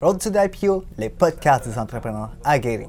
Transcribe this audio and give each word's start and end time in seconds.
Road 0.00 0.20
to 0.20 0.30
the 0.30 0.36
IPO, 0.36 0.84
les 0.96 1.08
podcasts 1.08 1.66
des 1.66 1.76
entrepreneurs 1.76 2.30
à 2.44 2.56
Guérin. 2.60 2.86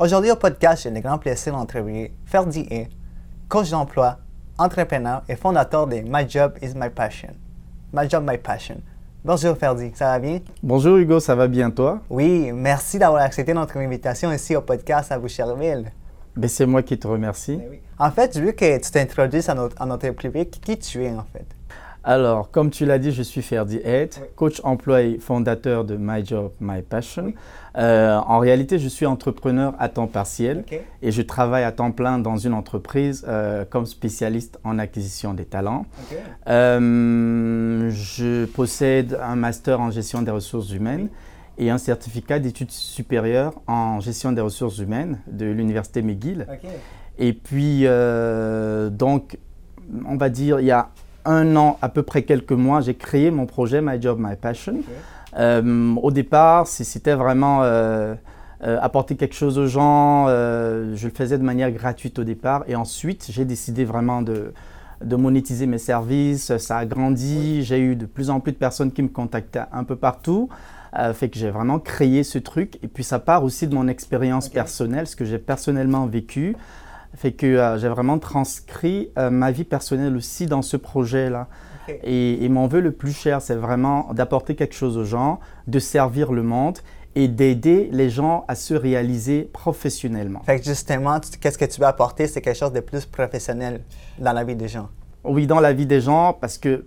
Aujourd'hui 0.00 0.32
au 0.32 0.34
podcast, 0.34 0.82
j'ai 0.82 0.90
le 0.90 0.98
grand 0.98 1.18
plaisir 1.18 1.52
d'entrevuer 1.52 2.12
Ferdi 2.24 2.66
E, 2.72 2.86
coach 3.48 3.70
d'emploi, 3.70 4.16
entrepreneur 4.58 5.22
et 5.28 5.36
fondateur 5.36 5.86
de 5.86 6.00
My 6.00 6.28
Job 6.28 6.54
is 6.60 6.72
My 6.74 6.90
Passion. 6.90 7.30
My 7.92 8.10
Job, 8.10 8.28
My 8.28 8.38
Passion. 8.38 8.78
Bonjour 9.24 9.56
Ferdi, 9.56 9.92
ça 9.94 10.06
va 10.06 10.18
bien? 10.18 10.40
Bonjour 10.64 10.96
Hugo, 10.96 11.20
ça 11.20 11.36
va 11.36 11.46
bien 11.46 11.70
toi? 11.70 12.00
Oui, 12.10 12.50
merci 12.52 12.98
d'avoir 12.98 13.22
accepté 13.22 13.54
notre 13.54 13.76
invitation 13.76 14.32
ici 14.32 14.56
au 14.56 14.62
podcast 14.62 15.12
à 15.12 15.18
Boucherville. 15.20 15.92
Ben, 16.36 16.48
c'est 16.48 16.66
moi 16.66 16.82
qui 16.82 16.98
te 16.98 17.06
remercie. 17.06 17.58
En 17.98 18.10
fait, 18.10 18.36
je 18.36 18.44
veux 18.44 18.52
que 18.52 18.78
tu 18.78 18.90
t'introduises 18.90 19.48
à 19.48 19.54
notre, 19.54 19.80
à 19.80 19.86
notre 19.86 20.10
public. 20.10 20.60
Qui 20.62 20.78
tu 20.78 21.02
es 21.02 21.10
en 21.10 21.24
fait? 21.32 21.46
Alors, 22.04 22.52
comme 22.52 22.70
tu 22.70 22.86
l'as 22.86 23.00
dit, 23.00 23.10
je 23.10 23.22
suis 23.22 23.42
Ferdi 23.42 23.80
Ed, 23.82 24.14
coach 24.36 24.60
emploi 24.62 25.02
et 25.02 25.18
fondateur 25.18 25.84
de 25.84 25.96
My 25.98 26.24
Job, 26.24 26.52
My 26.60 26.80
Passion. 26.82 27.32
Euh, 27.76 28.14
en 28.14 28.38
réalité, 28.38 28.78
je 28.78 28.86
suis 28.86 29.06
entrepreneur 29.06 29.74
à 29.80 29.88
temps 29.88 30.06
partiel 30.06 30.64
et 31.02 31.10
je 31.10 31.20
travaille 31.20 31.64
à 31.64 31.72
temps 31.72 31.90
plein 31.90 32.20
dans 32.20 32.36
une 32.36 32.54
entreprise 32.54 33.24
euh, 33.26 33.64
comme 33.68 33.86
spécialiste 33.86 34.60
en 34.62 34.78
acquisition 34.78 35.34
des 35.34 35.46
talents. 35.46 35.84
Euh, 36.46 37.90
je 37.90 38.44
possède 38.44 39.18
un 39.20 39.34
master 39.34 39.80
en 39.80 39.90
gestion 39.90 40.22
des 40.22 40.30
ressources 40.30 40.70
humaines 40.70 41.08
et 41.58 41.70
un 41.70 41.78
certificat 41.78 42.38
d'études 42.38 42.70
supérieures 42.70 43.54
en 43.66 44.00
gestion 44.00 44.32
des 44.32 44.40
ressources 44.40 44.78
humaines 44.78 45.18
de 45.26 45.46
l'université 45.46 46.02
McGill. 46.02 46.46
Et 47.18 47.32
puis, 47.32 47.86
donc, 48.90 49.38
on 50.06 50.16
va 50.16 50.28
dire, 50.28 50.60
il 50.60 50.66
y 50.66 50.70
a 50.70 50.90
un 51.26 51.56
an, 51.56 51.78
à 51.82 51.88
peu 51.88 52.02
près 52.02 52.22
quelques 52.22 52.52
mois, 52.52 52.80
j'ai 52.80 52.94
créé 52.94 53.30
mon 53.30 53.46
projet 53.46 53.80
My 53.82 54.00
Job, 54.00 54.18
My 54.20 54.36
Passion. 54.36 54.76
Euh, 55.36 55.94
au 55.96 56.10
départ, 56.10 56.66
c'était 56.66 57.14
vraiment 57.14 57.62
euh, 57.62 58.14
euh, 58.62 58.78
apporter 58.80 59.16
quelque 59.16 59.34
chose 59.34 59.58
aux 59.58 59.66
gens. 59.66 60.28
je 60.28 61.04
le 61.04 61.12
faisais 61.12 61.36
de 61.36 61.42
manière 61.42 61.70
gratuite 61.70 62.18
au 62.18 62.24
départ. 62.24 62.64
Et 62.68 62.76
ensuite, 62.76 63.28
j'ai 63.30 63.44
décidé 63.44 63.84
vraiment 63.84 64.22
de, 64.22 64.52
de, 65.04 65.16
monétiser 65.16 65.66
mes 65.66 65.78
services. 65.78 66.56
Ça 66.56 66.78
a 66.78 66.86
grandi. 66.86 67.62
J'ai 67.62 67.80
eu 67.80 67.96
de 67.96 68.06
plus 68.06 68.30
en 68.30 68.40
plus 68.40 68.52
de 68.52 68.58
personnes 68.58 68.92
qui 68.92 69.02
me 69.02 69.08
contactaient 69.08 69.64
un 69.72 69.84
peu 69.84 69.96
partout. 69.96 70.48
Fait 71.14 71.28
que 71.28 71.38
j'ai 71.38 71.50
vraiment 71.50 71.78
créé 71.78 72.24
ce 72.24 72.38
truc. 72.38 72.78
Et 72.82 72.88
puis, 72.88 73.04
ça 73.04 73.18
part 73.18 73.44
aussi 73.44 73.66
de 73.66 73.74
mon 73.74 73.88
expérience 73.88 74.48
personnelle, 74.48 75.06
ce 75.06 75.16
que 75.16 75.24
j'ai 75.24 75.38
personnellement 75.38 76.06
vécu 76.06 76.56
fait 77.16 77.32
que 77.32 77.76
j'ai 77.78 77.88
vraiment 77.88 78.18
transcrit 78.18 79.10
ma 79.16 79.50
vie 79.50 79.64
personnelle 79.64 80.16
aussi 80.16 80.46
dans 80.46 80.62
ce 80.62 80.76
projet-là. 80.76 81.48
Et, 82.02 82.48
mon 82.48 82.66
vœu 82.66 82.80
le 82.80 82.92
plus 82.92 83.12
cher, 83.12 83.40
c'est 83.40 83.54
vraiment 83.54 84.12
d'apporter 84.12 84.54
quelque 84.54 84.74
chose 84.74 84.96
aux 84.96 85.04
gens, 85.04 85.40
de 85.66 85.78
servir 85.78 86.32
le 86.32 86.42
monde 86.42 86.78
et 87.14 87.28
d'aider 87.28 87.88
les 87.92 88.10
gens 88.10 88.44
à 88.48 88.54
se 88.54 88.74
réaliser 88.74 89.48
professionnellement. 89.52 90.42
Fait 90.44 90.58
que 90.58 90.64
justement, 90.64 91.18
qu'est-ce 91.40 91.56
que 91.56 91.64
tu 91.64 91.80
veux 91.80 91.86
apporter, 91.86 92.26
c'est 92.26 92.42
quelque 92.42 92.58
chose 92.58 92.72
de 92.72 92.80
plus 92.80 93.06
professionnel 93.06 93.80
dans 94.18 94.32
la 94.32 94.44
vie 94.44 94.56
des 94.56 94.68
gens. 94.68 94.88
Oui, 95.26 95.46
dans 95.46 95.60
la 95.60 95.72
vie 95.72 95.86
des 95.86 96.00
gens, 96.00 96.32
parce 96.32 96.58
que 96.58 96.84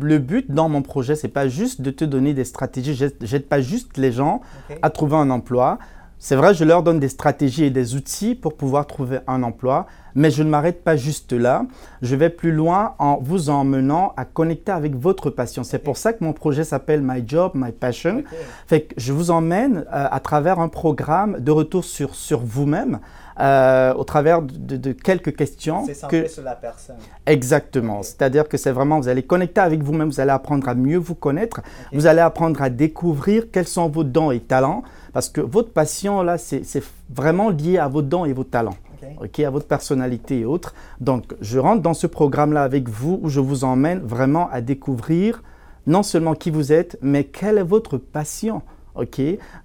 le 0.00 0.18
but 0.18 0.50
dans 0.50 0.68
mon 0.68 0.82
projet, 0.82 1.16
c'est 1.16 1.28
pas 1.28 1.48
juste 1.48 1.80
de 1.80 1.90
te 1.90 2.04
donner 2.04 2.34
des 2.34 2.44
stratégies. 2.44 2.94
J'aide 2.94 3.48
pas 3.48 3.60
juste 3.60 3.96
les 3.96 4.12
gens 4.12 4.40
à 4.82 4.90
trouver 4.90 5.16
un 5.16 5.30
emploi. 5.30 5.78
C'est 6.20 6.34
vrai, 6.34 6.52
je 6.52 6.64
leur 6.64 6.82
donne 6.82 6.98
des 6.98 7.08
stratégies 7.08 7.64
et 7.64 7.70
des 7.70 7.94
outils 7.94 8.34
pour 8.34 8.56
pouvoir 8.56 8.88
trouver 8.88 9.20
un 9.28 9.44
emploi, 9.44 9.86
mais 10.16 10.32
je 10.32 10.42
ne 10.42 10.50
m'arrête 10.50 10.82
pas 10.82 10.96
juste 10.96 11.32
là. 11.32 11.64
Je 12.02 12.16
vais 12.16 12.28
plus 12.28 12.50
loin 12.50 12.94
en 12.98 13.18
vous 13.22 13.50
emmenant 13.50 14.14
à 14.16 14.24
connecter 14.24 14.72
avec 14.72 14.96
votre 14.96 15.30
passion. 15.30 15.62
C'est 15.62 15.78
pour 15.78 15.96
ça 15.96 16.12
que 16.12 16.24
mon 16.24 16.32
projet 16.32 16.64
s'appelle 16.64 17.02
My 17.04 17.22
Job, 17.24 17.52
My 17.54 17.70
Passion. 17.70 18.24
Fait 18.66 18.82
que 18.82 18.94
je 18.96 19.12
vous 19.12 19.30
emmène 19.30 19.84
euh, 19.92 20.08
à 20.10 20.18
travers 20.18 20.58
un 20.58 20.68
programme 20.68 21.38
de 21.38 21.52
retour 21.52 21.84
sur, 21.84 22.16
sur 22.16 22.40
vous-même. 22.40 22.98
Euh, 23.40 23.94
au 23.94 24.02
travers 24.02 24.42
de, 24.42 24.92
quelques 24.92 25.36
questions. 25.36 25.84
C'est 25.86 25.94
centré 25.94 26.24
que... 26.24 26.28
sur 26.28 26.42
la 26.42 26.56
personne. 26.56 26.96
Exactement. 27.24 28.02
C'est-à-dire 28.02 28.48
que 28.48 28.56
c'est 28.56 28.72
vraiment, 28.72 28.98
vous 28.98 29.08
allez 29.08 29.22
connecter 29.22 29.60
avec 29.60 29.80
vous-même, 29.80 30.08
vous 30.08 30.18
allez 30.18 30.32
apprendre 30.32 30.68
à 30.68 30.74
mieux 30.74 30.98
vous 30.98 31.14
connaître, 31.14 31.60
vous 31.92 32.06
allez 32.06 32.20
apprendre 32.20 32.60
à 32.60 32.68
découvrir 32.68 33.44
quels 33.52 33.68
sont 33.68 33.88
vos 33.88 34.02
dons 34.02 34.32
et 34.32 34.40
talents, 34.40 34.82
parce 35.12 35.28
que 35.28 35.40
votre 35.40 35.70
passion, 35.70 36.22
là, 36.22 36.36
c'est 36.36 36.82
vraiment 37.14 37.50
lié 37.50 37.78
à 37.78 37.86
vos 37.86 38.02
dons 38.02 38.24
et 38.24 38.32
vos 38.32 38.44
talents 38.44 38.76
ok, 39.20 39.40
à 39.40 39.50
votre 39.50 39.66
personnalité 39.66 40.40
et 40.40 40.44
autres. 40.44 40.74
Donc, 41.00 41.34
je 41.40 41.58
rentre 41.58 41.82
dans 41.82 41.94
ce 41.94 42.06
programme-là 42.06 42.62
avec 42.62 42.88
vous 42.88 43.20
où 43.22 43.28
je 43.28 43.40
vous 43.40 43.64
emmène 43.64 44.00
vraiment 44.00 44.48
à 44.50 44.60
découvrir 44.60 45.42
non 45.86 46.02
seulement 46.02 46.34
qui 46.34 46.50
vous 46.50 46.72
êtes, 46.72 46.98
mais 47.00 47.24
quelle 47.24 47.58
est 47.58 47.62
votre 47.62 47.96
passion. 47.96 48.62
Ok, 48.98 49.20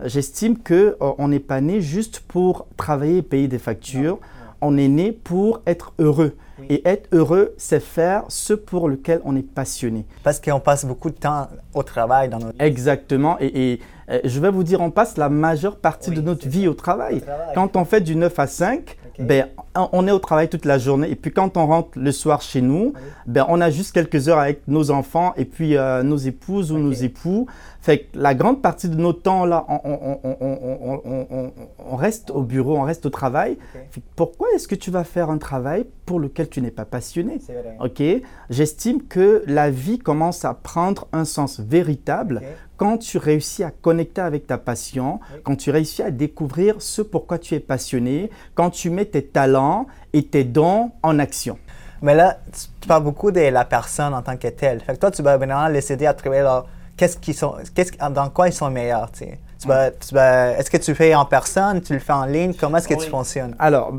j'estime 0.05 0.59
que 0.59 0.95
euh, 1.01 1.11
on 1.17 1.27
n'est 1.27 1.39
pas 1.39 1.59
né 1.59 1.81
juste 1.81 2.19
pour 2.19 2.67
travailler 2.77 3.17
et 3.17 3.21
payer 3.23 3.47
des 3.47 3.57
factures. 3.57 4.19
On 4.61 4.77
est 4.77 4.87
né 4.87 5.11
pour 5.11 5.61
être 5.65 5.91
heureux. 5.97 6.35
Et 6.69 6.87
être 6.87 7.09
heureux, 7.11 7.53
c'est 7.57 7.81
faire 7.81 8.25
ce 8.29 8.53
pour 8.53 8.87
lequel 8.87 9.21
on 9.25 9.35
est 9.35 9.41
passionné. 9.41 10.05
Parce 10.23 10.39
qu'on 10.39 10.59
passe 10.59 10.85
beaucoup 10.85 11.09
de 11.09 11.15
temps 11.15 11.47
au 11.73 11.81
travail 11.81 12.29
dans 12.29 12.37
notre 12.37 12.57
vie. 12.57 12.63
Exactement. 12.63 13.37
Et, 13.41 13.79
euh, 14.09 14.19
je 14.23 14.39
vais 14.39 14.51
vous 14.51 14.63
dire, 14.63 14.79
on 14.79 14.91
passe 14.91 15.17
la 15.17 15.29
majeure 15.29 15.77
partie 15.77 16.11
de 16.11 16.21
notre 16.21 16.47
vie 16.47 16.67
au 16.67 16.75
travail. 16.75 17.23
Quand 17.55 17.75
on 17.75 17.85
fait 17.85 18.01
du 18.01 18.15
9 18.15 18.37
à 18.37 18.47
5, 18.47 18.97
ben, 19.19 19.47
on 19.75 20.07
est 20.07 20.11
au 20.11 20.19
travail 20.19 20.49
toute 20.49 20.65
la 20.65 20.77
journée. 20.77 21.09
Et 21.09 21.15
puis 21.15 21.31
quand 21.31 21.57
on 21.57 21.67
rentre 21.67 21.97
le 21.97 22.11
soir 22.11 22.41
chez 22.41 22.61
nous, 22.61 22.93
ben, 23.25 23.45
on 23.49 23.61
a 23.61 23.69
juste 23.69 23.93
quelques 23.93 24.29
heures 24.29 24.39
avec 24.39 24.67
nos 24.67 24.91
enfants 24.91 25.33
et 25.37 25.45
puis 25.45 25.77
euh, 25.77 26.03
nos 26.03 26.17
épouses 26.17 26.71
ou 26.71 26.77
nos 26.77 26.91
époux. 26.91 27.47
Fait 27.81 27.99
que 27.99 28.17
la 28.17 28.33
grande 28.33 28.61
partie 28.61 28.87
de 28.87 28.95
nos 28.95 29.11
temps, 29.11 29.45
là, 29.45 29.65
on, 29.67 29.95
reste 31.97 32.31
au 32.31 32.43
bureau, 32.43 32.77
on 32.77 32.83
reste 32.83 33.05
au 33.05 33.09
travail. 33.09 33.57
Pourquoi 34.15 34.47
est-ce 34.55 34.69
que 34.69 34.75
tu 34.75 34.89
vas 34.89 35.03
faire 35.03 35.29
un 35.29 35.37
travail 35.37 35.85
pour 36.05 36.19
lequel 36.19 36.47
tu 36.47 36.61
n'es 36.61 36.71
pas 36.71 36.85
passionné? 36.85 37.39
Ok, 37.81 38.01
J'estime 38.49 39.01
que 39.01 39.43
la 39.47 39.69
vie 39.69 39.99
commence 39.99 40.45
à 40.45 40.53
prendre 40.53 41.07
un 41.11 41.25
sens 41.25 41.59
véritable 41.59 42.41
quand 42.77 42.97
tu 42.97 43.17
réussis 43.17 43.63
à 43.63 43.71
connecter 43.71 44.21
avec 44.21 44.47
ta 44.47 44.57
passion, 44.57 45.19
quand 45.43 45.55
tu 45.55 45.71
réussis 45.71 46.01
à 46.01 46.11
découvrir 46.11 46.81
ce 46.81 47.01
pourquoi 47.01 47.37
tu 47.37 47.55
es 47.55 47.59
passionné, 47.59 48.29
quand 48.55 48.71
tu 48.71 48.89
mets 48.89 49.05
tes 49.05 49.23
talents 49.23 49.62
et 50.13 50.23
tes 50.23 50.43
dons 50.43 50.91
en 51.01 51.19
action. 51.19 51.57
Mais 52.01 52.15
là, 52.15 52.37
tu 52.81 52.87
parles 52.87 53.03
beaucoup 53.03 53.31
de 53.31 53.39
la 53.39 53.65
personne 53.65 54.13
en 54.13 54.21
tant 54.21 54.35
que 54.35 54.49
telle. 54.49 54.81
Fait 54.81 54.93
que 54.93 54.99
toi, 54.99 55.11
tu 55.11 55.21
vas 55.21 55.37
vraiment 55.37 55.67
les 55.67 55.91
aider 55.91 56.05
à 56.05 56.13
trouver 56.13 56.45
qu'est-ce 56.97 57.17
qu'ils 57.17 57.33
sont, 57.33 57.55
qu'est-ce, 57.73 57.93
dans 58.09 58.29
quoi 58.29 58.49
ils 58.49 58.53
sont 58.53 58.69
meilleurs. 58.69 59.11
Tu 59.11 59.25
tu 59.59 60.17
est-ce 60.17 60.69
que 60.69 60.77
tu 60.77 60.93
fais 60.93 61.15
en 61.15 61.25
personne, 61.25 61.81
tu 61.81 61.93
le 61.93 61.99
fais 61.99 62.13
en 62.13 62.25
ligne, 62.25 62.53
comment 62.53 62.77
est-ce 62.77 62.87
que 62.87 63.01
tu 63.01 63.09
fonctionnes? 63.09 63.55
Alors, 63.59 63.93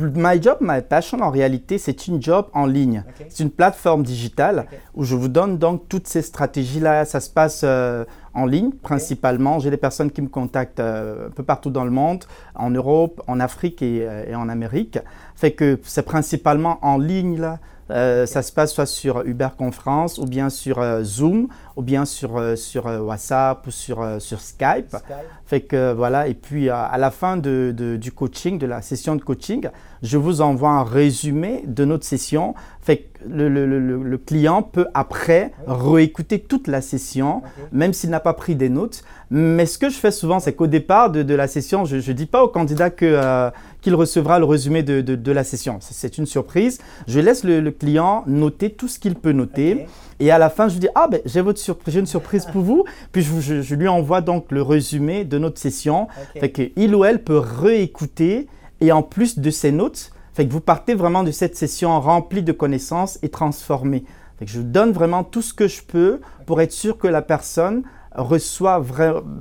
My 0.00 0.40
Job, 0.42 0.58
My 0.60 0.80
Passion, 0.80 1.20
en 1.20 1.30
réalité, 1.30 1.78
c'est 1.78 2.06
une 2.06 2.22
job 2.22 2.46
en 2.54 2.66
ligne. 2.66 3.04
C'est 3.28 3.42
une 3.42 3.50
plateforme 3.50 4.02
digitale 4.02 4.66
où 4.94 5.04
je 5.04 5.14
vous 5.14 5.28
donne 5.28 5.58
donc 5.58 5.88
toutes 5.88 6.06
ces 6.06 6.22
stratégies-là. 6.22 7.04
Ça 7.04 7.20
se 7.20 7.28
passe 7.28 7.60
euh, 7.64 8.04
en 8.36 8.46
ligne 8.46 8.70
principalement. 8.70 9.58
J'ai 9.58 9.70
des 9.70 9.76
personnes 9.76 10.10
qui 10.10 10.22
me 10.22 10.28
contactent 10.28 10.80
euh, 10.80 11.28
un 11.28 11.30
peu 11.30 11.42
partout 11.42 11.70
dans 11.70 11.84
le 11.84 11.90
monde, 11.90 12.24
en 12.54 12.70
Europe, 12.70 13.22
en 13.26 13.40
Afrique 13.40 13.82
et, 13.82 14.06
euh, 14.06 14.24
et 14.28 14.34
en 14.34 14.48
Amérique. 14.48 14.98
Fait 15.34 15.52
que 15.52 15.80
c'est 15.84 16.04
principalement 16.04 16.78
en 16.82 16.98
ligne 16.98 17.40
là. 17.40 17.58
Euh, 17.90 18.26
ça 18.26 18.42
se 18.42 18.52
passe 18.52 18.72
soit 18.72 18.86
sur 18.86 19.22
Uber 19.24 19.48
Conférence 19.56 20.18
ou 20.18 20.24
bien 20.24 20.50
sur 20.50 20.80
euh, 20.80 21.04
Zoom 21.04 21.48
ou 21.76 21.82
bien 21.82 22.04
sur, 22.04 22.36
euh, 22.36 22.56
sur 22.56 22.86
WhatsApp 22.86 23.66
ou 23.66 23.70
sur, 23.70 24.04
sur 24.18 24.40
Skype. 24.40 24.96
Fait 25.44 25.60
que 25.60 25.92
voilà, 25.92 26.26
et 26.26 26.34
puis 26.34 26.68
à 26.70 26.96
la 26.98 27.10
fin 27.10 27.36
de, 27.36 27.72
du 28.00 28.10
coaching, 28.10 28.58
de 28.58 28.66
la 28.66 28.82
session 28.82 29.14
de 29.14 29.22
coaching, 29.22 29.68
je 30.02 30.18
vous 30.18 30.40
envoie 30.40 30.70
un 30.70 30.82
résumé 30.82 31.62
de 31.66 31.84
notre 31.84 32.04
session. 32.04 32.54
Fait 32.80 32.98
que 32.98 33.28
le, 33.28 33.48
le, 33.48 33.66
le, 33.66 34.18
client 34.18 34.62
peut 34.62 34.86
après 34.94 35.52
réécouter 35.66 36.38
toute 36.40 36.68
la 36.68 36.80
session, 36.80 37.42
même 37.72 37.92
s'il 37.92 38.10
n'a 38.10 38.20
pas 38.20 38.34
pris 38.34 38.54
des 38.54 38.68
notes. 38.68 39.02
Mais 39.30 39.66
ce 39.66 39.78
que 39.78 39.88
je 39.88 39.96
fais 39.96 40.12
souvent, 40.12 40.38
c'est 40.38 40.52
qu'au 40.52 40.68
départ 40.68 41.10
de, 41.10 41.22
de, 41.22 41.34
la 41.34 41.48
session, 41.48 41.84
je 41.84 41.96
ne 41.96 42.16
dis 42.16 42.26
pas 42.26 42.44
au 42.44 42.48
candidat 42.48 42.90
que, 42.90 43.50
qu'il 43.82 43.94
recevra 43.94 44.38
le 44.38 44.44
résumé 44.44 44.82
de, 44.82 45.00
de 45.00 45.32
la 45.32 45.44
session. 45.44 45.78
C'est 45.80 46.18
une 46.18 46.26
surprise. 46.26 46.78
Je 47.06 47.20
laisse 47.20 47.44
le, 47.44 47.70
client 47.70 48.24
noter 48.26 48.70
tout 48.70 48.88
ce 48.88 48.98
qu'il 48.98 49.14
peut 49.14 49.32
noter. 49.32 49.86
Et 50.18 50.30
à 50.30 50.38
la 50.38 50.48
fin, 50.48 50.68
je 50.68 50.74
lui 50.74 50.80
dis, 50.80 50.88
ah 50.94 51.08
ben 51.10 51.20
j'ai 51.24 51.40
votre 51.40 51.58
surprise, 51.58 51.94
j'ai 51.94 52.00
une 52.00 52.06
surprise 52.06 52.46
pour 52.46 52.62
vous. 52.62 52.84
Puis 53.12 53.22
je, 53.22 53.60
je, 53.62 53.74
lui 53.74 53.88
envoie 53.88 54.20
donc 54.20 54.50
le 54.50 54.62
résumé 54.62 55.24
de 55.24 55.38
notre 55.38 55.58
session. 55.58 56.08
Fait 56.38 56.50
qu'il 56.50 56.94
ou 56.94 57.04
elle 57.04 57.22
peut 57.22 57.38
réécouter 57.38 58.48
et 58.80 58.92
en 58.92 59.02
plus 59.02 59.38
de 59.38 59.50
ses 59.50 59.72
notes, 59.72 60.12
fait 60.34 60.46
que 60.46 60.52
vous 60.52 60.60
partez 60.60 60.94
vraiment 60.94 61.22
de 61.22 61.30
cette 61.30 61.56
session 61.56 61.98
remplie 62.00 62.42
de 62.42 62.52
connaissances 62.52 63.18
et 63.22 63.28
transformée. 63.28 64.04
Fait 64.38 64.44
que 64.44 64.50
je 64.50 64.60
donne 64.60 64.92
vraiment 64.92 65.24
tout 65.24 65.42
ce 65.42 65.54
que 65.54 65.66
je 65.66 65.82
peux 65.82 66.20
pour 66.44 66.60
être 66.60 66.72
sûr 66.72 66.98
que 66.98 67.06
la 67.06 67.22
personne 67.22 67.84
reçoit 68.14 68.82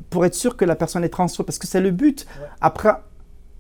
pour 0.10 0.26
être 0.26 0.36
sûr 0.36 0.56
que 0.56 0.66
la 0.66 0.76
personne 0.76 1.04
est 1.04 1.10
transformée 1.10 1.46
parce 1.46 1.60
que 1.60 1.68
c'est 1.68 1.82
le 1.82 1.92
but. 1.92 2.26
Après 2.62 2.92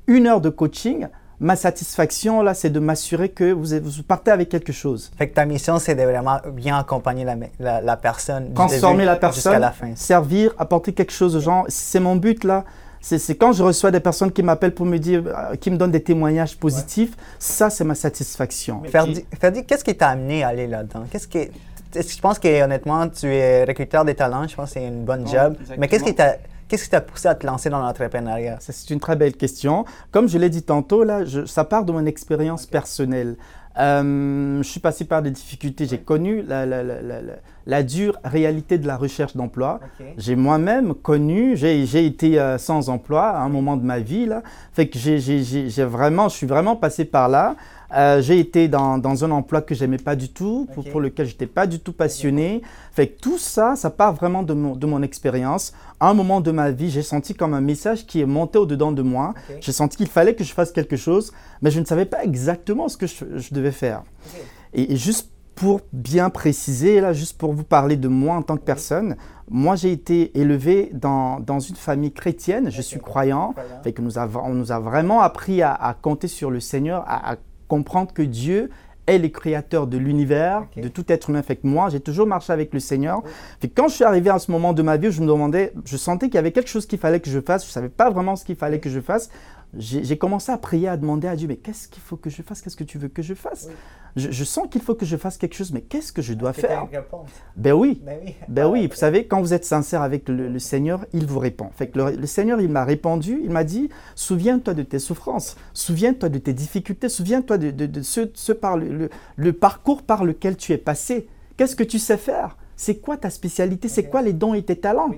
une 0.07 0.27
heure 0.27 0.41
de 0.41 0.49
coaching, 0.49 1.07
ma 1.39 1.55
satisfaction, 1.55 2.41
là, 2.41 2.53
c'est 2.53 2.69
de 2.69 2.79
m'assurer 2.79 3.29
que 3.29 3.51
vous, 3.51 3.77
vous, 3.81 4.03
partez 4.03 4.31
avec 4.31 4.49
quelque 4.49 4.71
chose. 4.71 5.11
Fait 5.17 5.29
que 5.29 5.33
ta 5.33 5.45
mission, 5.45 5.79
c'est 5.79 5.95
de 5.95 6.03
vraiment 6.03 6.39
bien 6.53 6.77
accompagner 6.77 7.25
la, 7.59 7.81
la, 7.81 7.97
personne. 7.97 8.53
Transformer 8.53 9.05
la 9.05 9.15
personne, 9.15 9.59
la 9.59 9.71
fin. 9.71 9.95
servir, 9.95 10.53
apporter 10.57 10.93
quelque 10.93 11.11
chose 11.11 11.35
aux 11.35 11.41
gens. 11.41 11.65
C'est 11.67 11.99
mon 11.99 12.15
but, 12.15 12.43
là. 12.43 12.63
C'est 13.01 13.35
quand 13.35 13.51
je 13.51 13.61
reçois 13.61 13.91
des 13.91 13.99
personnes 13.99 14.31
qui 14.31 14.41
m'appellent 14.41 14.73
pour 14.73 14.87
me 14.87 14.97
dire, 14.97 15.23
euh, 15.27 15.55
qui 15.55 15.69
me 15.69 15.77
donnent 15.77 15.91
des 15.91 16.01
témoignages 16.01 16.57
positifs, 16.57 17.15
ça, 17.37 17.69
c'est 17.69 17.83
ma 17.83 17.93
satisfaction. 17.93 18.81
Ferdi, 18.85 19.23
qu'est-ce 19.67 19.83
qui 19.83 19.95
t'a 19.95 20.09
amené 20.09 20.43
à 20.43 20.47
aller 20.47 20.65
là-dedans? 20.65 21.03
Qu'est-ce 21.11 21.27
qui... 21.27 21.49
Je 21.93 22.19
pense 22.19 22.39
que 22.39 22.63
honnêtement, 22.63 23.07
tu 23.07 23.27
es 23.27 23.63
recruteur 23.63 24.03
des 24.03 24.15
talents, 24.15 24.47
je 24.47 24.55
pense 24.55 24.73
que 24.73 24.79
c'est 24.79 24.87
une 24.87 25.05
bonne 25.05 25.27
job. 25.27 25.55
Mais 25.77 25.87
qu'est-ce 25.87 26.03
qui 26.03 26.15
t'a 26.15 26.37
Qu'est-ce 26.67 26.85
qui 26.85 26.89
t'a 26.89 27.01
poussé 27.01 27.27
à 27.27 27.35
te 27.35 27.45
lancer 27.45 27.69
dans 27.69 27.79
l'entrepreneuriat? 27.79 28.57
C'est 28.59 28.89
une 28.89 28.99
très 28.99 29.15
belle 29.15 29.35
question. 29.35 29.85
Comme 30.11 30.27
je 30.27 30.37
l'ai 30.37 30.49
dit 30.49 30.63
tantôt, 30.63 31.03
là, 31.03 31.21
ça 31.45 31.63
part 31.63 31.85
de 31.85 31.91
mon 31.91 32.05
expérience 32.05 32.65
personnelle. 32.65 33.35
Euh, 33.77 34.63
je 34.63 34.67
suis 34.67 34.79
passé 34.79 35.05
par 35.05 35.21
des 35.21 35.31
difficultés. 35.31 35.85
J'ai 35.85 35.97
connu 35.97 36.41
la, 36.41 36.65
la, 36.65 36.81
la, 36.81 37.01
la, 37.65 37.83
dure 37.83 38.17
réalité 38.23 38.77
de 38.77 38.87
la 38.87 38.95
recherche 38.95 39.35
d'emploi. 39.35 39.79
J'ai 40.17 40.35
moi-même 40.35 40.93
connu, 40.93 41.57
j'ai 41.57 42.05
été 42.05 42.39
euh, 42.39 42.57
sans 42.57 42.89
emploi 42.89 43.27
à 43.27 43.41
un 43.41 43.49
moment 43.49 43.75
de 43.75 43.83
ma 43.83 43.99
vie. 43.99 44.25
Là. 44.25 44.43
Fait 44.73 44.87
que 44.87 44.97
j'ai 44.97 45.83
vraiment, 45.83 46.29
je 46.29 46.35
suis 46.35 46.47
vraiment 46.47 46.75
passé 46.75 47.05
par 47.05 47.27
là. 47.27 47.55
Euh, 47.95 48.21
j'ai 48.21 48.39
été 48.39 48.67
dans, 48.67 48.97
dans, 48.97 49.23
un 49.23 49.31
emploi 49.31 49.61
que 49.61 49.73
j'aimais 49.73 49.97
pas 49.97 50.15
du 50.15 50.29
tout, 50.29 50.67
pour, 50.73 50.83
pour 50.83 50.99
lequel 50.99 51.27
j'étais 51.27 51.47
pas 51.47 51.65
du 51.65 51.79
tout 51.79 51.93
passionné. 51.93 52.61
Fait 52.91 53.07
que 53.07 53.19
tout 53.21 53.37
ça, 53.37 53.75
ça 53.77 53.89
part 53.89 54.13
vraiment 54.13 54.43
de 54.43 54.53
mon, 54.53 54.75
de 54.75 54.85
mon 54.85 55.01
expérience. 55.01 55.73
À 55.99 56.09
un 56.09 56.13
moment 56.13 56.41
de 56.41 56.51
ma 56.51 56.71
vie, 56.71 56.89
j'ai 56.89 57.03
senti 57.03 57.33
comme 57.33 57.53
un 57.53 57.61
message 57.61 58.05
qui 58.05 58.19
est 58.19 58.25
monté 58.25 58.57
au-dedans 58.57 58.91
de 58.91 59.01
moi. 59.01 59.33
J'ai 59.61 59.71
senti 59.71 59.95
qu'il 59.95 60.09
fallait 60.09 60.35
que 60.35 60.43
je 60.43 60.53
fasse 60.53 60.71
quelque 60.71 60.97
chose, 60.97 61.31
mais 61.61 61.71
je 61.71 61.79
ne 61.79 61.85
savais 61.85 62.05
pas 62.05 62.23
exactement 62.23 62.89
ce 62.89 62.97
que 62.97 63.07
je, 63.07 63.23
je 63.35 63.53
devais 63.53 63.71
faire. 63.71 64.03
Et, 64.73 64.97
juste 64.97 65.31
pour 65.55 65.79
bien 65.93 66.29
préciser, 66.29 66.99
là, 66.99 67.13
juste 67.13 67.37
pour 67.37 67.53
vous 67.53 67.63
parler 67.63 67.95
de 67.95 68.09
moi 68.09 68.35
en 68.35 68.41
tant 68.41 68.57
que 68.57 68.63
personne, 68.63 69.15
moi 69.49 69.77
j'ai 69.77 69.93
été 69.93 70.37
élevé 70.37 70.89
dans, 70.93 71.39
dans, 71.39 71.59
une 71.61 71.77
famille 71.77 72.11
chrétienne, 72.11 72.69
je 72.69 72.81
suis 72.81 72.99
croyant, 72.99 73.55
fait 73.81 73.93
que 73.93 74.01
nous 74.01 74.17
avons, 74.17 74.41
on 74.43 74.53
nous 74.53 74.73
a 74.73 74.79
vraiment 74.79 75.21
appris 75.21 75.61
à, 75.61 75.73
à 75.73 75.93
compter 75.93 76.27
sur 76.27 76.51
le 76.51 76.59
Seigneur, 76.59 77.05
à, 77.07 77.31
à 77.31 77.35
comprendre 77.67 78.13
que 78.13 78.21
Dieu 78.21 78.69
est 79.07 79.19
le 79.19 79.27
créateur 79.27 79.85
de 79.85 79.97
l'univers, 79.97 80.65
de 80.75 80.87
tout 80.87 81.05
être 81.09 81.29
humain. 81.29 81.43
Fait 81.43 81.57
que 81.57 81.67
moi, 81.67 81.89
j'ai 81.89 81.99
toujours 81.99 82.25
marché 82.25 82.51
avec 82.51 82.73
le 82.73 82.79
Seigneur. 82.79 83.21
Fait 83.59 83.67
quand 83.67 83.87
je 83.87 83.93
suis 83.93 84.03
arrivé 84.03 84.31
à 84.31 84.39
ce 84.39 84.51
moment 84.51 84.73
de 84.73 84.81
ma 84.81 84.97
vie, 84.97 85.11
je 85.11 85.21
me 85.21 85.27
demandais, 85.27 85.73
je 85.85 85.95
sentais 85.95 86.27
qu'il 86.27 86.35
y 86.35 86.39
avait 86.39 86.51
quelque 86.51 86.69
chose 86.69 86.87
qu'il 86.87 86.97
fallait 86.97 87.19
que 87.19 87.29
je 87.29 87.39
fasse. 87.39 87.63
Je 87.63 87.69
ne 87.69 87.73
savais 87.73 87.89
pas 87.89 88.09
vraiment 88.09 88.35
ce 88.35 88.43
qu'il 88.43 88.55
fallait 88.55 88.79
que 88.79 88.89
je 88.89 88.99
fasse 88.99 89.29
j'ai 89.77 90.17
commencé 90.17 90.51
à 90.51 90.57
prier, 90.57 90.87
à 90.87 90.97
demander 90.97 91.27
à 91.27 91.35
Dieu, 91.35 91.47
mais 91.47 91.57
qu'est-ce 91.57 91.87
qu'il 91.87 92.01
faut 92.01 92.17
que 92.17 92.29
je 92.29 92.41
fasse? 92.41 92.61
Qu'est-ce 92.61 92.77
que 92.77 92.83
tu 92.83 92.97
veux 92.97 93.09
que 93.09 93.21
je 93.21 93.33
fasse? 93.33 93.69
Je, 94.15 94.43
sens 94.45 94.67
qu'il 94.69 94.81
faut 94.81 94.95
que 94.95 95.05
je 95.05 95.17
fasse 95.17 95.37
quelque 95.37 95.55
chose, 95.55 95.73
mais 95.73 95.81
qu'est-ce 95.81 96.13
que 96.13 96.21
je 96.21 96.33
dois 96.33 96.53
faire? 96.53 96.87
Ben 97.57 97.73
oui. 97.73 98.01
Ben 98.05 98.19
oui. 98.23 98.35
Ben 98.47 98.67
oui. 98.67 98.87
Vous 98.87 98.95
savez, 98.95 99.27
quand 99.27 99.41
vous 99.41 99.53
êtes 99.53 99.65
sincère 99.65 100.01
avec 100.01 100.29
le, 100.29 100.57
Seigneur, 100.59 101.05
il 101.11 101.25
vous 101.25 101.39
répond. 101.39 101.69
Fait 101.75 101.87
que 101.87 101.99
le, 101.99 102.25
Seigneur, 102.25 102.61
il 102.61 102.69
m'a 102.69 102.85
répondu, 102.85 103.41
il 103.43 103.49
m'a 103.49 103.65
dit, 103.65 103.89
souviens-toi 104.15 104.73
de 104.73 104.83
tes 104.83 104.99
souffrances, 104.99 105.57
souviens-toi 105.73 106.29
de 106.29 106.37
tes 106.37 106.53
difficultés, 106.53 107.09
souviens-toi 107.09 107.57
de, 107.57 108.01
ce, 108.01 108.51
par 108.53 108.77
le, 108.77 109.53
parcours 109.53 110.01
par 110.01 110.23
lequel 110.23 110.55
tu 110.55 110.71
es 110.71 110.77
passé. 110.77 111.27
Qu'est-ce 111.57 111.75
que 111.75 111.83
tu 111.83 111.99
sais 111.99 112.17
faire? 112.17 112.57
C'est 112.77 112.97
quoi 112.97 113.17
ta 113.17 113.29
spécialité? 113.29 113.89
C'est 113.89 114.05
quoi 114.09 114.21
les 114.21 114.33
dons 114.33 114.53
et 114.53 114.63
tes 114.63 114.77
talents? 114.77 115.11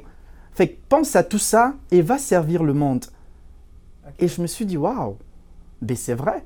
Fait 0.53 0.69
que 0.69 0.77
pense 0.89 1.15
à 1.15 1.23
tout 1.23 1.37
ça 1.37 1.75
et 1.91 2.01
va 2.01 2.17
servir 2.17 2.63
le 2.63 2.73
monde. 2.73 3.05
Et 4.17 4.27
je 4.27 4.41
me 4.41 4.47
suis 4.47 4.65
dit, 4.65 4.77
waouh, 4.77 5.17
ben 5.83 5.95
c'est 5.95 6.15
vrai. 6.15 6.43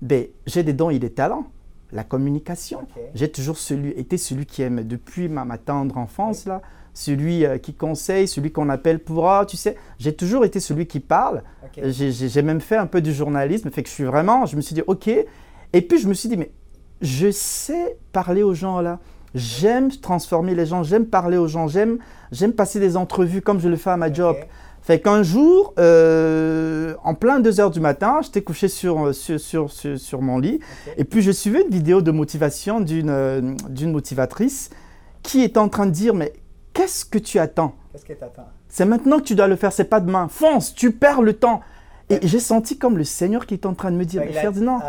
Ben, 0.00 0.26
j'ai 0.46 0.62
des 0.62 0.72
dons 0.72 0.90
et 0.90 0.98
des 0.98 1.10
talents. 1.10 1.46
La 1.94 2.04
communication. 2.04 2.86
J'ai 3.14 3.30
toujours 3.30 3.56
celui, 3.56 3.90
été 3.92 4.18
celui 4.18 4.44
qui 4.44 4.62
aime 4.62 4.82
depuis 4.82 5.28
ma, 5.28 5.44
ma 5.44 5.58
tendre 5.58 5.96
enfance, 5.96 6.44
là, 6.44 6.60
celui 6.92 7.44
euh, 7.44 7.58
qui 7.58 7.74
conseille, 7.74 8.28
celui 8.28 8.52
qu'on 8.52 8.68
appelle 8.68 8.98
pour, 8.98 9.28
ah, 9.28 9.46
tu 9.46 9.56
sais, 9.56 9.76
j'ai 9.98 10.14
toujours 10.14 10.44
été 10.44 10.60
celui 10.60 10.86
qui 10.86 11.00
parle. 11.00 11.42
J'ai 11.76 12.42
même 12.42 12.60
fait 12.60 12.76
un 12.76 12.86
peu 12.86 13.00
du 13.00 13.12
journalisme, 13.12 13.70
fait 13.70 13.82
que 13.82 13.88
je 13.88 13.94
suis 13.94 14.04
vraiment, 14.04 14.46
je 14.46 14.56
me 14.56 14.60
suis 14.60 14.74
dit, 14.74 14.82
ok. 14.86 15.08
Et 15.08 15.82
puis 15.82 15.98
je 15.98 16.08
me 16.08 16.14
suis 16.14 16.28
dit, 16.28 16.36
mais 16.36 16.50
je 17.00 17.30
sais 17.30 17.96
parler 18.12 18.42
aux 18.42 18.54
gens 18.54 18.80
là. 18.80 19.00
J'aime 19.34 19.90
transformer 19.90 20.54
les 20.54 20.66
gens, 20.66 20.84
j'aime 20.84 21.06
parler 21.06 21.36
aux 21.36 21.48
gens, 21.48 21.66
j'aime 21.66 21.98
passer 22.56 22.78
des 22.78 22.96
entrevues 22.96 23.42
comme 23.42 23.58
je 23.58 23.68
le 23.68 23.76
fais 23.76 23.90
à 23.90 23.96
ma 23.96 24.12
job. 24.12 24.36
Fait 24.84 25.00
qu'un 25.00 25.22
jour, 25.22 25.72
euh, 25.78 26.94
en 27.04 27.14
plein 27.14 27.40
2 27.40 27.58
heures 27.58 27.70
du 27.70 27.80
matin, 27.80 28.20
j'étais 28.22 28.42
couché 28.42 28.68
sur, 28.68 29.14
sur, 29.14 29.40
sur, 29.40 29.70
sur, 29.70 30.20
mon 30.20 30.38
lit. 30.38 30.60
Et 30.98 31.04
puis, 31.04 31.22
je 31.22 31.30
suivais 31.30 31.62
une 31.62 31.70
vidéo 31.70 32.02
de 32.02 32.10
motivation 32.10 32.80
d'une 32.80 33.08
euh, 33.08 33.54
d'une 33.70 33.92
motivatrice 33.92 34.68
qui 35.22 35.42
est 35.42 35.56
en 35.56 35.70
train 35.70 35.86
de 35.86 35.90
dire 35.90 36.12
Mais 36.12 36.34
qu'est-ce 36.74 37.06
que 37.06 37.16
tu 37.16 37.38
attends? 37.38 37.74
Qu'est-ce 37.92 38.04
que 38.04 38.12
tu 38.12 38.22
attends 38.22 38.46
C'est 38.68 38.84
maintenant 38.84 39.20
que 39.20 39.24
tu 39.24 39.34
dois 39.34 39.46
le 39.46 39.56
faire, 39.56 39.72
c'est 39.72 39.84
pas 39.84 40.00
demain. 40.00 40.28
Fonce, 40.28 40.74
tu 40.74 40.92
perds 40.92 41.22
le 41.22 41.32
temps. 41.32 41.62
Et 42.10 42.18
j'ai 42.22 42.38
senti 42.38 42.76
comme 42.76 42.98
le 42.98 43.04
Seigneur 43.04 43.46
qui 43.46 43.54
est 43.54 43.64
en 43.64 43.72
train 43.72 43.90
de 43.90 43.96
me 43.96 44.04
dire, 44.04 44.22
mais 44.26 44.34
Ferdinand, 44.34 44.82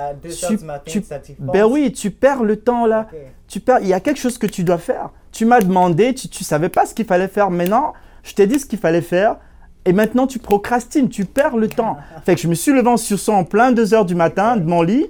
tu, 0.85 1.01
tu, 1.01 1.35
ben 1.39 1.63
oui, 1.63 1.93
tu 1.93 2.11
perds 2.11 2.43
le 2.43 2.57
temps 2.57 2.85
là. 2.85 3.07
Tu 3.47 3.61
perds, 3.61 3.79
il 3.79 3.87
y 3.87 3.93
a 3.93 4.01
quelque 4.01 4.19
chose 4.19 4.37
que 4.37 4.47
tu 4.47 4.65
dois 4.65 4.77
faire. 4.77 5.11
Tu 5.31 5.45
m'as 5.45 5.61
demandé, 5.61 6.13
tu 6.13 6.27
ne 6.27 6.43
savais 6.43 6.67
pas 6.67 6.85
ce 6.85 6.93
qu'il 6.93 7.05
fallait 7.05 7.29
faire. 7.29 7.49
Maintenant, 7.49 7.93
je 8.23 8.33
t'ai 8.33 8.45
dit 8.45 8.59
ce 8.59 8.65
qu'il 8.65 8.79
fallait 8.79 8.99
faire. 8.99 9.37
Et 9.85 9.93
maintenant, 9.93 10.25
tu 10.25 10.39
procrastines, 10.39 11.09
tu 11.09 11.25
perds 11.25 11.57
le 11.57 11.67
temps. 11.67 11.97
Fait 12.25 12.35
que 12.35 12.41
je 12.41 12.47
me 12.47 12.55
suis 12.55 12.73
levé 12.73 12.87
en 12.87 12.97
sursaut 12.97 13.33
en 13.33 13.43
plein 13.43 13.71
2 13.71 13.93
heures 13.93 14.05
du 14.05 14.15
matin 14.15 14.57
de 14.57 14.63
mon 14.63 14.81
lit 14.81 15.07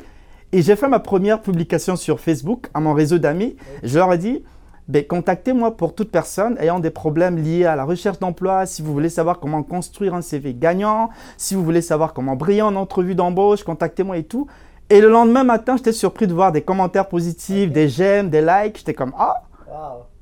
et 0.51 0.61
j'ai 0.61 0.75
fait 0.75 0.89
ma 0.89 0.99
première 0.99 1.41
publication 1.41 1.95
sur 1.95 2.19
Facebook 2.19 2.67
à 2.73 2.81
mon 2.81 2.93
réseau 2.93 3.17
d'amis. 3.17 3.55
Je 3.83 3.97
leur 3.97 4.11
ai 4.11 4.17
dit, 4.17 4.43
ben, 4.87 5.03
contactez-moi 5.05 5.77
pour 5.77 5.95
toute 5.95 6.11
personne 6.11 6.57
ayant 6.59 6.79
des 6.79 6.91
problèmes 6.91 7.37
liés 7.37 7.65
à 7.65 7.75
la 7.75 7.85
recherche 7.85 8.19
d'emploi, 8.19 8.65
si 8.65 8.81
vous 8.81 8.93
voulez 8.93 9.09
savoir 9.09 9.39
comment 9.39 9.63
construire 9.63 10.13
un 10.13 10.21
CV 10.21 10.53
gagnant, 10.53 11.09
si 11.37 11.55
vous 11.55 11.63
voulez 11.63 11.81
savoir 11.81 12.13
comment 12.13 12.35
briller 12.35 12.61
en 12.61 12.75
entrevue 12.75 13.15
d'embauche, 13.15 13.63
contactez-moi 13.63 14.17
et 14.17 14.23
tout. 14.23 14.47
Et 14.89 15.01
le 15.01 15.09
lendemain 15.09 15.43
matin, 15.43 15.77
j'étais 15.77 15.93
surpris 15.93 16.27
de 16.27 16.33
voir 16.33 16.51
des 16.51 16.61
commentaires 16.61 17.07
positifs, 17.07 17.71
des 17.71 17.89
j'aime, 17.89 18.29
des 18.29 18.41
likes. 18.41 18.77
J'étais 18.77 18.93
comme, 18.93 19.13
ah, 19.17 19.43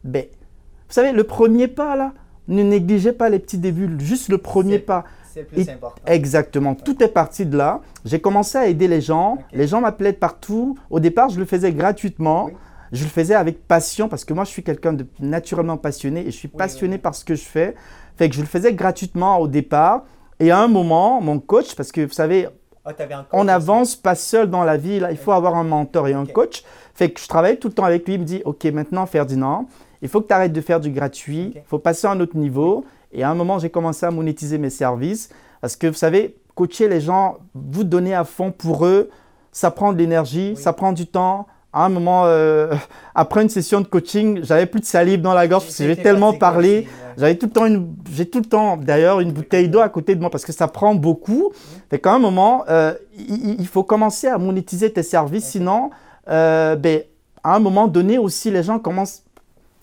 ben, 0.04 0.26
vous 0.26 0.94
savez, 0.94 1.12
le 1.12 1.24
premier 1.26 1.68
pas 1.68 1.96
là, 1.96 2.14
ne 2.48 2.64
négligez 2.64 3.14
pas 3.14 3.30
les 3.30 3.40
petits 3.40 3.58
débuts, 3.58 3.90
juste 4.00 4.30
le 4.30 4.38
premier 4.38 4.80
pas. 4.80 5.06
C'est 5.34 5.44
plus 5.44 5.68
important. 5.68 6.02
Exactement. 6.06 6.76
Tout 6.76 7.02
est 7.04 7.08
parti 7.08 7.46
de 7.46 7.58
là. 7.58 7.82
J'ai 8.06 8.20
commencé 8.20 8.58
à 8.58 8.68
aider 8.68 8.88
les 8.88 9.02
gens. 9.02 9.40
Les 9.52 9.68
gens 9.68 9.82
m'appelaient 9.82 10.14
partout. 10.14 10.78
Au 10.92 11.00
départ, 11.00 11.30
je 11.30 11.40
le 11.40 11.46
faisais 11.46 11.72
gratuitement. 11.72 12.52
Je 12.92 13.04
le 13.04 13.10
faisais 13.10 13.34
avec 13.34 13.68
passion 13.68 14.08
parce 14.08 14.26
que 14.26 14.34
moi, 14.34 14.44
je 14.44 14.52
suis 14.52 14.62
quelqu'un 14.62 14.94
de 14.94 15.08
naturellement 15.20 15.78
passionné 15.78 16.22
et 16.22 16.26
je 16.26 16.38
suis 16.38 16.48
passionné 16.48 17.00
par 17.00 17.16
ce 17.16 17.26
que 17.26 17.34
je 17.34 17.44
fais. 17.44 17.74
Fait 18.16 18.30
que 18.30 18.36
je 18.36 18.42
le 18.42 18.46
faisais 18.46 18.74
gratuitement 18.74 19.40
au 19.40 19.48
départ. 19.48 20.04
Et 20.40 20.52
à 20.52 20.60
un 20.60 20.68
moment, 20.68 21.20
mon 21.20 21.40
coach, 21.40 21.76
parce 21.76 21.92
que 21.92 22.02
vous 22.02 22.14
savez, 22.14 22.48
oh, 22.86 22.92
on 23.32 23.44
n'avance 23.46 23.96
pas 23.96 24.16
seul 24.16 24.50
dans 24.50 24.64
la 24.64 24.78
vie. 24.78 25.00
Là, 25.00 25.12
il 25.12 25.18
faut 25.18 25.32
avoir 25.32 25.56
un 25.56 25.64
mentor 25.64 26.08
et 26.08 26.14
un 26.14 26.26
coach. 26.26 26.64
Fait 26.94 27.10
que 27.10 27.20
je 27.20 27.28
travaillais 27.28 27.58
tout 27.58 27.70
le 27.70 27.74
temps 27.74 27.86
avec 27.86 28.06
lui. 28.08 28.16
Il 28.16 28.20
me 28.22 28.26
dit, 28.26 28.42
OK, 28.46 28.64
maintenant, 28.66 29.06
Ferdinand, 29.06 29.68
il 30.02 30.10
faut 30.10 30.22
que 30.22 30.28
tu 30.28 30.34
arrêtes 30.34 30.54
de 30.54 30.62
faire 30.62 30.80
du 30.80 30.92
gratuit, 30.92 31.54
il 31.56 31.62
faut 31.66 31.80
passer 31.80 32.08
à 32.08 32.12
un 32.12 32.20
autre 32.20 32.36
niveau. 32.36 32.86
Et 33.14 33.24
à 33.24 33.30
un 33.30 33.36
moment, 33.36 33.60
j'ai 33.60 33.70
commencé 33.70 34.06
à 34.06 34.12
monétiser 34.12 34.58
mes 34.58 34.70
services 34.70 35.30
parce 35.62 35.78
que 35.78 35.88
vous 35.88 35.94
savez, 35.94 36.36
coacher 36.56 36.90
les 36.90 37.00
gens, 37.00 37.38
vous 37.54 37.86
donner 37.86 38.14
à 38.14 38.26
fond 38.26 38.52
pour 38.52 38.86
eux, 38.86 39.10
ça 39.54 39.72
prend 39.72 39.94
de 39.94 39.98
l'énergie, 39.98 40.56
ça 40.58 40.74
prend 40.74 40.92
du 40.92 41.08
temps. 41.08 41.48
À 41.74 41.86
un 41.86 41.90
moment, 41.90 42.24
euh, 42.26 42.74
après 43.16 43.42
une 43.42 43.50
session 43.50 43.82
de 43.82 43.88
coaching, 43.88 44.42
j'avais 44.44 44.68
plus 44.68 44.80
de 44.80 44.86
salive 44.86 45.22
dans 45.22 45.34
la 45.34 45.48
gorge 45.48 45.64
parce 45.64 45.78
que 45.78 45.88
j'ai 45.88 45.96
tellement 45.96 46.34
parlé. 46.34 46.88
J'avais 47.18 47.36
tout 47.36 47.48
le 47.48 47.52
temps 47.52 47.66
une, 47.66 47.96
j'ai 48.12 48.28
tout 48.28 48.40
le 48.40 48.46
temps 48.46 48.78
d'ailleurs 48.78 49.20
une 49.20 49.32
bouteille 49.32 49.70
d'eau 49.70 49.80
à 49.80 49.90
côté 49.90 50.16
de 50.16 50.22
moi 50.22 50.30
parce 50.30 50.46
que 50.46 50.52
ça 50.52 50.68
prend 50.68 50.96
beaucoup. 50.96 51.52
Fait 51.90 52.00
qu'à 52.00 52.14
un 52.14 52.20
moment, 52.20 52.64
euh, 52.70 52.94
il, 53.18 53.68
faut 53.68 53.84
commencer 53.84 54.28
à 54.28 54.38
monétiser 54.38 54.92
tes 54.92 55.04
services, 55.04 55.46
sinon, 55.46 55.90
euh, 56.30 56.76
ben, 56.76 57.02
à 57.44 57.56
un 57.56 57.60
moment 57.60 57.88
donné 57.88 58.18
aussi, 58.18 58.52
les 58.52 58.64
gens 58.64 58.80
commencent 58.80 59.24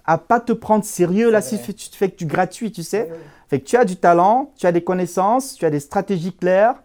à 0.04 0.18
pas 0.18 0.40
te 0.40 0.52
prendre 0.52 0.84
sérieux 0.84 1.30
là 1.30 1.40
si 1.40 1.60
tu 1.60 1.96
fais 1.96 2.08
que 2.08 2.16
du 2.16 2.26
gratuit, 2.26 2.72
tu 2.72 2.82
sais. 2.82 3.10
Fait 3.48 3.60
que 3.60 3.64
tu 3.64 3.76
as 3.76 3.84
du 3.84 3.96
talent, 3.96 4.52
tu 4.56 4.66
as 4.66 4.72
des 4.72 4.82
connaissances, 4.82 5.54
tu 5.54 5.64
as 5.64 5.70
des 5.70 5.80
stratégies 5.80 6.32
claires. 6.32 6.76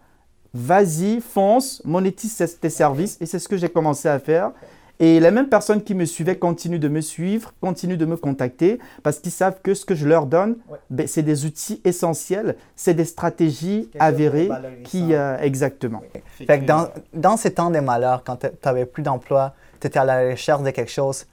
Vas-y, 0.52 1.20
fonce, 1.20 1.82
monétise 1.84 2.58
tes 2.60 2.70
services 2.70 3.18
et 3.20 3.26
c'est 3.26 3.38
ce 3.38 3.48
que 3.48 3.56
j'ai 3.56 3.68
commencé 3.68 4.08
à 4.08 4.18
faire. 4.18 4.52
Et 4.98 5.20
les 5.20 5.30
mêmes 5.30 5.48
personnes 5.48 5.82
qui 5.82 5.94
me 5.94 6.06
suivaient 6.06 6.36
continuent 6.36 6.78
de 6.78 6.88
me 6.88 7.02
suivre, 7.02 7.52
continuent 7.60 7.98
de 7.98 8.06
me 8.06 8.16
contacter 8.16 8.78
parce 9.02 9.18
qu'ils 9.18 9.32
savent 9.32 9.60
que 9.62 9.74
ce 9.74 9.84
que 9.84 9.94
je 9.94 10.06
leur 10.06 10.26
donne, 10.26 10.56
ben, 10.88 11.06
c'est 11.06 11.22
des 11.22 11.44
outils 11.44 11.82
essentiels, 11.84 12.56
c'est 12.76 12.94
des 12.94 13.04
stratégies 13.04 13.90
avérées 13.98 14.48
qui... 14.84 15.12
Euh, 15.12 15.36
exactement. 15.40 16.02
Fait 16.46 16.60
que 16.60 16.64
dans, 16.64 16.88
dans 17.12 17.36
ces 17.36 17.52
temps 17.52 17.70
de 17.70 17.80
malheur, 17.80 18.24
quand 18.24 18.36
tu 18.36 18.46
n'avais 18.64 18.86
plus 18.86 19.02
d'emploi, 19.02 19.54
tu 19.80 19.86
étais 19.86 19.98
à 19.98 20.04
la 20.04 20.30
recherche 20.30 20.62
de 20.62 20.70
quelque 20.70 20.90
chose, 20.90 21.26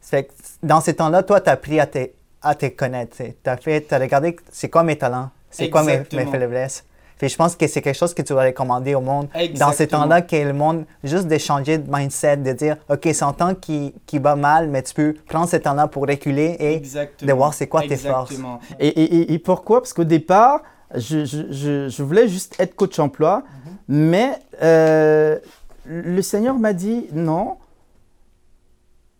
fait 0.00 0.30
dans 0.62 0.80
ces 0.80 0.94
temps-là, 0.94 1.22
toi, 1.22 1.40
tu 1.40 1.48
as 1.48 1.52
appris 1.52 1.80
à 1.80 1.86
te, 1.86 2.10
à 2.42 2.54
te 2.54 2.66
connaître. 2.66 3.16
Tu 3.16 3.50
as, 3.50 3.56
fait, 3.56 3.92
as 3.92 3.98
regardé 3.98 4.36
c'est 4.50 4.68
quoi 4.68 4.82
mes 4.82 4.96
talents, 4.98 5.30
c'est 5.50 5.70
quoi 5.70 5.82
mes, 5.82 6.02
mes 6.12 6.26
faiblesses? 6.26 6.84
Puis 7.24 7.30
je 7.30 7.38
pense 7.38 7.56
que 7.56 7.66
c'est 7.66 7.80
quelque 7.80 7.96
chose 7.96 8.12
que 8.12 8.20
tu 8.20 8.34
vas 8.34 8.44
recommander 8.44 8.94
au 8.94 9.00
monde 9.00 9.28
dans 9.58 9.72
ces 9.72 9.86
temps-là, 9.88 10.20
que 10.20 10.36
le 10.36 10.52
monde, 10.52 10.84
juste 11.02 11.26
de 11.26 11.38
changer 11.38 11.78
de 11.78 11.90
mindset, 11.90 12.36
de 12.36 12.52
dire, 12.52 12.76
OK, 12.90 13.00
c'est 13.04 13.22
un 13.22 13.32
temps 13.32 13.54
qui, 13.54 13.94
qui 14.04 14.18
va 14.18 14.36
mal, 14.36 14.68
mais 14.68 14.82
tu 14.82 14.92
peux 14.92 15.14
prendre 15.26 15.48
ce 15.48 15.56
temps-là 15.56 15.88
pour 15.88 16.06
reculer 16.06 16.54
et 16.60 16.82
de 17.24 17.32
voir 17.32 17.54
c'est 17.54 17.66
quoi 17.66 17.80
tes 17.80 17.96
forces. 17.96 18.34
Et, 18.78 18.88
et, 18.88 19.32
et, 19.32 19.38
pourquoi? 19.38 19.80
Parce 19.80 19.94
qu'au 19.94 20.04
départ, 20.04 20.60
je, 20.94 21.24
je, 21.24 21.88
je, 21.88 22.02
voulais 22.02 22.28
juste 22.28 22.56
être 22.60 22.76
coach 22.76 22.98
emploi, 22.98 23.38
mm-hmm. 23.38 23.70
mais 23.88 24.38
euh, 24.62 25.38
le 25.86 26.20
Seigneur 26.20 26.58
m'a 26.58 26.74
dit, 26.74 27.06
non, 27.10 27.56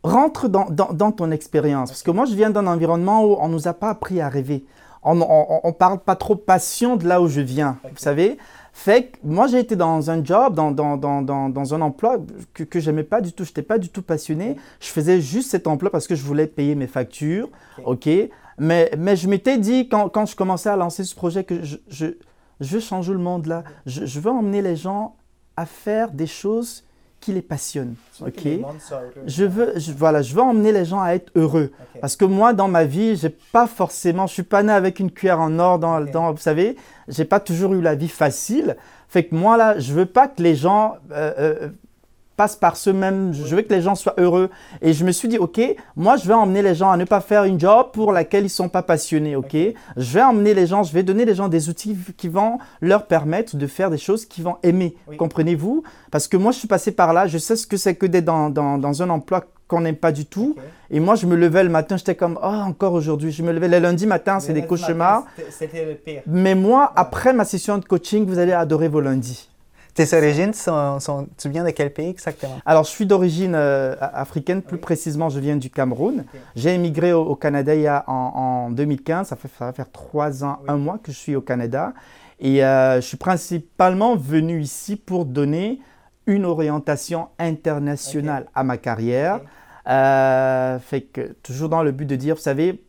rentre 0.03 0.49
dans, 0.49 0.67
dans, 0.69 0.93
dans 0.93 1.11
ton 1.11 1.31
expérience. 1.31 1.89
Parce 1.89 2.03
que 2.03 2.11
moi, 2.11 2.27
je 2.27 2.35
viens 2.35 2.51
d'un 2.51 2.67
environnement 2.67 3.25
où 3.25 3.39
on 3.41 3.49
ne 3.49 3.55
nous 3.55 3.67
a 3.67 3.73
pas 3.73 3.89
appris 3.89 4.21
à 4.21 4.29
rêver 4.29 4.67
on 5.05 5.15
ne 5.15 5.73
parle 5.73 5.99
pas 6.01 6.17
trop 6.17 6.37
passion 6.37 6.97
de 6.97 7.07
là 7.07 7.21
où 7.21 7.29
je 7.29 7.41
viens, 7.41 7.79
vous 7.85 7.97
savez. 7.97 8.39
Fait 8.77 9.05
que 9.05 9.19
moi, 9.23 9.47
j'ai 9.47 9.61
été 9.61 9.77
dans 9.77 10.11
un 10.11 10.25
job, 10.25 10.55
dans, 10.55 10.73
dans, 10.73 10.97
dans, 10.97 11.49
dans 11.49 11.75
un 11.75 11.81
emploi 11.81 12.19
que, 12.53 12.65
que 12.65 12.81
j'aimais 12.81 13.05
pas 13.05 13.21
du 13.21 13.33
tout. 13.33 13.45
Je 13.45 13.51
n'étais 13.51 13.63
pas 13.63 13.79
du 13.79 13.89
tout 13.89 14.03
passionné. 14.03 14.57
Je 14.81 14.89
faisais 14.89 15.21
juste 15.21 15.53
cet 15.53 15.69
emploi 15.69 15.91
parce 15.91 16.09
que 16.09 16.17
je 16.17 16.25
voulais 16.25 16.49
payer 16.49 16.75
mes 16.75 16.89
factures. 16.89 17.49
OK. 17.85 18.09
Mais, 18.59 18.91
mais 18.99 19.15
je 19.15 19.29
m'étais 19.29 19.59
dit, 19.59 19.89
quand, 19.89 20.09
quand, 20.09 20.27
je 20.27 20.35
commençais 20.35 20.71
à 20.71 20.77
lancer 20.77 21.05
ce 21.05 21.15
projet, 21.15 21.45
que 21.45 21.63
je, 21.63 21.77
je, 21.89 22.07
je 22.59 22.75
veux 22.75 22.81
changer 22.81 23.13
le 23.13 23.21
monde 23.21 23.47
là. 23.47 23.63
Je, 23.87 24.07
je 24.07 24.19
veux 24.19 24.31
emmener 24.33 24.61
les 24.61 24.75
gens 24.75 25.15
à 25.57 25.67
faire 25.67 26.11
des 26.11 26.27
choses 26.27 26.85
qui 27.25 27.33
les 27.33 27.43
passionne. 27.43 27.95
Ok. 28.21 28.47
Je 29.27 29.45
veux, 29.45 29.73
voilà, 29.97 30.21
je 30.21 30.35
veux 30.35 30.43
emmener 30.43 30.73
les 30.73 30.85
gens 30.85 31.01
à 31.01 31.15
être 31.15 31.33
heureux. 31.35 31.73
Parce 32.03 32.17
que 32.17 32.27
moi, 32.27 32.53
dans 32.53 32.69
ma 32.69 32.85
vie, 32.85 33.17
j'ai 33.17 33.31
pas 33.31 33.67
forcément, 33.67 34.27
je 34.27 34.35
suis 34.35 34.43
pas 34.43 34.63
né 34.63 34.73
avec 34.73 35.01
une 35.01 35.11
cuillère 35.11 35.41
en 35.41 35.59
or 35.59 35.79
dans, 35.79 36.03
dans 36.03 36.33
vous 36.33 36.39
savez, 36.39 36.77
j'ai 37.09 37.25
pas 37.25 37.41
toujours 37.41 37.73
eu 37.73 37.81
la 37.81 37.95
vie 37.95 38.09
facile. 38.09 38.77
Fait 39.09 39.25
que 39.25 39.35
moi 39.35 39.57
là, 39.57 39.79
je 39.79 39.95
veux 39.95 40.05
pas 40.05 40.29
que 40.29 40.43
les 40.43 40.55
gens 40.55 40.97
euh, 41.13 41.33
euh, 41.39 41.69
passe 42.37 42.57
par 42.57 42.77
ce 42.77 42.91
même. 42.91 43.33
Je 43.33 43.55
veux 43.55 43.63
que 43.63 43.73
les 43.73 43.83
gens 43.83 43.95
soient 43.95 44.15
heureux. 44.19 44.51
Et 44.83 44.93
je 44.93 45.05
me 45.05 45.13
suis 45.13 45.29
dit, 45.29 45.39
OK, 45.39 45.61
moi, 45.97 46.17
je 46.17 46.27
vais 46.27 46.35
emmener 46.35 46.63
les 46.63 46.75
gens 46.75 46.91
à 46.91 46.97
ne 46.97 47.05
pas 47.05 47.21
faire 47.21 47.45
une 47.45 47.59
job 47.59 47.89
pour 47.93 48.13
laquelle 48.13 48.43
ils 48.43 48.45
ne 48.45 48.49
sont 48.49 48.69
pas 48.69 48.83
passionnés. 48.83 49.37
OK, 49.37 49.57
je 49.97 50.13
vais 50.13 50.23
emmener 50.23 50.55
les 50.55 50.67
gens, 50.67 50.83
je 50.83 50.93
vais 50.93 51.03
donner 51.03 51.25
les 51.25 51.35
gens 51.35 51.49
des 51.49 51.69
outils 51.69 51.97
qui 52.17 52.29
vont 52.29 52.59
leur 52.81 53.07
permettre 53.07 53.57
de 53.57 53.67
faire 53.67 53.91
des 53.91 53.99
choses 53.99 54.27
qu'ils 54.27 54.45
vont 54.45 54.57
aimer. 54.63 54.97
Comprenez-vous? 55.19 55.83
Parce 56.11 56.29
que 56.29 56.37
moi, 56.37 56.53
je 56.53 56.59
suis 56.59 56.69
passé 56.69 56.93
par 56.93 57.13
là. 57.13 57.27
Je 57.27 57.39
sais 57.39 57.57
ce 57.57 57.67
que 57.67 57.77
c'est 57.77 57.95
que 57.95 58.07
d'être 58.07 58.25
dans, 58.25 58.51
dans, 58.51 58.79
dans, 58.79 59.03
un 59.03 59.11
emploi 59.11 59.45
qu'on 59.67 59.81
n'aime 59.81 59.97
pas 59.97 60.13
du 60.13 60.27
tout. 60.27 60.57
Et 60.91 61.01
moi, 61.01 61.15
je 61.15 61.27
me 61.27 61.37
levais 61.37 61.65
le 61.65 61.71
matin, 61.71 61.97
j'étais 61.97 62.15
comme, 62.15 62.39
oh, 62.43 62.47
encore 62.47 62.93
aujourd'hui. 62.93 63.33
Je 63.33 63.43
me 63.43 63.53
levais 63.53 63.69
le 63.69 63.79
lundi 63.79 64.07
matin, 64.07 64.41
c'est 64.41 64.53
des 64.53 64.67
cauchemars. 64.67 65.25
C'était 65.51 65.85
le 65.85 65.95
pire. 65.95 66.23
Mais 66.27 66.55
moi, 66.55 66.93
après 66.97 67.33
ma 67.33 67.45
session 67.45 67.79
de 67.79 67.85
coaching, 67.85 68.27
vous 68.27 68.39
allez 68.39 68.53
adorer 68.53 68.89
vos 68.89 69.01
lundis. 69.01 69.49
Tes 69.95 70.13
origines, 70.17 70.53
sont, 70.53 71.29
tu 71.39 71.49
viens 71.49 71.63
de 71.63 71.71
quel 71.71 71.93
pays 71.93 72.09
exactement? 72.09 72.59
Alors, 72.67 72.83
je 72.83 72.91
suis 72.91 73.07
d'origine 73.07 73.55
euh, 73.55 73.95
africaine, 74.01 74.61
plus 74.61 74.79
précisément, 74.79 75.29
je 75.29 75.39
viens 75.39 75.57
du 75.57 75.71
Cameroun. 75.71 76.25
J'ai 76.57 76.75
émigré 76.75 77.13
au, 77.13 77.37
Canada 77.37 77.77
il 77.77 77.83
y 77.83 77.87
a, 77.87 78.03
en, 78.09 78.71
2015, 78.71 79.29
ça, 79.29 79.37
fait, 79.37 79.49
ça 79.57 79.67
va 79.67 79.73
faire 79.73 79.91
trois 79.93 80.43
ans, 80.43 80.59
un 80.67 80.79
mois 80.79 80.99
que 80.99 81.13
je 81.13 81.17
suis 81.17 81.37
au 81.37 81.41
Canada. 81.41 81.93
Et 82.41 82.65
euh, 82.65 82.97
je 82.97 83.07
suis 83.07 83.17
principalement 83.17 84.17
venu 84.17 84.61
ici 84.61 84.97
pour 84.97 85.25
donner 85.25 85.79
une 86.27 86.45
orientation 86.45 87.29
internationale 87.39 88.49
à 88.55 88.65
ma 88.65 88.79
carrière. 88.79 89.41
Euh, 89.87 90.79
fait 90.81 91.03
que 91.03 91.35
toujours 91.43 91.69
dans 91.69 91.85
le 91.85 91.93
but 91.93 92.07
de 92.07 92.17
dire, 92.17 92.35
vous 92.35 92.41
savez, 92.41 92.83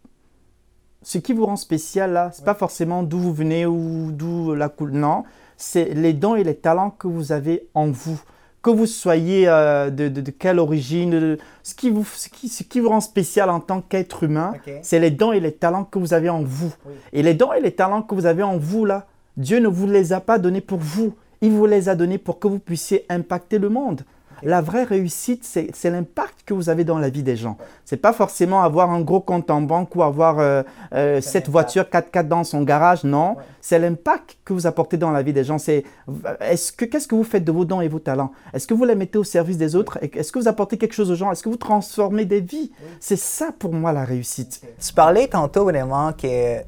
ce 1.04 1.20
qui 1.20 1.34
vous 1.34 1.46
rend 1.46 1.56
spécial 1.56 2.14
là, 2.14 2.32
c'est 2.34 2.46
pas 2.46 2.56
forcément 2.56 3.04
d'où 3.04 3.20
vous 3.20 3.34
venez 3.34 3.66
ou 3.66 4.12
d'où 4.12 4.56
la 4.56 4.70
couleur. 4.70 4.96
Non, 4.96 5.24
c'est 5.58 5.94
les 5.94 6.14
dons 6.14 6.36
et 6.36 6.44
les 6.44 6.56
talents 6.56 6.90
que 6.90 7.08
vous 7.08 7.32
avez 7.32 7.68
en 7.74 7.88
vous. 7.88 8.20
Que 8.62 8.70
vous 8.72 8.88
soyez 8.88 9.48
euh, 9.48 9.92
de, 9.92 10.08
de, 10.10 10.32
quelle 10.32 10.58
origine, 10.60 11.38
ce, 11.62 11.76
qui 11.76 11.92
vous, 11.92 12.04
ce, 12.04 12.30
qui, 12.30 12.50
ce, 12.50 12.64
qui 12.64 12.80
vous 12.80 12.90
rend 12.90 13.00
spécial 13.00 13.50
en 13.50 13.60
tant 13.60 13.82
qu'être 13.82 14.24
humain, 14.24 14.54
c'est 14.82 15.00
les 15.00 15.12
dons 15.12 15.32
et 15.34 15.40
les 15.40 15.52
talents 15.52 15.84
que 15.84 16.00
vous 16.00 16.14
avez 16.14 16.30
en 16.30 16.42
vous. 16.42 16.74
Et 17.14 17.22
les 17.22 17.36
dons 17.36 17.54
et 17.54 17.62
les 17.62 17.74
talents 17.74 18.02
que 18.02 18.16
vous 18.16 18.26
avez 18.26 18.42
en 18.42 18.58
vous, 18.58 18.86
là, 18.86 19.06
Dieu 19.38 19.60
ne 19.60 19.68
vous 19.68 19.88
les 19.88 20.14
a 20.14 20.20
pas 20.20 20.40
donnés 20.40 20.62
pour 20.62 20.80
vous. 20.80 21.14
Il 21.42 21.52
vous 21.52 21.68
les 21.68 21.90
a 21.90 21.96
donnés 21.96 22.18
pour 22.18 22.40
que 22.40 22.48
vous 22.48 22.60
puissiez 22.60 23.06
impacter 23.10 23.60
le 23.60 23.70
monde. 23.70 24.02
La 24.44 24.62
vraie 24.62 24.84
réussite, 24.84 25.44
c'est 25.44 25.90
l'impact 25.90 26.44
que 26.46 26.54
vous 26.54 26.70
avez 26.70 26.84
dans 26.84 26.98
la 26.98 27.10
vie 27.10 27.24
des 27.24 27.36
gens. 27.36 27.58
C'est 27.86 27.98
pas 27.98 28.14
forcément 28.14 28.62
avoir 28.62 28.92
un 28.92 29.02
gros 29.02 29.20
compte 29.20 29.50
en 29.50 29.62
banque 29.62 29.96
ou 29.96 30.04
avoir 30.04 30.40
euh, 30.40 30.64
euh, 30.94 31.22
cette 31.22 31.50
voiture 31.50 31.84
4x4 31.84 32.28
dans 32.28 32.44
son 32.44 32.62
garage. 32.64 33.04
Non, 33.04 33.36
c'est 33.62 33.80
l'impact 33.80 34.38
que 34.46 34.54
vous 34.54 34.68
apportez 34.68 34.98
dans 34.98 35.12
la 35.12 35.24
vie 35.24 35.34
des 35.34 35.44
gens. 35.44 35.58
C'est 35.58 35.84
est-ce 36.42 36.72
que 36.72 36.86
qu'est-ce 36.86 37.08
que 37.08 37.16
vous 37.16 37.24
faites 37.24 37.44
de 37.44 37.52
vos 37.52 37.66
dons 37.66 37.82
et 37.82 37.88
vos 37.88 38.00
talents? 38.00 38.32
Est-ce 38.54 38.68
que 38.68 38.74
vous 38.74 38.86
les 38.86 38.96
mettez 38.96 39.18
au 39.18 39.24
service 39.24 39.58
des 39.58 39.76
autres? 39.76 39.98
Est-ce 40.02 40.32
que 40.32 40.40
vous 40.40 40.48
apportez 40.48 40.78
quelque 40.78 40.94
chose 40.94 41.12
aux 41.12 41.16
gens? 41.16 41.32
Est-ce 41.32 41.44
que 41.44 41.50
vous 41.50 41.58
transformez 41.58 42.26
des 42.26 42.42
vies? 42.42 42.72
C'est 43.00 43.20
ça 43.20 43.50
pour 43.58 43.74
moi 43.74 43.92
la 43.94 44.06
réussite. 44.06 44.62
Tu 44.80 44.94
parlais 44.94 45.28
tantôt 45.28 45.64
vraiment 45.64 46.14
que 46.14 46.62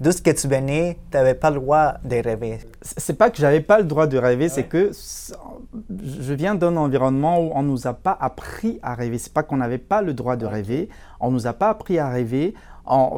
d'où 0.00 0.12
ce 0.12 0.20
que 0.20 0.30
tu 0.30 0.48
venais, 0.48 0.98
tu 1.10 1.16
n'avais 1.16 1.34
pas 1.34 1.50
le 1.50 1.60
droit 1.60 1.94
de 2.04 2.16
rêver. 2.16 2.58
C'est 2.82 3.16
pas 3.16 3.30
que 3.30 3.38
j'avais 3.38 3.60
pas 3.60 3.78
le 3.78 3.84
droit 3.84 4.06
de 4.06 4.18
rêver, 4.18 4.48
c'est 4.48 4.64
que 4.64 4.90
je 4.92 6.34
viens 6.34 6.54
d'un 6.54 6.76
environnement 6.76 7.40
où 7.40 7.50
on 7.54 7.62
nous 7.62 7.86
a 7.86 7.94
pas 7.94 8.16
appris 8.20 8.78
à 8.82 8.94
rêver. 8.94 9.18
C'est 9.18 9.32
pas 9.32 9.42
qu'on 9.42 9.56
n'avait 9.56 9.78
pas 9.78 10.02
le 10.02 10.14
droit 10.14 10.36
de 10.36 10.46
rêver, 10.46 10.88
on 11.20 11.30
nous 11.30 11.46
a 11.46 11.52
pas 11.52 11.70
appris 11.70 11.98
à 11.98 12.08
rêver. 12.08 12.54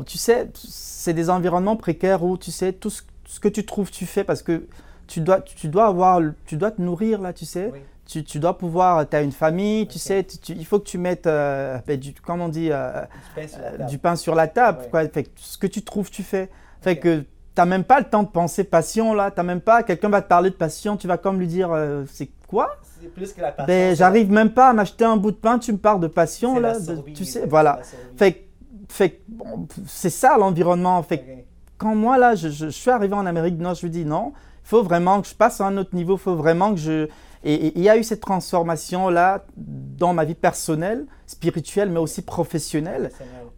tu 0.06 0.18
sais, 0.18 0.50
c'est 0.54 1.14
des 1.14 1.30
environnements 1.30 1.76
précaires 1.76 2.22
où 2.22 2.36
tu 2.36 2.50
sais 2.50 2.72
tout 2.72 2.90
ce, 2.90 3.02
que 3.40 3.48
tu 3.48 3.64
trouves, 3.66 3.90
tu 3.90 4.06
fais 4.06 4.24
parce 4.24 4.42
que 4.42 4.66
tu 5.06 5.20
dois, 5.20 5.40
tu 5.40 5.68
dois 5.68 5.86
avoir, 5.86 6.20
tu 6.46 6.56
dois 6.56 6.70
te 6.70 6.80
nourrir 6.80 7.20
là, 7.20 7.32
tu 7.32 7.44
sais. 7.44 7.72
Tu, 8.06 8.24
tu, 8.24 8.38
dois 8.38 8.56
pouvoir, 8.56 9.06
tu 9.06 9.14
as 9.16 9.20
une 9.20 9.32
famille, 9.32 9.86
tu 9.86 9.98
sais, 9.98 10.26
il 10.48 10.64
faut 10.64 10.78
que 10.78 10.86
tu 10.86 10.96
mettes, 10.96 11.26
euh, 11.26 11.76
ben, 11.86 12.00
du, 12.00 12.14
comment 12.14 12.46
on 12.46 12.48
dit, 12.48 12.70
euh, 12.72 13.02
du, 13.86 13.98
pain 13.98 14.16
sur 14.16 14.34
la 14.34 14.48
table. 14.48 14.86
Quoi. 14.90 15.06
Fait, 15.08 15.30
ce 15.36 15.58
que 15.58 15.66
tu 15.66 15.82
trouves, 15.82 16.10
tu 16.10 16.22
fais. 16.22 16.48
Fait 16.80 16.98
que 16.98 17.20
tu 17.20 17.26
n'as 17.56 17.64
même 17.64 17.84
pas 17.84 17.98
le 17.98 18.06
temps 18.06 18.22
de 18.22 18.28
penser 18.28 18.64
passion 18.64 19.14
là. 19.14 19.30
Tu 19.30 19.42
même 19.42 19.60
pas, 19.60 19.82
quelqu'un 19.82 20.08
va 20.08 20.22
te 20.22 20.28
parler 20.28 20.50
de 20.50 20.54
passion, 20.54 20.96
tu 20.96 21.06
vas 21.06 21.18
comme 21.18 21.38
lui 21.38 21.46
dire 21.46 21.70
euh, 21.72 22.04
c'est 22.10 22.30
quoi? 22.46 22.76
C'est 23.00 23.08
plus 23.08 23.32
que 23.32 23.40
la 23.40 23.52
passion. 23.52 23.66
Ben, 23.66 23.96
j'arrive 23.96 24.30
même 24.30 24.50
pas 24.50 24.70
à 24.70 24.72
m'acheter 24.72 25.04
un 25.04 25.16
bout 25.16 25.32
de 25.32 25.36
pain, 25.36 25.58
tu 25.58 25.72
me 25.72 25.78
parles 25.78 26.00
de 26.00 26.06
passion 26.06 26.58
là. 26.58 26.76
tu 27.14 27.24
sais, 27.24 27.46
voilà. 27.46 27.80
Fait, 28.16 28.48
fait 28.88 29.22
c'est 29.86 30.10
ça 30.10 30.36
l'environnement. 30.38 31.02
Fait 31.02 31.46
quand 31.78 31.94
moi 31.94 32.18
là, 32.18 32.34
je, 32.34 32.48
je, 32.48 32.68
suis 32.68 32.90
arrivé 32.90 33.14
en 33.14 33.26
Amérique 33.26 33.56
du 33.56 33.62
Nord, 33.62 33.74
je 33.74 33.86
me 33.86 33.90
dis 33.90 34.04
non, 34.04 34.32
il 34.64 34.68
faut 34.68 34.82
vraiment 34.82 35.22
que 35.22 35.28
je 35.28 35.34
passe 35.34 35.60
à 35.60 35.66
un 35.66 35.76
autre 35.78 35.94
niveau, 35.94 36.14
il 36.14 36.20
faut 36.20 36.36
vraiment 36.36 36.74
que 36.74 36.80
je. 36.80 37.08
Et 37.44 37.78
il 37.78 37.82
y 37.82 37.88
a 37.88 37.96
eu 37.96 38.02
cette 38.02 38.20
transformation 38.20 39.08
là 39.08 39.44
dans 39.56 40.12
ma 40.12 40.24
vie 40.24 40.34
personnelle, 40.34 41.06
spirituelle, 41.26 41.88
mais 41.88 42.00
aussi 42.00 42.22
professionnelle, 42.22 43.10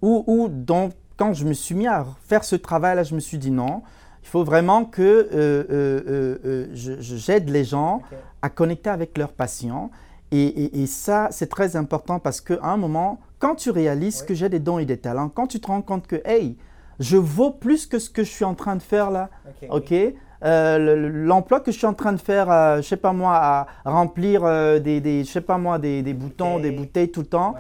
où, 0.03 0.23
où 0.27 0.49
donc 0.49 0.93
quand 1.21 1.35
je 1.35 1.45
me 1.45 1.53
suis 1.53 1.75
mis 1.75 1.87
à 1.87 2.07
faire 2.27 2.45
ce 2.45 2.57
travail-là, 2.57 3.03
je 3.03 3.15
me 3.15 3.21
suis 3.21 3.37
dit 3.37 3.51
non, 3.51 3.83
il 4.23 4.29
faut 4.29 4.43
vraiment 4.43 4.87
que 4.87 5.03
euh, 5.03 5.65
euh, 5.71 6.39
euh, 6.47 6.67
j'aide 6.73 7.51
les 7.51 7.63
gens 7.63 8.01
à 8.41 8.49
connecter 8.49 8.89
avec 8.89 9.19
leurs 9.19 9.33
patients. 9.33 9.91
Et, 10.33 10.87
ça, 10.87 11.29
c'est 11.31 11.49
très 11.49 11.77
important 11.77 12.21
parce 12.21 12.41
qu'à 12.41 12.61
un 12.63 12.79
moment, 12.79 13.21
quand 13.39 13.57
tu 13.57 13.69
réalises 13.71 14.23
que 14.23 14.33
j'ai 14.33 14.49
des 14.49 14.61
dons 14.61 14.79
et 14.79 14.87
des 14.87 14.97
talents, 14.97 15.29
quand 15.29 15.47
tu 15.47 15.61
te 15.61 15.67
rends 15.67 15.83
compte 15.83 16.07
que, 16.07 16.23
hey, 16.25 16.57
je 17.01 17.19
vaux 17.19 17.51
plus 17.51 17.87
que 17.87 17.99
ce 17.99 18.09
que 18.09 18.25
je 18.25 18.31
suis 18.31 18.45
en 18.47 18.55
train 18.55 18.77
de 18.77 18.83
faire 18.83 19.11
là, 19.11 19.29
ok, 19.69 19.93
l'emploi 20.41 21.61
que 21.61 21.71
je 21.71 21.77
suis 21.77 21.87
en 21.87 21.95
train 21.95 22.15
de 22.15 22.21
faire, 22.21 22.81
je 22.81 22.89
sais 22.89 22.97
pas 22.97 23.13
moi, 23.13 23.35
à 23.35 23.67
remplir 23.85 24.45
des, 24.81 25.03
des, 25.03 25.25
je 25.25 25.31
sais 25.31 25.41
pas 25.43 25.59
moi, 25.59 25.79
des, 25.79 26.01
des 26.03 26.15
boutons, 26.15 26.61
des 26.61 26.71
bouteilles. 26.71 27.11
tout 27.11 27.21
le 27.21 27.27
temps, 27.27 27.57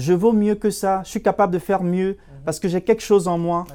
je 0.00 0.12
vaux 0.12 0.32
mieux 0.32 0.54
que 0.54 0.70
ça, 0.70 1.02
je 1.04 1.10
suis 1.10 1.22
capable 1.22 1.52
de 1.52 1.58
faire 1.58 1.82
mieux 1.82 2.10
mhm. 2.10 2.44
parce 2.44 2.58
que 2.58 2.68
j'ai 2.68 2.80
quelque 2.80 3.02
chose 3.02 3.28
en 3.28 3.38
moi. 3.38 3.66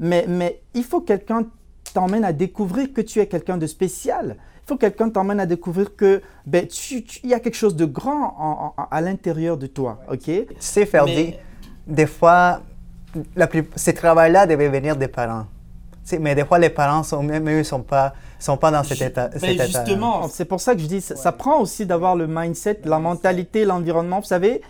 Mais, 0.00 0.24
mais 0.28 0.60
il 0.74 0.84
faut 0.84 1.00
quelqu'un 1.00 1.46
t'emmène 1.92 2.24
à 2.24 2.32
découvrir 2.32 2.92
que 2.92 3.00
tu 3.00 3.20
es 3.20 3.26
quelqu'un 3.26 3.56
de 3.56 3.66
spécial. 3.66 4.36
Il 4.64 4.68
faut 4.68 4.76
quelqu'un 4.76 5.10
t'emmène 5.10 5.40
à 5.40 5.46
découvrir 5.46 5.94
que 5.94 6.22
ben, 6.46 6.66
il 7.22 7.30
y 7.30 7.34
a 7.34 7.40
quelque 7.40 7.56
chose 7.56 7.76
de 7.76 7.84
grand 7.84 8.74
à 8.90 9.00
l'intérieur 9.00 9.58
de 9.58 9.66
toi. 9.66 10.00
ok? 10.10 10.22
Tu 10.24 10.46
sais, 10.58 10.86
Ferdi, 10.86 11.34
des 11.86 12.06
fois, 12.06 12.62
la 13.36 13.46
plus, 13.46 13.68
ces 13.76 13.94
travail-là 13.94 14.46
devait 14.46 14.68
venir 14.70 14.96
des 14.96 15.08
parents. 15.08 15.44
mais 16.18 16.34
des 16.34 16.46
fois, 16.46 16.58
les 16.58 16.70
parents, 16.70 17.02
sont, 17.02 17.22
même 17.22 17.46
eux, 17.48 17.58
ne 17.58 17.62
sont 17.62 17.82
pas, 17.82 18.14
sont 18.38 18.56
pas 18.56 18.70
dans 18.70 18.82
cet 18.82 19.02
état. 19.02 19.28
Ben 19.40 19.60
justement, 19.60 20.28
c'est 20.28 20.46
pour 20.46 20.60
ça 20.60 20.74
que 20.74 20.80
je 20.80 20.86
dis, 20.86 21.00
ça, 21.02 21.14
ça 21.14 21.32
prend 21.32 21.60
aussi 21.60 21.84
d'avoir 21.84 22.16
le 22.16 22.26
mindset, 22.26 22.80
la 22.84 22.98
mentalité, 22.98 23.66
l'environnement. 23.66 24.20
Vous 24.20 24.26
savez, 24.26 24.62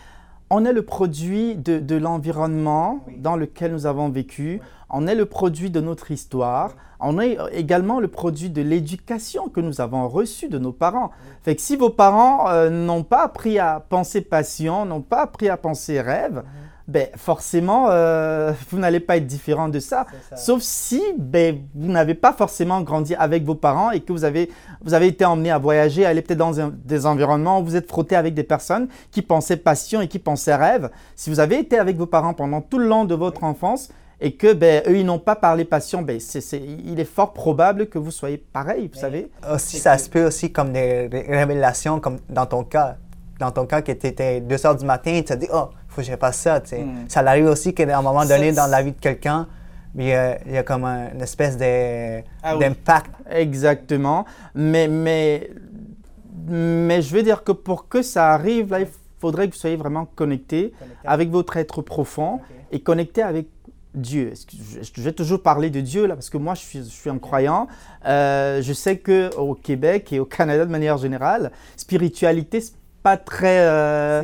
on 0.50 0.64
est 0.64 0.72
le 0.72 0.82
produit 0.82 1.56
de, 1.56 1.96
l'environnement 1.96 3.04
dans 3.18 3.36
lequel 3.36 3.72
nous 3.72 3.86
avons 3.86 4.08
vécu, 4.08 4.60
on 4.90 5.06
est 5.06 5.14
le 5.14 5.26
produit 5.26 5.70
de 5.70 5.80
notre 5.80 6.10
histoire, 6.10 6.72
on 7.00 7.18
est 7.18 7.38
également 7.52 8.00
le 8.00 8.08
produit 8.08 8.50
de 8.50 8.62
l'éducation 8.62 9.48
que 9.48 9.60
nous 9.60 9.80
avons 9.80 10.08
reçue 10.08 10.48
de 10.48 10.58
nos 10.58 10.72
parents. 10.72 11.10
Fait 11.42 11.56
que 11.56 11.62
si 11.62 11.76
vos 11.76 11.90
parents 11.90 12.48
euh, 12.48 12.70
n'ont 12.70 13.02
pas 13.02 13.22
appris 13.24 13.58
à 13.58 13.84
penser 13.88 14.20
passion, 14.20 14.84
n'ont 14.84 15.02
pas 15.02 15.22
appris 15.22 15.48
à 15.48 15.56
penser 15.56 16.00
rêve, 16.00 16.42
ben, 16.87 17.09
forcément, 17.17 17.87
euh, 17.91 18.53
vous 18.71 18.79
n'allez 18.79 19.00
pas 19.00 19.17
être 19.17 19.26
différent 19.26 19.69
de 19.69 19.79
ça. 19.79 20.07
Sauf 20.37 20.62
si 20.62 21.03
ben, 21.17 21.61
vous 21.75 21.91
n'avez 21.91 22.14
pas 22.14 22.33
forcément 22.33 22.83
grandi 22.83 23.14
avec 23.14 23.45
vos 23.45 23.55
parents 23.55 23.91
et 23.91 24.00
que 24.00 24.12
vous 24.12 24.25
avez, 24.25 24.50
vous 24.83 24.95
avez 24.95 25.09
été 25.09 25.25
emmené 25.25 25.50
à 25.50 25.59
voyager, 25.59 26.05
à 26.05 26.11
aller 26.11 26.23
peut-être 26.23 26.38
dans 26.38 26.53
des 26.71 27.07
environnements 27.07 27.61
où 27.61 27.64
vous 27.64 27.76
êtes 27.76 27.88
frotté 27.88 28.17
avec 28.17 28.35
des 28.35 28.45
personnes 28.45 28.88
qui 29.11 29.23
pensaient 29.23 29.57
passion 29.57 30.00
et 30.00 30.09
qui 30.09 30.19
pensaient 30.19 30.55
rêve. 30.55 30.91
Si 31.17 31.31
vous 31.31 31.41
avez 31.41 31.59
été 31.59 31.79
avec 31.79 31.97
vos 31.97 32.07
parents 32.07 32.35
pendant 32.35 32.61
tout 32.61 32.79
le 32.79 32.87
long 32.87 33.05
de 33.05 33.14
votre 33.14 33.45
enfance, 33.45 33.88
et 34.21 34.37
que 34.37 34.53
ben, 34.53 34.83
eux, 34.87 34.97
ils 34.97 35.05
n'ont 35.05 35.19
pas 35.19 35.37
parlé 35.37 35.64
passion, 35.64 36.03
ben, 36.03 36.19
il 36.53 37.00
est 37.00 37.05
fort 37.05 37.33
probable 37.33 37.88
que 37.88 37.99
vous 37.99 38.11
soyez 38.11 38.38
pareil, 38.38 38.88
vous 38.93 38.99
savez. 38.99 39.31
Aussi, 39.53 39.79
ça 39.79 39.99
se 39.99 40.09
peut 40.09 40.25
aussi 40.25 40.53
comme 40.53 40.73
des, 40.73 41.09
révélations, 41.29 42.00
comme 42.00 42.19
dans 42.29 42.47
ton 42.47 42.64
cas. 42.64 42.97
Dans 43.41 43.50
ton 43.50 43.67
cas, 43.67 43.83
que 43.83 43.91
tu 43.91 44.07
étais 44.07 44.41
2 44.41 44.67
heures 44.67 44.76
du 44.76 44.85
matin, 44.87 45.12
et 45.12 45.25
tu 45.25 45.35
te 45.35 45.38
dit, 45.38 45.49
oh, 45.53 45.71
faut 45.94 46.02
que 46.02 46.06
je 46.06 46.16
fasse 46.16 46.38
ça. 46.38 46.58
Hmm. 46.58 47.04
Ça 47.08 47.20
arrive 47.20 47.46
aussi 47.46 47.74
qu'à 47.74 47.98
un 47.98 48.02
moment 48.02 48.24
donné, 48.24 48.52
dans 48.52 48.66
la 48.66 48.82
vie 48.82 48.92
de 48.92 49.00
quelqu'un, 49.00 49.46
il 49.96 50.06
y, 50.06 50.12
a, 50.12 50.62
comme 50.64 50.84
une 50.84 51.22
espèce 51.22 51.56
ah 52.42 52.56
d'impact. 52.56 53.10
Exactement. 53.30 54.24
Mais, 54.54 54.88
mais, 54.88 55.50
mais 56.48 57.00
je 57.00 57.14
veux 57.14 57.22
dire 57.22 57.44
que 57.44 57.52
pour 57.52 57.88
que 57.88 58.02
ça 58.02 58.32
arrive, 58.32 58.72
là, 58.72 58.80
il 58.80 58.88
faudrait 59.20 59.48
que 59.48 59.54
vous 59.54 59.60
soyez 59.60 59.76
vraiment 59.76 60.06
connecté, 60.16 60.72
avec 61.04 61.30
votre 61.30 61.56
être 61.56 61.80
profond 61.80 62.40
et 62.72 62.80
connecté 62.80 63.22
avec 63.22 63.46
Dieu. 63.94 64.32
Je 64.82 65.00
vais 65.02 65.12
toujours 65.12 65.40
parler 65.40 65.70
de 65.70 65.80
Dieu 65.80 66.06
là 66.06 66.14
parce 66.14 66.28
que 66.28 66.36
moi 66.36 66.54
je 66.54 66.60
suis, 66.62 66.78
je 66.80 66.90
suis 66.90 67.10
un 67.10 67.18
croyant. 67.18 67.68
Euh, 68.04 68.60
je 68.60 68.72
sais 68.72 68.98
que 68.98 69.32
au 69.36 69.54
Québec 69.54 70.12
et 70.12 70.18
au 70.18 70.24
Canada 70.24 70.66
de 70.66 70.70
manière 70.70 70.98
générale, 70.98 71.52
spiritualité 71.76 72.60
pas 73.04 73.18
très. 73.18 73.58
Euh, 73.61 74.23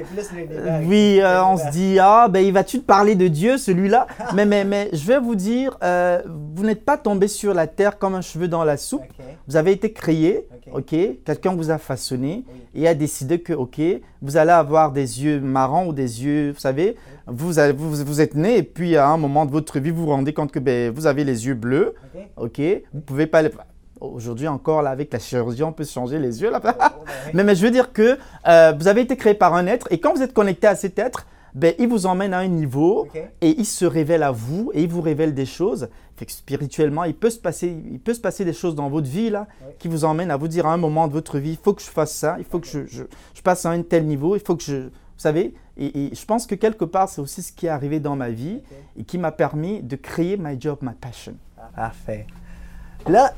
oui, 0.85 1.21
euh, 1.21 1.45
on 1.45 1.59
se 1.59 1.71
dit 1.71 1.99
ah 2.01 2.29
ben 2.29 2.41
il 2.41 2.53
va-tu 2.53 2.81
te 2.81 2.85
parler 2.85 3.15
de 3.15 3.29
Dieu 3.29 3.59
celui-là? 3.59 4.07
Mais 4.35 4.47
mais 4.47 4.65
mais 4.65 4.89
je 4.95 5.07
vais 5.07 5.21
vous 5.21 5.35
dire, 5.35 5.77
vous 6.55 6.65
n'êtes 6.65 6.85
pas 6.85 6.97
tombé 6.97 7.29
sur 7.29 7.53
la 7.53 7.67
terre 7.67 7.99
comme 7.99 8.15
un 8.15 8.23
cheveu 8.23 8.49
dans 8.49 8.65
la 8.65 8.77
soupe. 8.79 9.05
Vous 9.47 9.57
avez 9.57 9.73
été 9.73 9.93
créé, 9.93 10.49
ok. 10.73 10.95
Quelqu'un 11.25 11.55
vous 11.55 11.71
a 11.71 11.79
façonné 11.79 12.45
et 12.75 12.89
a 12.89 12.95
décidé 12.95 13.41
que 13.41 13.53
ok, 13.53 13.81
vous 14.23 14.37
allez 14.37 14.51
avoir 14.51 14.93
des 14.93 15.23
yeux 15.25 15.41
marrons 15.41 15.89
ou 15.89 15.93
des 15.93 16.25
yeux, 16.25 16.53
vous 16.53 16.61
savez, 16.61 16.97
vous, 17.27 17.53
vous, 17.53 18.05
vous, 18.05 18.21
êtes 18.21 18.35
né 18.35 18.57
et 18.57 18.63
puis 18.63 18.97
à 18.97 19.09
un 19.09 19.17
moment 19.17 19.45
de 19.45 19.51
votre 19.51 19.79
vie, 19.79 19.91
vous 19.91 20.05
vous 20.05 20.11
rendez 20.11 20.33
compte 20.33 20.53
que 20.53 20.59
ben, 20.59 20.91
vous 20.91 21.07
avez 21.07 21.25
les 21.25 21.47
yeux 21.47 21.55
bleus. 21.55 21.95
OK. 22.37 22.61
Vous 22.95 23.01
pouvez 23.01 23.27
pas 23.27 23.43
Aujourd'hui 24.01 24.49
encore, 24.49 24.83
là, 24.83 24.91
avec 24.91 25.13
la 25.13 25.19
chirurgie, 25.19 25.63
on 25.63 25.73
peut 25.73 25.85
changer 25.85 26.19
les 26.19 26.41
yeux. 26.41 26.51
Là. 26.51 26.61
mais, 27.35 27.45
mais 27.45 27.55
je 27.55 27.65
veux 27.65 27.71
dire 27.71 27.93
que 27.93 28.19
euh, 28.47 28.73
vous 28.79 28.89
avez 28.89 29.03
été 29.03 29.17
créé 29.17 29.35
par 29.35 29.55
un 29.55 29.67
être 29.67 29.89
et 29.91 30.01
quand 30.01 30.15
vous 30.15 30.23
êtes 30.23 30.33
connecté 30.33 30.67
à 30.67 30.75
cet 30.75 30.99
être, 30.99 31.27
ben, 31.55 31.75
il 31.79 31.89
vous 31.89 32.07
emmène 32.07 32.33
à 32.33 32.39
un 32.39 32.47
niveau 32.47 33.09
et 33.41 33.49
il 33.59 33.67
se 33.67 33.85
révèle 33.85 34.23
à 34.23 34.31
vous 34.31 34.71
et 34.73 34.83
il 34.83 34.89
vous 34.89 35.01
révèle 35.01 35.35
des 35.35 35.47
choses. 35.47 35.89
Fait 36.17 36.27
que 36.27 36.33
spirituellement, 36.33 37.05
il 37.05 37.15
peut, 37.15 37.31
se 37.31 37.39
passer, 37.39 37.77
il 37.91 37.99
peut 37.99 38.15
se 38.15 38.21
passer 38.21 38.45
des 38.45 38.53
choses 38.53 38.75
dans 38.75 38.89
votre 38.89 39.09
vie 39.09 39.31
là, 39.31 39.49
qui 39.79 39.89
vous 39.89 40.05
emmènent 40.05 40.31
à 40.31 40.37
vous 40.37 40.49
dire 40.49 40.67
à 40.67 40.73
un 40.73 40.77
moment 40.77 41.09
de 41.09 41.13
votre 41.13 41.39
vie, 41.39 41.53
il 41.53 41.57
faut 41.57 41.75
que 41.75 41.83
je 41.83 41.89
fasse 41.89 42.13
ça, 42.13 42.37
il 42.39 42.45
faut 42.45 42.61
que 42.61 42.67
je, 42.67 42.87
je, 42.87 43.05
je 43.35 43.43
passe 43.43 43.67
à 43.67 43.71
un 43.71 43.83
tel 43.83 44.07
niveau, 44.07 44.37
il 44.37 44.43
faut 44.43 44.55
que 44.55 44.63
je, 44.63 44.77
vous 44.77 44.91
savez, 45.17 45.55
et, 45.81 46.11
je 46.15 46.25
pense 46.27 46.47
que 46.47 46.55
quelque 46.55 46.85
part, 46.85 47.09
c'est 47.09 47.23
aussi 47.23 47.43
ce 47.43 47.53
qui 47.53 47.67
est 47.67 47.71
arrivé 47.71 48.01
dans 48.01 48.15
ma 48.15 48.29
vie 48.29 48.61
et 48.99 49.05
qui 49.05 49.17
m'a 49.17 49.33
permis 49.33 49.83
de 49.83 49.97
créer 49.97 50.37
my 50.37 50.61
job, 50.61 50.79
my 50.83 50.93
passion. 50.93 51.35
Parfait. 51.75 52.27
Là, 53.09 53.33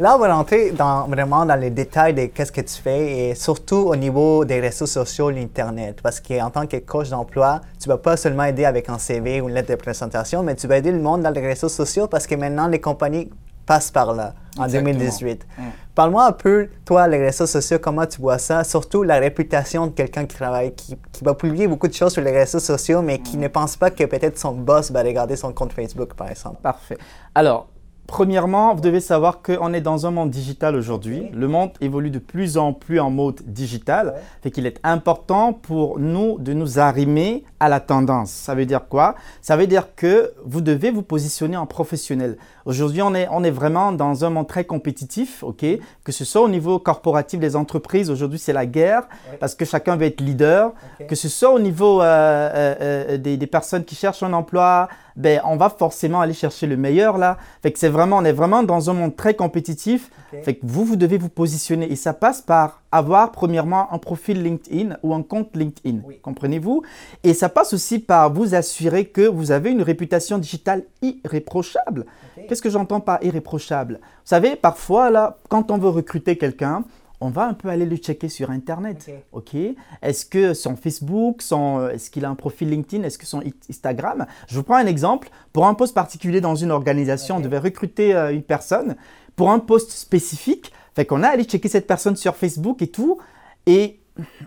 là, 0.00 0.16
on 0.16 0.18
va 0.18 0.34
rentrer 0.34 0.70
dans, 0.70 1.06
vraiment 1.08 1.44
dans 1.44 1.56
les 1.56 1.70
détails 1.70 2.14
de 2.14 2.26
qu'est-ce 2.26 2.52
que 2.52 2.60
tu 2.60 2.80
fais 2.80 3.30
et 3.30 3.34
surtout 3.34 3.76
au 3.76 3.96
niveau 3.96 4.44
des 4.44 4.60
réseaux 4.60 4.86
sociaux, 4.86 5.30
l'Internet. 5.30 6.00
Parce 6.02 6.20
qu'en 6.20 6.50
tant 6.50 6.66
que 6.66 6.76
coach 6.76 7.10
d'emploi, 7.10 7.60
tu 7.80 7.88
ne 7.88 7.94
vas 7.94 7.98
pas 7.98 8.16
seulement 8.16 8.44
aider 8.44 8.64
avec 8.64 8.88
un 8.88 8.98
CV 8.98 9.40
ou 9.40 9.48
une 9.48 9.54
lettre 9.54 9.70
de 9.70 9.76
présentation, 9.76 10.42
mais 10.42 10.54
tu 10.54 10.66
vas 10.66 10.78
aider 10.78 10.92
le 10.92 11.00
monde 11.00 11.22
dans 11.22 11.30
les 11.30 11.46
réseaux 11.46 11.68
sociaux 11.68 12.06
parce 12.06 12.26
que 12.26 12.34
maintenant, 12.34 12.68
les 12.68 12.80
compagnies 12.80 13.30
passent 13.68 13.90
par 13.90 14.14
là 14.14 14.32
en 14.56 14.66
2018. 14.66 15.46
Parle-moi 15.94 16.24
un 16.24 16.32
peu, 16.32 16.68
toi, 16.86 17.06
les 17.06 17.18
réseaux 17.18 17.46
sociaux, 17.46 17.78
comment 17.80 18.06
tu 18.06 18.20
vois 18.20 18.38
ça, 18.38 18.64
surtout 18.64 19.02
la 19.02 19.18
réputation 19.18 19.88
de 19.88 19.92
quelqu'un 19.92 20.24
qui 20.24 20.36
travaille, 20.36 20.74
qui, 20.74 20.96
va 21.22 21.34
publier 21.34 21.68
beaucoup 21.68 21.86
de 21.86 21.92
choses 21.92 22.12
sur 22.12 22.22
les 22.22 22.30
réseaux 22.30 22.60
sociaux, 22.60 23.02
mais 23.02 23.18
qui 23.18 23.36
ne 23.36 23.48
pense 23.48 23.76
pas 23.76 23.90
que 23.90 24.04
peut-être 24.04 24.38
son 24.38 24.52
boss 24.52 24.90
va 24.90 25.02
regarder 25.02 25.36
son 25.36 25.52
compte 25.52 25.72
Facebook, 25.72 26.14
par 26.14 26.30
exemple. 26.30 26.62
Parfait. 26.62 26.96
Alors, 27.34 27.66
Premièrement, 28.08 28.74
vous 28.74 28.80
devez 28.80 29.00
savoir 29.00 29.42
qu'on 29.42 29.74
est 29.74 29.82
dans 29.82 30.06
un 30.06 30.10
monde 30.10 30.30
digital 30.30 30.74
aujourd'hui. 30.74 31.28
Le 31.34 31.46
monde 31.46 31.72
évolue 31.82 32.10
de 32.10 32.18
plus 32.18 32.56
en 32.56 32.72
plus 32.72 32.98
en 33.00 33.10
mode 33.10 33.42
digital. 33.44 34.14
Fait 34.42 34.50
qu'il 34.50 34.64
est 34.64 34.80
important 34.82 35.52
pour 35.52 35.98
nous 35.98 36.38
de 36.38 36.54
nous 36.54 36.78
arrimer 36.78 37.44
à 37.60 37.68
la 37.68 37.80
tendance. 37.80 38.30
Ça 38.30 38.54
veut 38.54 38.64
dire 38.64 38.88
quoi? 38.88 39.14
Ça 39.42 39.58
veut 39.58 39.66
dire 39.66 39.94
que 39.94 40.32
vous 40.46 40.62
devez 40.62 40.90
vous 40.90 41.02
positionner 41.02 41.58
en 41.58 41.66
professionnel. 41.66 42.38
Aujourd'hui, 42.68 43.00
on 43.00 43.14
est, 43.14 43.26
on 43.30 43.42
est 43.44 43.50
vraiment 43.50 43.92
dans 43.92 44.26
un 44.26 44.28
monde 44.28 44.46
très 44.46 44.64
compétitif, 44.64 45.42
ok? 45.42 45.64
Que 46.04 46.12
ce 46.12 46.26
soit 46.26 46.42
au 46.42 46.50
niveau 46.50 46.78
corporatif 46.78 47.40
des 47.40 47.56
entreprises, 47.56 48.10
aujourd'hui 48.10 48.38
c'est 48.38 48.52
la 48.52 48.66
guerre 48.66 49.04
parce 49.40 49.54
que 49.54 49.64
chacun 49.64 49.96
veut 49.96 50.04
être 50.04 50.20
leader. 50.20 50.74
Que 51.08 51.14
ce 51.14 51.30
soit 51.30 51.50
au 51.50 51.58
niveau 51.58 52.02
euh, 52.02 52.04
euh, 52.04 52.74
euh, 52.80 53.16
des, 53.16 53.38
des 53.38 53.46
personnes 53.46 53.86
qui 53.86 53.94
cherchent 53.94 54.22
un 54.22 54.34
emploi, 54.34 54.90
ben, 55.16 55.40
on 55.44 55.56
va 55.56 55.70
forcément 55.70 56.20
aller 56.20 56.34
chercher 56.34 56.66
le 56.66 56.76
meilleur 56.76 57.16
là. 57.16 57.38
Fait 57.62 57.72
que 57.72 57.78
c'est 57.78 57.88
vraiment, 57.88 58.18
on 58.18 58.24
est 58.26 58.32
vraiment 58.32 58.62
dans 58.62 58.90
un 58.90 58.92
monde 58.92 59.16
très 59.16 59.32
compétitif. 59.32 60.10
Fait 60.42 60.56
que 60.56 60.60
vous, 60.62 60.84
vous 60.84 60.96
devez 60.96 61.16
vous 61.16 61.30
positionner 61.30 61.90
et 61.90 61.96
ça 61.96 62.12
passe 62.12 62.42
par 62.42 62.82
avoir 62.90 63.32
premièrement 63.32 63.92
un 63.92 63.98
profil 63.98 64.42
LinkedIn 64.42 64.96
ou 65.02 65.14
un 65.14 65.22
compte 65.22 65.54
LinkedIn. 65.56 66.00
Comprenez-vous? 66.22 66.82
Et 67.22 67.34
ça 67.34 67.48
passe 67.48 67.72
aussi 67.72 67.98
par 67.98 68.32
vous 68.32 68.54
assurer 68.54 69.06
que 69.06 69.22
vous 69.22 69.50
avez 69.50 69.70
une 69.70 69.82
réputation 69.82 70.38
digitale 70.38 70.84
irréprochable. 71.02 72.06
Qu'est-ce 72.48 72.62
que 72.62 72.70
j'entends 72.70 73.00
par 73.00 73.22
irréprochable? 73.22 74.00
Vous 74.02 74.24
savez, 74.24 74.56
parfois 74.56 75.10
là, 75.10 75.38
quand 75.48 75.70
on 75.70 75.78
veut 75.78 75.90
recruter 75.90 76.38
quelqu'un, 76.38 76.84
on 77.20 77.30
va 77.30 77.46
un 77.46 77.54
peu 77.54 77.68
aller 77.68 77.84
le 77.84 77.96
checker 77.96 78.28
sur 78.28 78.50
Internet. 78.50 79.10
Ok. 79.32 79.54
Est-ce 80.02 80.24
que 80.24 80.54
son 80.54 80.76
Facebook, 80.76 81.42
son, 81.42 81.88
est-ce 81.88 82.10
qu'il 82.10 82.24
a 82.24 82.30
un 82.30 82.34
profil 82.36 82.70
LinkedIn, 82.70 83.02
est-ce 83.02 83.18
que 83.18 83.26
son 83.26 83.42
Instagram? 83.68 84.26
Je 84.46 84.54
vous 84.54 84.62
prends 84.62 84.76
un 84.76 84.86
exemple. 84.86 85.28
Pour 85.52 85.66
un 85.66 85.74
poste 85.74 85.94
particulier 85.94 86.40
dans 86.40 86.54
une 86.54 86.70
organisation, 86.70 87.36
on 87.36 87.40
devait 87.40 87.58
recruter 87.58 88.14
euh, 88.14 88.32
une 88.32 88.42
personne 88.42 88.96
pour 89.34 89.50
un 89.50 89.58
poste 89.58 89.90
spécifique. 89.90 90.72
Fait 90.98 91.06
qu'on 91.06 91.22
a 91.22 91.28
allé 91.28 91.44
checker 91.44 91.68
cette 91.68 91.86
personne 91.86 92.16
sur 92.16 92.34
Facebook 92.34 92.82
et 92.82 92.88
tout, 92.88 93.18
et 93.66 94.00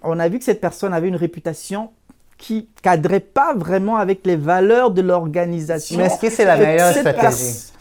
on 0.04 0.20
a 0.20 0.28
vu 0.28 0.38
que 0.38 0.44
cette 0.44 0.60
personne 0.60 0.94
avait 0.94 1.08
une 1.08 1.16
réputation 1.16 1.92
qui 2.38 2.68
cadrait 2.82 3.22
pas 3.22 3.54
vraiment 3.56 3.96
avec 3.96 4.26
les 4.26 4.36
valeurs 4.36 4.92
de 4.92 5.02
l'organisation. 5.02 5.98
Mais 5.98 6.08
est-ce 6.08 6.20
que 6.20 6.30
c'est 6.30 6.44
la 6.44 6.58
meilleure 6.58 6.92
stratégie? 6.94 7.72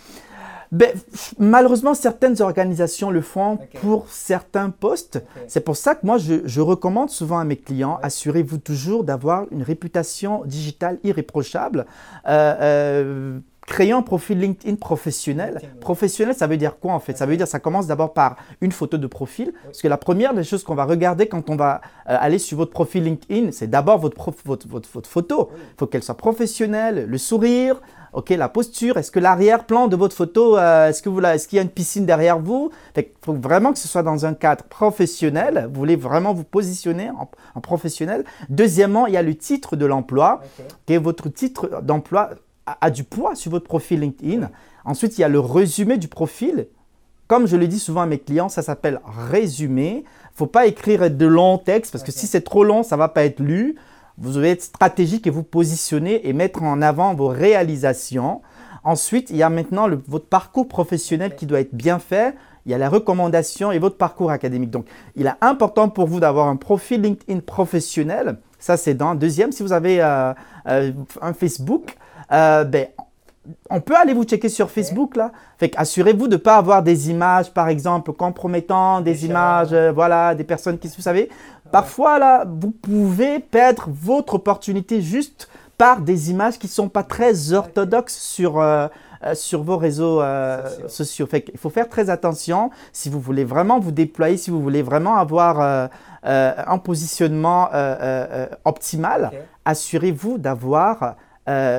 ben, 0.70 0.92
malheureusement, 1.40 1.94
certaines 1.94 2.40
organisations 2.40 3.10
le 3.10 3.22
font 3.22 3.58
pour 3.80 4.08
certains 4.08 4.70
postes. 4.70 5.20
C'est 5.48 5.64
pour 5.64 5.76
ça 5.76 5.96
que 5.96 6.06
moi, 6.06 6.18
je, 6.18 6.60
recommande 6.60 7.10
souvent 7.10 7.40
à 7.40 7.44
mes 7.44 7.56
clients, 7.56 7.98
assurez-vous 8.04 8.58
toujours 8.58 9.02
d'avoir 9.02 9.46
une 9.50 9.64
réputation 9.64 10.44
digitale 10.44 11.00
irréprochable. 11.02 11.86
Euh, 12.28 12.54
euh, 12.60 13.38
créer 13.70 13.92
un 13.92 14.02
profil 14.02 14.40
LinkedIn 14.40 14.74
professionnel. 14.74 15.60
Professionnel, 15.80 16.34
ça 16.34 16.48
veut 16.48 16.56
dire 16.56 16.78
quoi 16.80 16.92
en 16.92 16.98
fait? 16.98 17.16
Ça 17.16 17.24
veut 17.24 17.36
dire 17.36 17.46
ça 17.46 17.60
commence 17.60 17.86
d'abord 17.86 18.12
par 18.12 18.36
une 18.60 18.72
photo 18.72 18.98
de 18.98 19.06
profil. 19.06 19.52
Parce 19.64 19.80
que 19.80 19.86
la 19.86 19.96
première 19.96 20.34
des 20.34 20.42
choses 20.42 20.64
qu'on 20.64 20.74
va 20.74 20.84
regarder 20.84 21.28
quand 21.28 21.48
on 21.48 21.56
va 21.56 21.80
euh, 22.08 22.16
aller 22.20 22.40
sur 22.40 22.58
votre 22.58 22.72
profil 22.72 23.04
LinkedIn, 23.04 23.52
c'est 23.52 23.70
d'abord 23.70 23.98
votre, 23.98 24.16
votre, 24.44 24.66
votre, 24.66 24.88
votre, 24.92 25.08
photo. 25.08 25.50
Il 25.54 25.78
faut 25.78 25.86
qu'elle 25.86 26.02
soit 26.02 26.16
professionnelle, 26.16 27.06
le 27.06 27.18
sourire, 27.18 27.80
Ok, 28.12 28.30
la 28.30 28.48
posture, 28.48 28.96
est-ce 28.96 29.12
que 29.12 29.20
l'arrière-plan 29.20 29.86
de 29.86 29.94
votre 29.94 30.16
photo, 30.16 30.58
euh, 30.58 30.88
est-ce 30.88 31.00
qu'il 31.00 31.12
est 31.24 31.52
y 31.52 31.58
a 31.60 31.62
une 31.62 31.68
piscine 31.68 32.06
derrière 32.06 32.40
vous? 32.40 32.72
Il 32.96 33.04
faut 33.24 33.34
vraiment 33.34 33.72
que 33.72 33.78
ce 33.78 33.86
soit 33.86 34.02
dans 34.02 34.26
un 34.26 34.34
cadre 34.34 34.64
professionnel. 34.64 35.68
Vous 35.72 35.78
voulez 35.78 35.94
vraiment 35.94 36.34
vous 36.34 36.42
positionner 36.42 37.08
en, 37.54 37.60
professionnel. 37.60 38.24
Deuxièmement, 38.48 39.06
il 39.06 39.14
y 39.14 39.16
a 39.16 39.22
le 39.22 39.36
titre 39.36 39.76
de 39.76 39.86
l'emploi. 39.86 40.40
Okay. 40.88 40.98
votre 40.98 41.28
titre 41.28 41.82
d'emploi 41.82 42.30
a, 42.80 42.90
du 42.90 43.04
poids 43.04 43.34
sur 43.34 43.50
votre 43.50 43.66
profil 43.66 44.00
LinkedIn. 44.00 44.50
Ensuite, 44.84 45.18
il 45.18 45.20
y 45.20 45.24
a 45.24 45.28
le 45.28 45.40
résumé 45.40 45.98
du 45.98 46.08
profil. 46.08 46.68
Comme 47.26 47.46
je 47.46 47.56
le 47.56 47.68
dis 47.68 47.78
souvent 47.78 48.02
à 48.02 48.06
mes 48.06 48.18
clients, 48.18 48.48
ça 48.48 48.62
s'appelle 48.62 49.00
résumé. 49.04 50.04
Il 50.04 50.36
faut 50.36 50.46
pas 50.46 50.66
écrire 50.66 51.10
de 51.10 51.26
longs 51.26 51.58
textes 51.58 51.92
parce 51.92 52.02
que 52.02 52.12
si 52.12 52.26
c'est 52.26 52.40
trop 52.40 52.64
long, 52.64 52.82
ça 52.82 52.96
va 52.96 53.08
pas 53.08 53.24
être 53.24 53.40
lu. 53.40 53.76
Vous 54.18 54.32
devez 54.32 54.50
être 54.50 54.62
stratégique 54.62 55.26
et 55.26 55.30
vous 55.30 55.42
positionner 55.42 56.28
et 56.28 56.32
mettre 56.32 56.62
en 56.62 56.82
avant 56.82 57.14
vos 57.14 57.28
réalisations. 57.28 58.42
Ensuite, 58.82 59.30
il 59.30 59.36
y 59.36 59.42
a 59.42 59.50
maintenant 59.50 59.88
votre 60.08 60.26
parcours 60.26 60.66
professionnel 60.66 61.36
qui 61.36 61.46
doit 61.46 61.60
être 61.60 61.74
bien 61.74 61.98
fait. 61.98 62.34
Il 62.66 62.72
y 62.72 62.74
a 62.74 62.78
la 62.78 62.88
recommandation 62.88 63.72
et 63.72 63.78
votre 63.78 63.96
parcours 63.96 64.30
académique. 64.30 64.70
Donc, 64.70 64.86
il 65.16 65.26
est 65.26 65.32
important 65.40 65.88
pour 65.88 66.06
vous 66.06 66.20
d'avoir 66.20 66.48
un 66.48 66.56
profil 66.56 67.02
LinkedIn 67.02 67.40
professionnel. 67.40 68.38
Ça, 68.58 68.76
c'est 68.76 68.94
dans. 68.94 69.14
Deuxième, 69.14 69.52
si 69.52 69.62
vous 69.62 69.72
avez 69.72 70.02
euh, 70.02 70.32
euh, 70.66 70.92
un 71.22 71.32
Facebook, 71.32 71.96
euh, 72.32 72.64
ben, 72.64 72.86
on 73.68 73.80
peut 73.80 73.96
aller 73.96 74.12
vous 74.12 74.24
checker 74.24 74.48
sur 74.48 74.70
Facebook 74.70 75.16
là. 75.16 75.32
Fait 75.58 75.72
assurez-vous 75.76 76.28
de 76.28 76.34
ne 76.34 76.40
pas 76.40 76.56
avoir 76.56 76.82
des 76.82 77.10
images, 77.10 77.52
par 77.52 77.68
exemple, 77.68 78.12
compromettantes, 78.12 79.04
des 79.04 79.26
images, 79.26 79.74
voilà, 79.94 80.34
des 80.34 80.44
personnes 80.44 80.78
qui, 80.78 80.88
vous 80.88 81.02
savez, 81.02 81.30
Parfois, 81.70 82.18
là, 82.18 82.44
vous 82.46 82.70
pouvez 82.70 83.38
perdre 83.38 83.88
votre 83.88 84.34
opportunité 84.34 85.02
juste 85.02 85.48
par 85.78 86.00
des 86.00 86.30
images 86.30 86.58
qui 86.58 86.66
ne 86.66 86.72
sont 86.72 86.88
pas 86.88 87.04
très 87.04 87.52
orthodoxes 87.52 88.18
sur, 88.18 88.58
euh, 88.58 88.88
euh, 89.24 89.34
sur 89.34 89.62
vos 89.62 89.76
réseaux 89.76 90.20
euh, 90.20 90.88
sociaux. 90.88 91.28
Il 91.32 91.58
faut 91.58 91.70
faire 91.70 91.88
très 91.88 92.10
attention 92.10 92.70
si 92.92 93.08
vous 93.08 93.20
voulez 93.20 93.44
vraiment 93.44 93.78
vous 93.78 93.92
déployer, 93.92 94.36
si 94.36 94.50
vous 94.50 94.60
voulez 94.60 94.82
vraiment 94.82 95.16
avoir 95.16 95.88
un 96.22 96.78
positionnement 96.78 97.70
optimal. 98.64 99.30
Assurez-vous 99.64 100.38
d'avoir 100.38 101.14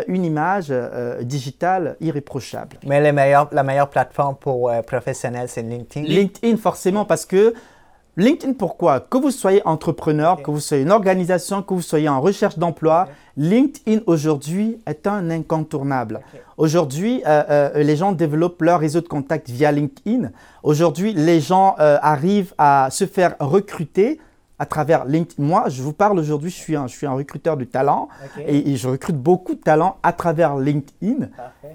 une 0.08 0.26
image 0.26 0.74
digitale 1.22 1.96
irréprochable. 2.02 2.78
Mais 2.86 3.00
la 3.00 3.12
meilleure, 3.12 3.48
la 3.52 3.64
meilleure 3.64 3.90
plateforme 3.90 4.36
pour 4.36 4.72
professionnels, 4.86 5.48
c'est 5.48 5.62
LinkedIn. 5.62 6.08
LinkedIn, 6.08 6.58
forcément, 6.58 7.06
parce 7.06 7.26
que 7.26 7.54
LinkedIn, 8.18 8.54
pourquoi? 8.54 9.00
Que 9.00 9.18
vous 9.18 9.32
soyez 9.32 9.66
entrepreneur, 9.66 10.44
que 10.44 10.52
vous 10.52 10.60
soyez 10.60 10.84
une 10.84 10.92
organisation, 10.92 11.62
que 11.62 11.74
vous 11.74 11.82
soyez 11.82 12.10
en 12.10 12.20
recherche 12.20 12.58
d'emploi, 12.58 13.08
LinkedIn 13.38 14.02
aujourd'hui 14.06 14.80
est 14.86 15.08
un 15.08 15.30
incontournable. 15.30 16.20
Aujourd'hui, 16.58 17.24
euh, 17.26 17.44
euh, 17.50 17.84
les 17.84 17.96
gens 17.96 18.12
développent 18.12 18.62
leur 18.62 18.82
réseau 18.82 19.00
de 19.00 19.08
contacts 19.08 19.50
via 19.50 19.72
LinkedIn. 19.72 20.32
Aujourd'hui, 20.64 21.14
les 21.14 21.40
gens 21.40 21.76
euh, 21.80 21.98
arrivent 22.02 22.54
à 22.58 22.90
se 22.92 23.06
faire 23.06 23.36
recruter 23.40 24.20
à 24.62 24.68
travers 24.68 25.06
LinkedIn. 25.06 25.44
Moi, 25.44 25.70
je 25.70 25.82
vous 25.82 25.92
parle 25.92 26.20
aujourd'hui, 26.20 26.52
je, 26.52 26.56
suis 26.56 26.76
un, 26.76 26.86
je 26.86 26.96
suis 26.96 27.08
un 27.08 27.14
recruteur 27.14 27.58
de 27.58 27.64
talent 27.64 28.10
et, 28.48 28.76
je 28.76 28.88
recrute 28.88 29.18
beaucoup 29.18 29.56
de 29.56 29.60
talents 29.60 29.98
à 30.04 30.14
travers 30.14 30.56
LinkedIn. 30.56 31.30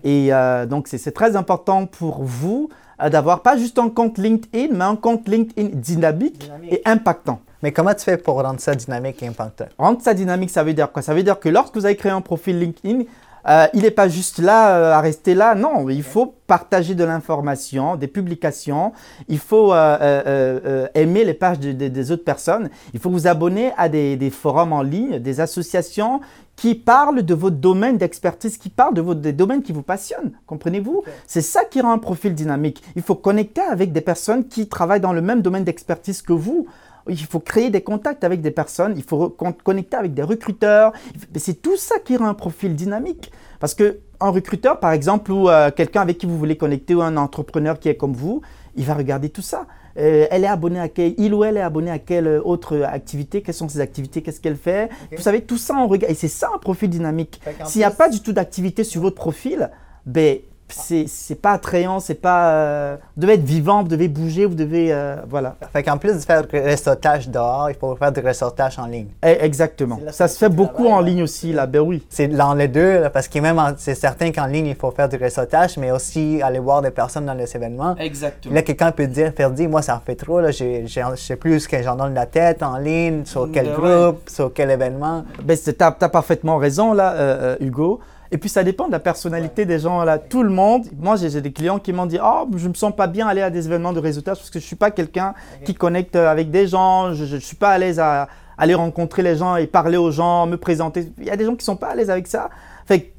Et 0.04 0.30
donc, 0.68 0.86
c'est 0.86 1.10
très 1.10 1.34
important 1.34 1.86
pour 1.86 2.22
vous 2.22 2.68
d'avoir 3.10 3.42
pas 3.42 3.56
juste 3.56 3.80
un 3.80 3.88
compte 3.88 4.18
LinkedIn, 4.18 4.68
mais 4.72 4.84
un 4.84 4.94
compte 4.94 5.26
LinkedIn 5.26 5.70
dynamique, 5.74 6.48
et 6.70 6.80
impactant. 6.84 7.40
Mais 7.62 7.72
comment 7.72 7.92
tu 7.92 8.04
fais 8.04 8.16
pour 8.16 8.40
rendre 8.40 8.60
ça 8.60 8.76
dynamique 8.76 9.20
et 9.20 9.26
impactant? 9.26 9.66
Rendre 9.78 10.00
ça 10.00 10.14
dynamique, 10.14 10.50
ça 10.50 10.62
veut 10.62 10.74
dire 10.74 10.92
quoi? 10.92 11.02
Ça 11.02 11.12
veut 11.12 11.24
dire 11.24 11.40
que 11.40 11.48
lorsque 11.48 11.74
vous 11.74 11.86
avez 11.86 11.96
créé 11.96 12.12
un 12.12 12.20
profil 12.20 12.60
LinkedIn, 12.60 13.02
euh, 13.48 13.66
il 13.74 13.82
n'est 13.82 13.90
pas 13.90 14.08
juste 14.08 14.38
là 14.38 14.76
euh, 14.76 14.92
à 14.92 15.00
rester 15.00 15.34
là, 15.34 15.54
non, 15.54 15.88
il 15.88 16.02
faut 16.02 16.34
partager 16.46 16.94
de 16.94 17.04
l'information, 17.04 17.96
des 17.96 18.08
publications, 18.08 18.92
il 19.28 19.38
faut 19.38 19.72
euh, 19.72 20.88
aimer 20.94 21.24
les 21.24 21.34
pages 21.34 21.58
des 21.58 22.10
autres 22.10 22.24
personnes, 22.24 22.70
il 22.94 23.00
faut 23.00 23.10
vous 23.10 23.26
abonner 23.26 23.72
à 23.76 23.88
des, 23.88 24.16
des, 24.16 24.30
forums 24.30 24.72
en 24.72 24.82
ligne, 24.82 25.18
des 25.18 25.40
associations 25.40 26.20
qui 26.56 26.74
parlent 26.74 27.22
de 27.22 27.34
votre 27.34 27.56
domaine 27.56 27.98
d'expertise, 27.98 28.56
qui 28.56 28.70
parlent 28.70 28.94
de 28.94 29.02
votre, 29.02 29.20
des 29.20 29.32
domaines 29.32 29.62
qui 29.62 29.72
vous 29.72 29.82
passionnent. 29.82 30.32
Comprenez-vous? 30.46 31.02
C'est 31.26 31.42
ça 31.42 31.64
qui 31.64 31.80
rend 31.80 31.92
un 31.92 31.98
profil 31.98 32.34
dynamique. 32.34 32.82
Il 32.96 33.02
faut 33.02 33.14
connecter 33.14 33.60
avec 33.60 33.92
des 33.92 34.00
personnes 34.00 34.48
qui 34.48 34.66
travaillent 34.66 35.00
dans 35.00 35.12
le 35.12 35.20
même 35.20 35.42
domaine 35.42 35.64
d'expertise 35.64 36.22
que 36.22 36.32
vous. 36.32 36.66
Il 37.08 37.18
faut 37.18 37.40
créer 37.40 37.70
des 37.70 37.82
contacts 37.82 38.24
avec 38.24 38.40
des 38.40 38.50
personnes, 38.50 38.94
il 38.96 39.02
faut 39.02 39.28
connecter 39.28 39.96
avec 39.96 40.14
des 40.14 40.22
recruteurs. 40.22 40.92
C'est 41.36 41.62
tout 41.62 41.76
ça 41.76 41.98
qui 41.98 42.16
rend 42.16 42.26
un 42.26 42.34
profil 42.34 42.74
dynamique. 42.74 43.32
Parce 43.60 43.74
que 43.74 43.98
un 44.20 44.30
recruteur, 44.30 44.80
par 44.80 44.92
exemple, 44.92 45.30
ou 45.30 45.48
euh, 45.48 45.70
quelqu'un 45.70 46.00
avec 46.00 46.18
qui 46.18 46.26
vous 46.26 46.38
voulez 46.38 46.56
connecter, 46.56 46.94
ou 46.94 47.02
un 47.02 47.16
entrepreneur 47.16 47.78
qui 47.78 47.88
est 47.88 47.96
comme 47.96 48.14
vous, 48.14 48.40
il 48.74 48.84
va 48.84 48.94
regarder 48.94 49.28
tout 49.28 49.42
ça. 49.42 49.66
Euh, 49.98 50.26
elle 50.30 50.44
est 50.44 50.48
abonnée 50.48 50.80
à 50.80 50.88
quelle, 50.88 51.14
il 51.16 51.32
ou 51.32 51.44
elle 51.44 51.56
est 51.56 51.62
abonné 51.62 51.90
à 51.90 51.98
quelle 51.98 52.28
autre 52.44 52.82
activité, 52.82 53.42
quelles 53.42 53.54
sont 53.54 53.68
ses 53.68 53.80
activités, 53.80 54.22
qu'est-ce 54.22 54.40
qu'elle 54.40 54.56
fait? 54.56 54.90
Vous 55.14 55.22
savez, 55.22 55.42
tout 55.42 55.56
ça, 55.56 55.74
on 55.76 55.86
regarde. 55.86 56.12
Et 56.12 56.14
c'est 56.14 56.28
ça 56.28 56.50
un 56.54 56.58
profil 56.58 56.90
dynamique. 56.90 57.40
S'il 57.64 57.80
n'y 57.80 57.84
a 57.84 57.90
pas 57.90 58.08
du 58.08 58.20
tout 58.20 58.32
d'activité 58.32 58.84
sur 58.84 59.00
votre 59.00 59.16
profil, 59.16 59.70
ben, 60.04 60.38
c'est 60.68 61.40
pas 61.40 61.52
attrayant, 61.52 62.00
c'est 62.00 62.14
pas. 62.14 62.50
Euh, 62.50 62.96
vous 63.16 63.22
devez 63.22 63.34
être 63.34 63.44
vivant, 63.44 63.82
vous 63.82 63.88
devez 63.88 64.08
bouger, 64.08 64.44
vous 64.46 64.54
devez. 64.54 64.92
Euh, 64.92 65.16
voilà. 65.28 65.56
Fait 65.72 65.82
qu'en 65.82 65.96
plus 65.96 66.14
de 66.14 66.18
faire 66.18 66.46
du 66.46 66.58
ressortage 66.58 67.28
dehors, 67.28 67.70
il 67.70 67.76
faut 67.76 67.94
faire 67.96 68.12
du 68.12 68.20
ressortage 68.20 68.78
en 68.78 68.86
ligne. 68.86 69.08
Eh, 69.24 69.44
exactement. 69.44 69.98
Ça 70.10 70.28
se 70.28 70.38
fait 70.38 70.48
beaucoup 70.48 70.86
en 70.86 71.00
ligne 71.00 71.22
aussi, 71.22 71.52
là, 71.52 71.66
ben 71.66 71.80
oui. 71.80 72.04
C'est 72.08 72.28
dans 72.28 72.54
les 72.54 72.68
deux, 72.68 73.02
parce 73.12 73.28
que 73.28 73.38
même 73.38 73.60
c'est 73.78 73.94
certain 73.94 74.32
qu'en 74.32 74.46
ligne, 74.46 74.66
il 74.66 74.74
faut 74.74 74.90
faire 74.90 75.08
du 75.08 75.16
ressortage, 75.16 75.76
mais 75.76 75.90
aussi 75.90 76.40
aller 76.42 76.58
voir 76.58 76.82
des 76.82 76.90
personnes 76.90 77.26
dans 77.26 77.34
les 77.34 77.54
événements. 77.54 77.96
Exactement. 77.96 78.54
Là, 78.54 78.62
quelqu'un 78.62 78.90
peut 78.92 79.06
dire, 79.06 79.32
faire 79.36 79.50
dire, 79.50 79.68
moi, 79.68 79.82
ça 79.82 79.96
en 79.96 80.00
fait 80.00 80.16
trop, 80.16 80.40
là, 80.40 80.50
je 80.50 81.14
sais 81.16 81.36
plus 81.36 81.60
ce 81.60 81.68
que 81.68 81.82
j'en 81.82 81.96
donne 81.96 82.14
la 82.14 82.26
tête 82.26 82.62
en 82.62 82.78
ligne, 82.78 83.24
sur 83.24 83.48
quel 83.52 83.66
ben 83.66 83.74
groupe, 83.74 84.28
sur 84.28 84.52
quel 84.52 84.70
événement. 84.70 85.24
Ben, 85.42 85.56
tu 85.56 85.74
as, 85.78 85.92
parfaitement 85.92 86.56
raison, 86.56 86.92
là, 86.92 87.12
euh, 87.14 87.56
Hugo. 87.60 88.00
Et 88.30 88.38
puis 88.38 88.48
ça 88.48 88.64
dépend 88.64 88.86
de 88.86 88.92
la 88.92 89.00
personnalité 89.00 89.66
des 89.66 89.78
gens. 89.78 90.04
Là, 90.04 90.18
tout 90.18 90.42
le 90.42 90.50
monde. 90.50 90.86
Moi, 90.98 91.16
j'ai 91.16 91.40
des 91.40 91.52
clients 91.52 91.78
qui 91.78 91.92
m'ont 91.92 92.06
dit 92.06 92.18
Oh, 92.22 92.48
je 92.56 92.68
me 92.68 92.74
sens 92.74 92.94
pas 92.94 93.06
bien 93.06 93.26
aller 93.26 93.42
à 93.42 93.50
des 93.50 93.66
événements 93.66 93.92
de 93.92 94.00
réseautage 94.00 94.38
parce 94.38 94.50
que 94.50 94.58
je 94.58 94.64
suis 94.64 94.76
pas 94.76 94.90
quelqu'un 94.90 95.34
qui 95.64 95.74
connecte 95.74 96.16
avec 96.16 96.50
des 96.50 96.66
gens. 96.66 97.12
Je, 97.12 97.34
ne 97.34 97.40
suis 97.40 97.56
pas 97.56 97.70
à 97.70 97.78
l'aise 97.78 98.00
à 98.00 98.28
aller 98.58 98.74
rencontrer 98.74 99.22
les 99.22 99.36
gens 99.36 99.56
et 99.56 99.66
parler 99.66 99.96
aux 99.96 100.10
gens, 100.10 100.46
me 100.46 100.56
présenter. 100.56 101.12
Il 101.18 101.24
y 101.24 101.30
a 101.30 101.36
des 101.36 101.44
gens 101.44 101.54
qui 101.54 101.64
sont 101.64 101.76
pas 101.76 101.88
à 101.88 101.94
l'aise 101.94 102.10
avec 102.10 102.26
ça. 102.26 102.50
Fait 102.86 103.12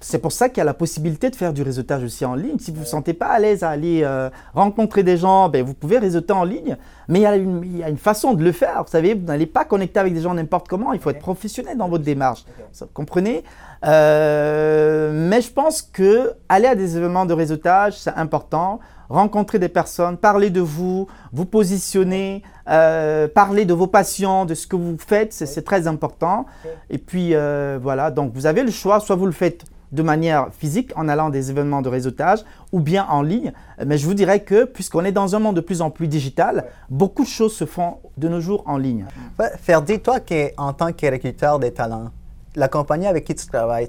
c'est 0.00 0.18
pour 0.18 0.30
ça 0.30 0.48
qu'il 0.48 0.58
y 0.58 0.60
a 0.60 0.64
la 0.64 0.74
possibilité 0.74 1.28
de 1.28 1.34
faire 1.34 1.52
du 1.52 1.62
réseautage 1.62 2.04
aussi 2.04 2.24
en 2.24 2.36
ligne. 2.36 2.58
Si 2.60 2.70
vous 2.70 2.78
ne 2.78 2.82
vous 2.84 2.88
sentez 2.88 3.14
pas 3.14 3.26
à 3.26 3.38
l'aise 3.40 3.64
à 3.64 3.70
aller 3.70 4.02
euh, 4.04 4.30
rencontrer 4.54 5.02
des 5.02 5.16
gens, 5.16 5.48
ben, 5.48 5.64
vous 5.64 5.74
pouvez 5.74 5.98
réseauter 5.98 6.32
en 6.32 6.44
ligne. 6.44 6.76
Mais 7.08 7.20
il 7.20 7.22
y, 7.22 7.82
a 7.82 7.88
une, 7.88 7.96
façon 7.96 8.34
de 8.34 8.44
le 8.44 8.52
faire. 8.52 8.84
Vous 8.84 8.90
savez, 8.90 9.14
vous 9.14 9.26
n'allez 9.26 9.46
pas 9.46 9.64
connecter 9.64 9.98
avec 9.98 10.14
des 10.14 10.20
gens 10.20 10.34
n'importe 10.34 10.68
comment. 10.68 10.92
Il 10.92 11.00
faut 11.00 11.10
être 11.10 11.18
professionnel 11.18 11.76
dans 11.76 11.88
votre 11.88 12.04
démarche. 12.04 12.44
Vous 12.78 12.86
comprenez? 12.94 13.42
Euh, 13.84 15.28
Mais 15.28 15.40
je 15.40 15.50
pense 15.50 15.82
que 15.82 16.32
aller 16.48 16.66
à 16.66 16.76
des 16.76 16.96
événements 16.96 17.26
de 17.26 17.34
réseautage, 17.34 17.98
c'est 17.98 18.14
important. 18.14 18.78
Rencontrer 19.08 19.58
des 19.58 19.70
personnes, 19.70 20.16
parler 20.16 20.50
de 20.50 20.60
vous, 20.60 21.08
vous 21.32 21.46
positionner, 21.46 22.42
euh, 22.68 23.26
parler 23.26 23.64
de 23.64 23.72
vos 23.72 23.86
passions, 23.86 24.44
de 24.44 24.54
ce 24.54 24.66
que 24.66 24.76
vous 24.76 24.96
faites, 24.98 25.32
c'est 25.32 25.64
très 25.64 25.88
important. 25.88 26.46
Et 26.88 26.98
puis 26.98 27.34
voilà, 27.80 28.12
donc 28.12 28.32
vous 28.34 28.46
avez 28.46 28.62
le 28.62 28.70
choix, 28.70 29.00
soit 29.00 29.16
vous 29.16 29.26
le 29.26 29.32
faites 29.32 29.64
de 29.92 30.02
manière 30.02 30.48
physique 30.52 30.92
en 30.96 31.08
allant 31.08 31.28
à 31.28 31.30
des 31.30 31.50
événements 31.50 31.82
de 31.82 31.88
réseautage 31.88 32.44
ou 32.72 32.80
bien 32.80 33.06
en 33.08 33.22
ligne. 33.22 33.52
Mais 33.84 33.98
je 33.98 34.06
vous 34.06 34.14
dirais 34.14 34.40
que 34.40 34.64
puisqu'on 34.64 35.04
est 35.04 35.12
dans 35.12 35.34
un 35.34 35.38
monde 35.38 35.56
de 35.56 35.60
plus 35.60 35.82
en 35.82 35.90
plus 35.90 36.08
digital, 36.08 36.66
beaucoup 36.90 37.22
de 37.22 37.28
choses 37.28 37.54
se 37.54 37.64
font 37.64 37.98
de 38.16 38.28
nos 38.28 38.40
jours 38.40 38.62
en 38.66 38.76
ligne. 38.76 39.06
Ferdi, 39.60 40.00
toi 40.00 40.20
qui 40.20 40.48
en 40.56 40.72
tant 40.72 40.92
que 40.92 41.06
recruteur 41.10 41.58
des 41.58 41.72
talents, 41.72 42.10
la 42.54 42.68
compagnie 42.68 43.06
avec 43.06 43.24
qui 43.24 43.34
tu 43.34 43.46
travailles, 43.46 43.88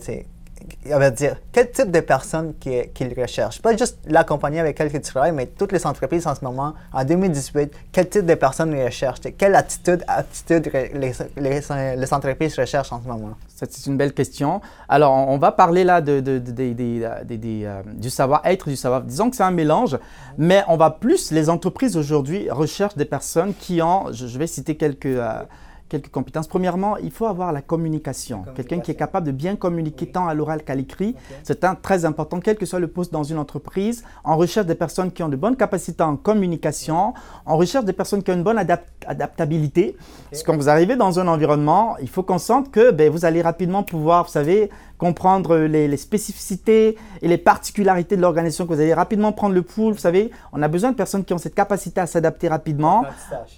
on 0.86 1.00
va 1.00 1.12
dire, 1.12 1.36
quel 1.52 1.72
type 1.72 1.92
de 1.92 2.00
personnes 2.00 2.54
qu'ils 2.60 3.14
recherchent? 3.20 3.62
Pas 3.62 3.76
juste 3.76 3.98
la 4.06 4.24
compagnie 4.24 4.60
avec 4.60 4.80
laquelle 4.80 5.02
tu 5.02 5.12
travailles, 5.12 5.32
mais 5.32 5.46
toutes 5.46 5.72
les 5.72 5.86
entreprises 5.86 6.26
en 6.28 6.36
ce 6.36 6.44
moment, 6.44 6.74
en 6.94 7.04
2018, 7.04 7.72
quel 7.92 8.10
type 8.10 8.26
de 8.26 8.36
personnes 8.36 8.74
ils 8.74 8.84
recherchent? 8.84 9.22
Quelle 9.38 9.56
attitude, 9.56 10.04
attitude 10.08 10.72
les, 10.94 11.12
les, 11.38 12.14
entreprises 12.14 12.58
recherchent 12.58 12.92
en 12.92 13.02
ce 13.02 13.08
moment? 13.08 13.34
C'est 13.48 13.86
une 13.88 13.98
belle 13.98 14.14
question. 14.14 14.62
Alors, 14.88 15.14
on 15.14 15.38
va 15.38 15.52
parler 15.52 15.84
là 15.84 16.02
de, 16.02 16.22
de, 16.22 16.42
euh, 16.50 17.82
du 17.94 18.10
savoir-être, 18.10 18.70
du 18.70 18.76
savoir. 18.76 19.02
Disons 19.02 19.30
que 19.30 19.36
c'est 19.36 19.44
un 19.44 19.52
mélange, 19.52 19.98
mais 20.38 20.64
on 20.68 20.78
va 20.78 20.92
plus, 20.92 21.32
les 21.32 21.50
entreprises 21.50 21.98
aujourd'hui 21.98 22.50
recherchent 22.50 22.96
des 22.96 23.06
personnes 23.06 23.54
qui 23.54 23.82
ont, 23.82 24.12
je, 24.14 24.38
vais 24.38 24.48
citer 24.48 24.76
quelques... 24.76 25.06
Euh, 25.08 25.44
quelques 25.90 26.10
compétences. 26.10 26.48
Premièrement, 26.48 26.98
il 26.98 27.12
faut 27.12 27.26
avoir 27.26 27.52
la 27.52 27.62
communication. 27.62 28.46
Quelqu'un 28.56 28.80
qui 28.80 28.92
est 28.92 28.96
capable 28.96 29.28
de 29.28 29.32
bien 29.32 29.56
communiquer 29.56 30.08
tant 30.08 30.28
à 30.28 30.34
l'oral 30.34 30.64
qu'à 30.64 30.76
l'écrit. 30.76 31.16
C'est 31.44 31.66
très 31.82 32.06
important, 32.06 32.40
quel 32.40 32.58
que 32.58 32.66
soit 32.66 32.80
le 32.80 32.88
poste 32.88 33.12
dans 33.12 33.24
une 33.24 33.38
entreprise. 33.38 34.04
On 34.24 34.38
recherche 34.38 34.68
des 34.68 34.76
personnes 34.76 35.12
qui 35.12 35.24
ont 35.24 35.30
de 35.30 35.36
bonnes 35.36 35.58
capacités 35.58 36.04
en 36.04 36.16
communication. 36.16 37.14
On 37.46 37.58
recherche 37.58 37.86
des 37.86 37.94
personnes 37.94 38.24
qui 38.24 38.32
ont 38.32 38.36
une 38.36 38.44
bonne 38.44 38.60
adaptabilité. 39.08 39.98
Parce 40.30 40.44
que 40.44 40.52
quand 40.52 40.58
vous 40.58 40.70
arrivez 40.70 40.96
dans 40.96 41.20
un 41.20 41.28
environnement, 41.28 41.98
il 42.02 42.10
faut 42.10 42.24
qu'on 42.24 42.38
sente 42.38 42.72
que 42.72 42.92
ben, 42.92 43.10
vous 43.10 43.26
allez 43.26 43.42
rapidement 43.42 43.84
pouvoir, 43.84 44.26
vous 44.26 44.32
savez, 44.32 44.70
comprendre 45.00 45.58
les, 45.58 45.98
spécificités 45.98 46.98
et 47.24 47.28
les 47.28 47.38
particularités 47.40 48.16
de 48.16 48.22
l'organisation, 48.22 48.68
que 48.68 48.74
vous 48.74 48.82
allez 48.82 48.94
rapidement 48.94 49.32
prendre 49.32 49.56
le 49.56 49.64
pouls. 49.64 49.94
Vous 49.94 49.98
savez, 49.98 50.30
on 50.54 50.62
a 50.62 50.68
besoin 50.68 50.92
de 50.92 50.96
personnes 50.96 51.24
qui 51.24 51.34
ont 51.34 51.40
cette 51.40 51.56
capacité 51.56 52.02
à 52.02 52.06
s'adapter 52.06 52.50
rapidement. 52.50 53.06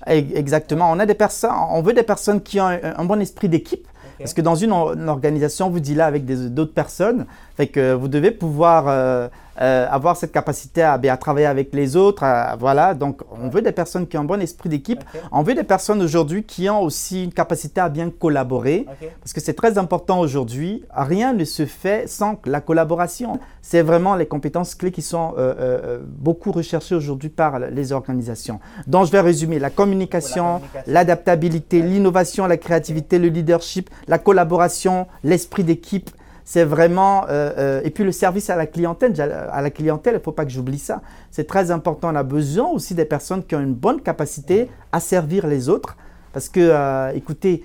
Exactement. 0.06 0.89
On 0.89 0.99
a 0.99 1.06
des 1.06 1.15
personnes, 1.15 1.51
on 1.71 1.82
veut 1.82 1.93
des 1.93 2.04
personnes 2.04 2.41
qui 2.41 2.62
ont 2.62 2.67
un, 2.67 3.06
bon 3.06 3.19
esprit 3.19 3.49
d'équipe. 3.49 3.86
Parce 4.19 4.36
que 4.36 4.41
dans 4.41 4.56
une, 4.56 4.71
organisation, 4.71 5.71
vous 5.71 5.80
dites 5.80 5.97
là 5.97 6.06
avec 6.06 6.25
d'autres 6.54 6.75
personnes, 6.75 7.25
fait 7.58 7.67
que 7.67 7.93
vous 7.93 8.08
devez 8.08 8.30
pouvoir 8.30 8.86
euh, 8.88 9.27
euh, 9.62 9.88
avoir 9.89 10.17
cette 10.17 10.32
capacité 10.32 10.82
à, 10.82 10.93
à, 10.93 11.17
travailler 11.17 11.45
avec 11.45 11.74
les 11.74 11.95
autres. 11.95 12.26
voilà, 12.60 12.93
donc 12.93 13.21
on 13.32 13.50
veut 13.50 13.62
des 13.62 13.71
personnes 13.71 14.08
qui 14.08 14.17
ont 14.17 14.21
un 14.21 14.26
bon 14.26 14.41
esprit 14.41 14.69
d'équipe. 14.69 15.04
On 15.32 15.43
veut 15.43 15.54
des 15.54 15.63
personnes 15.63 16.02
aujourd'hui 16.02 16.43
qui 16.43 16.69
ont 16.69 16.82
aussi 16.82 17.24
une 17.26 17.34
capacité 17.34 17.82
à 17.82 17.89
bien 17.89 18.10
collaborer. 18.10 18.86
Parce 19.19 19.34
que 19.34 19.39
c'est 19.39 19.54
très 19.54 19.78
important 19.78 20.19
aujourd'hui. 20.19 20.84
Rien 20.95 21.34
ne 21.34 21.45
se 21.45 21.65
fait 21.65 22.08
sans 22.10 22.39
la 22.45 22.62
collaboration. 22.62 23.39
C'est 23.62 23.82
vraiment 23.82 24.15
les 24.15 24.26
compétences 24.26 24.76
clés 24.76 24.91
qui 24.91 25.02
sont 25.02 25.34
euh, 25.38 25.54
euh, 25.60 26.00
beaucoup 26.06 26.52
recherchées 26.52 26.95
aujourd'hui 26.95 27.30
par 27.30 27.60
les 27.60 27.91
organisations. 27.91 28.60
Donc 28.88 29.06
je 29.06 29.12
vais 29.12 29.21
résumer 29.21 29.60
la 29.60 29.69
communication, 29.69 30.62
l'adaptabilité, 30.88 31.82
l'innovation, 31.82 32.47
la 32.47 32.58
créativité, 32.58 33.19
le 33.19 33.28
leadership, 33.28 33.89
la 34.08 34.17
collaboration, 34.17 35.08
l'esprit 35.24 35.63
d'équipe 35.63 36.10
c'est 36.51 36.65
vraiment 36.65 37.23
euh, 37.29 37.53
euh, 37.57 37.81
et 37.85 37.91
puis 37.91 38.03
le 38.03 38.11
service 38.11 38.49
à 38.49 38.57
la 38.57 38.67
clientèle 38.67 39.13
à 39.21 39.61
la 39.61 39.69
clientèle 39.69 40.15
il 40.15 40.17
ne 40.17 40.23
faut 40.23 40.33
pas 40.33 40.43
que 40.43 40.51
j'oublie 40.51 40.79
ça 40.79 41.01
c'est 41.29 41.47
très 41.47 41.71
important 41.71 42.09
on 42.11 42.15
a 42.15 42.23
besoin 42.23 42.67
aussi 42.67 42.93
des 42.93 43.05
personnes 43.05 43.41
qui 43.45 43.55
ont 43.55 43.61
une 43.61 43.73
bonne 43.73 44.01
capacité 44.01 44.69
à 44.91 44.99
servir 44.99 45.47
les 45.47 45.69
autres 45.69 45.95
parce 46.33 46.49
que 46.49 46.59
euh, 46.59 47.13
écoutez 47.13 47.63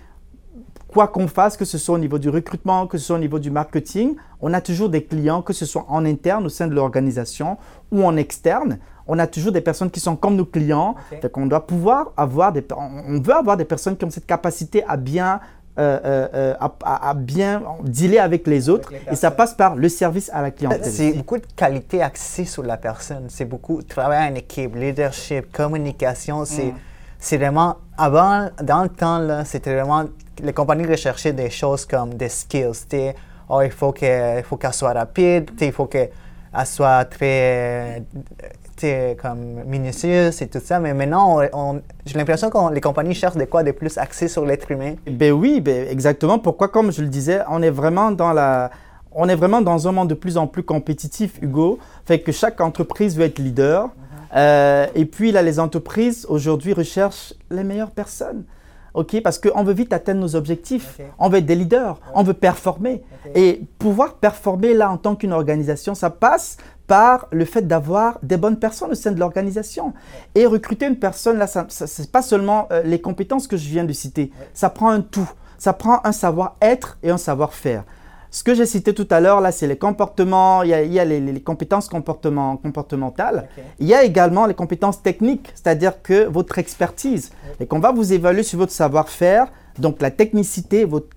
quoi 0.86 1.08
qu'on 1.08 1.28
fasse, 1.28 1.56
que 1.56 1.64
ce 1.64 1.78
soit 1.78 1.96
au 1.96 1.98
niveau 1.98 2.18
du 2.18 2.30
recrutement, 2.30 2.86
que 2.86 2.96
ce 2.96 3.06
soit 3.06 3.16
au 3.16 3.18
niveau 3.18 3.38
du 3.38 3.50
marketing, 3.50 4.16
on 4.40 4.54
a 4.54 4.60
toujours 4.60 4.88
des 4.88 5.04
clients, 5.04 5.42
que 5.42 5.52
ce 5.52 5.66
soit 5.66 5.84
en 5.88 6.06
interne 6.06 6.46
au 6.46 6.48
sein 6.48 6.68
de 6.68 6.74
l'organisation 6.74 7.58
ou 7.92 8.02
en 8.04 8.16
externe. 8.16 8.78
On 9.06 9.18
a 9.18 9.26
toujours 9.26 9.52
des 9.52 9.60
personnes 9.60 9.90
qui 9.90 10.00
sont 10.00 10.16
comme 10.16 10.36
nos 10.36 10.46
clients. 10.46 10.94
Okay. 11.12 11.28
qu'on 11.28 11.46
doit 11.46 11.66
pouvoir 11.66 12.12
avoir 12.16 12.52
des, 12.52 12.64
on 12.74 13.20
veut 13.20 13.34
avoir 13.34 13.56
des 13.56 13.66
personnes 13.66 13.96
qui 13.96 14.04
ont 14.06 14.10
cette 14.10 14.26
capacité 14.26 14.84
à 14.88 14.96
bien 14.96 15.40
euh, 15.78 16.00
euh, 16.06 16.28
euh, 16.34 16.54
à, 16.84 17.12
bien 17.12 17.62
dealer 17.82 18.18
avec 18.18 18.46
les 18.46 18.70
autres. 18.70 18.90
et 19.10 19.14
ça 19.14 19.30
passe 19.30 19.52
par 19.52 19.76
le 19.76 19.90
service 19.90 20.30
à 20.32 20.40
la 20.40 20.50
clientèle. 20.50 20.90
C'est 20.90 21.12
beaucoup 21.12 21.36
de 21.36 21.44
qualité 21.54 22.02
axée 22.02 22.46
sur 22.46 22.62
la 22.62 22.78
personne. 22.78 23.26
C'est 23.28 23.44
beaucoup 23.44 23.82
travail 23.82 24.32
en 24.32 24.34
équipe, 24.36 24.74
leadership, 24.74 25.52
communication. 25.52 26.46
C'est 26.46 27.36
mm. 27.36 27.38
vraiment, 27.38 27.76
avant, 27.98 28.48
dans 28.62 28.84
le 28.84 28.88
temps, 28.88 29.44
c'était 29.44 29.74
vraiment, 29.74 30.04
les 30.42 30.54
compagnies 30.54 30.86
recherchaient 30.86 31.34
des 31.34 31.50
choses 31.50 31.84
comme 31.84 32.14
des 32.14 32.30
skills. 32.30 33.12
Oh, 33.50 33.60
il 33.60 33.70
faut 33.70 33.92
qu'elle 33.92 34.44
soit 34.72 34.94
rapide, 34.94 35.50
il 35.60 35.72
faut 35.72 35.86
qu'elle 35.86 36.10
soit 36.64 37.04
très 37.04 38.02
comme 39.20 39.64
minutieuse 39.64 40.42
et 40.42 40.48
tout 40.48 40.60
ça, 40.62 40.78
mais 40.78 40.94
maintenant, 40.94 41.40
j'ai 42.04 42.18
l'impression 42.18 42.50
que 42.50 42.74
les 42.74 42.80
compagnies 42.80 43.14
cherchent 43.14 43.36
de 43.36 43.44
quoi 43.44 43.62
de 43.62 43.70
plus 43.72 43.96
axé 43.98 44.28
sur 44.28 44.44
l'être 44.44 44.70
humain. 44.70 44.94
Ben 45.10 45.32
oui, 45.32 45.60
ben 45.60 45.88
exactement. 45.88 46.38
Pourquoi, 46.38 46.68
comme 46.68 46.92
je 46.92 47.02
le 47.02 47.08
disais, 47.08 47.40
on 47.48 47.62
est 47.62 47.70
vraiment 47.70 48.10
dans 48.10 48.32
la... 48.32 48.70
On 49.18 49.28
est 49.30 49.34
vraiment 49.34 49.62
dans 49.62 49.88
un 49.88 49.92
monde 49.92 50.08
de 50.08 50.14
plus 50.14 50.36
en 50.36 50.46
plus 50.46 50.62
compétitif, 50.62 51.38
Hugo. 51.40 51.78
Fait 52.04 52.20
que 52.20 52.32
chaque 52.32 52.60
entreprise 52.60 53.16
veut 53.16 53.24
être 53.24 53.38
leader. 53.38 53.86
Mm-hmm. 53.86 53.90
Euh, 54.36 54.86
et 54.94 55.06
puis 55.06 55.32
là, 55.32 55.40
les 55.40 55.58
entreprises 55.58 56.26
aujourd'hui 56.28 56.74
recherchent 56.74 57.32
les 57.50 57.64
meilleures 57.64 57.92
personnes. 57.92 58.44
OK 58.96 59.20
Parce 59.22 59.38
qu'on 59.38 59.62
veut 59.62 59.74
vite 59.74 59.92
atteindre 59.92 60.20
nos 60.20 60.36
objectifs. 60.36 60.98
On 61.18 61.28
veut 61.28 61.38
être 61.38 61.46
des 61.46 61.54
leaders. 61.54 62.00
On 62.14 62.22
veut 62.22 62.34
performer. 62.34 63.02
Et 63.34 63.60
pouvoir 63.78 64.14
performer 64.14 64.72
là 64.72 64.90
en 64.90 64.96
tant 64.96 65.14
qu'une 65.14 65.32
organisation, 65.32 65.94
ça 65.94 66.08
passe 66.08 66.56
par 66.86 67.26
le 67.32 67.44
fait 67.44 67.62
d'avoir 67.62 68.18
des 68.22 68.36
bonnes 68.36 68.58
personnes 68.58 68.92
au 68.92 68.94
sein 68.94 69.12
de 69.12 69.20
l'organisation. 69.20 69.92
Et 70.34 70.46
recruter 70.46 70.86
une 70.86 70.98
personne, 70.98 71.38
là, 71.38 71.46
ce 71.46 71.60
n'est 72.02 72.08
pas 72.08 72.22
seulement 72.22 72.68
euh, 72.70 72.82
les 72.82 73.00
compétences 73.00 73.46
que 73.46 73.56
je 73.56 73.68
viens 73.68 73.84
de 73.84 73.92
citer, 73.92 74.30
ça 74.54 74.70
prend 74.70 74.90
un 74.90 75.00
tout. 75.00 75.30
Ça 75.58 75.72
prend 75.72 76.00
un 76.04 76.12
savoir-être 76.12 76.98
et 77.02 77.10
un 77.10 77.18
savoir-faire. 77.18 77.84
Ce 78.30 78.42
que 78.42 78.54
j'ai 78.54 78.66
cité 78.66 78.92
tout 78.92 79.06
à 79.10 79.20
l'heure, 79.20 79.40
là, 79.40 79.50
c'est 79.52 79.66
les 79.66 79.78
comportements, 79.78 80.62
il 80.62 80.68
y 80.68 81.00
a, 81.00 81.04
les, 81.04 81.40
compétences 81.40 81.88
comportementales. 81.88 83.48
Il 83.78 83.86
y 83.86 83.94
a 83.94 84.04
également 84.04 84.44
les 84.44 84.52
compétences 84.52 85.02
techniques, 85.02 85.50
c'est-à-dire 85.54 86.02
que 86.02 86.26
votre 86.26 86.58
expertise. 86.58 87.30
Et 87.60 87.66
qu'on 87.66 87.78
va 87.78 87.92
vous 87.92 88.12
évaluer 88.12 88.42
sur 88.42 88.58
votre 88.58 88.72
savoir-faire, 88.72 89.46
donc 89.78 90.00
la 90.00 90.10
technicité, 90.10 90.84
votre, 90.84 91.08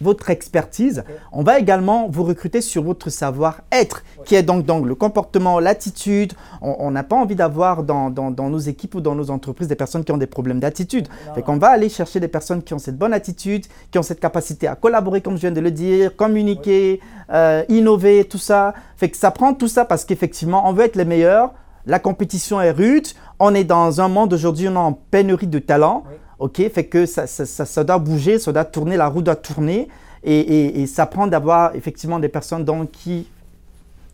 votre 0.00 0.30
expertise. 0.30 1.04
On 1.32 1.42
va 1.42 1.58
également 1.58 2.08
vous 2.08 2.24
recruter 2.24 2.60
sur 2.60 2.82
votre 2.82 3.10
savoir-être, 3.10 4.04
qui 4.24 4.34
est 4.34 4.42
donc, 4.42 4.64
donc 4.64 4.86
le 4.86 4.94
comportement, 4.94 5.60
l'attitude. 5.60 6.32
On 6.62 6.90
n'a 6.90 7.02
pas 7.02 7.16
envie 7.16 7.34
d'avoir 7.34 7.82
dans, 7.82 8.10
dans, 8.10 8.50
nos 8.50 8.58
équipes 8.58 8.96
ou 8.96 9.00
dans 9.00 9.14
nos 9.14 9.30
entreprises 9.30 9.68
des 9.68 9.74
personnes 9.74 10.04
qui 10.04 10.12
ont 10.12 10.18
des 10.18 10.26
problèmes 10.26 10.60
d'attitude. 10.60 11.08
Fait 11.34 11.42
qu'on 11.42 11.58
va 11.58 11.68
aller 11.68 11.88
chercher 11.88 12.20
des 12.20 12.28
personnes 12.28 12.62
qui 12.62 12.74
ont 12.74 12.78
cette 12.78 12.98
bonne 12.98 13.12
attitude, 13.12 13.66
qui 13.90 13.98
ont 13.98 14.02
cette 14.02 14.20
capacité 14.20 14.66
à 14.66 14.74
collaborer, 14.74 15.20
comme 15.20 15.36
je 15.36 15.42
viens 15.42 15.52
de 15.52 15.60
le 15.60 15.70
dire, 15.70 16.16
communiquer, 16.16 17.00
euh, 17.32 17.62
innover, 17.68 18.24
tout 18.24 18.38
ça. 18.38 18.74
Fait 18.96 19.08
que 19.08 19.16
ça 19.16 19.30
prend 19.30 19.54
tout 19.54 19.68
ça 19.68 19.84
parce 19.84 20.04
qu'effectivement, 20.04 20.68
on 20.68 20.72
veut 20.72 20.84
être 20.84 20.96
les 20.96 21.04
meilleurs. 21.04 21.52
La 21.86 21.98
compétition 21.98 22.60
est 22.60 22.70
rude. 22.70 23.06
On 23.38 23.54
est 23.54 23.64
dans 23.64 24.00
un 24.00 24.08
monde 24.08 24.32
aujourd'hui, 24.32 24.68
on 24.68 24.74
est 24.74 24.76
en 24.76 24.92
pénurie 24.92 25.46
de 25.46 25.58
talents. 25.58 26.04
OK 26.38 26.62
Fait 26.72 26.84
que 26.84 27.06
ça, 27.06 27.26
ça, 27.26 27.46
ça, 27.46 27.84
doit 27.84 27.98
bouger, 27.98 28.38
ça 28.38 28.52
doit 28.52 28.64
tourner, 28.64 28.96
la 28.96 29.08
roue 29.08 29.22
doit 29.22 29.36
tourner. 29.36 29.88
Et, 30.24 30.82
et, 30.82 30.86
ça 30.86 31.06
prend 31.06 31.26
d'avoir 31.26 31.74
effectivement 31.76 32.18
des 32.18 32.28
personnes 32.28 32.64
dont 32.64 32.86
qui, 32.86 33.28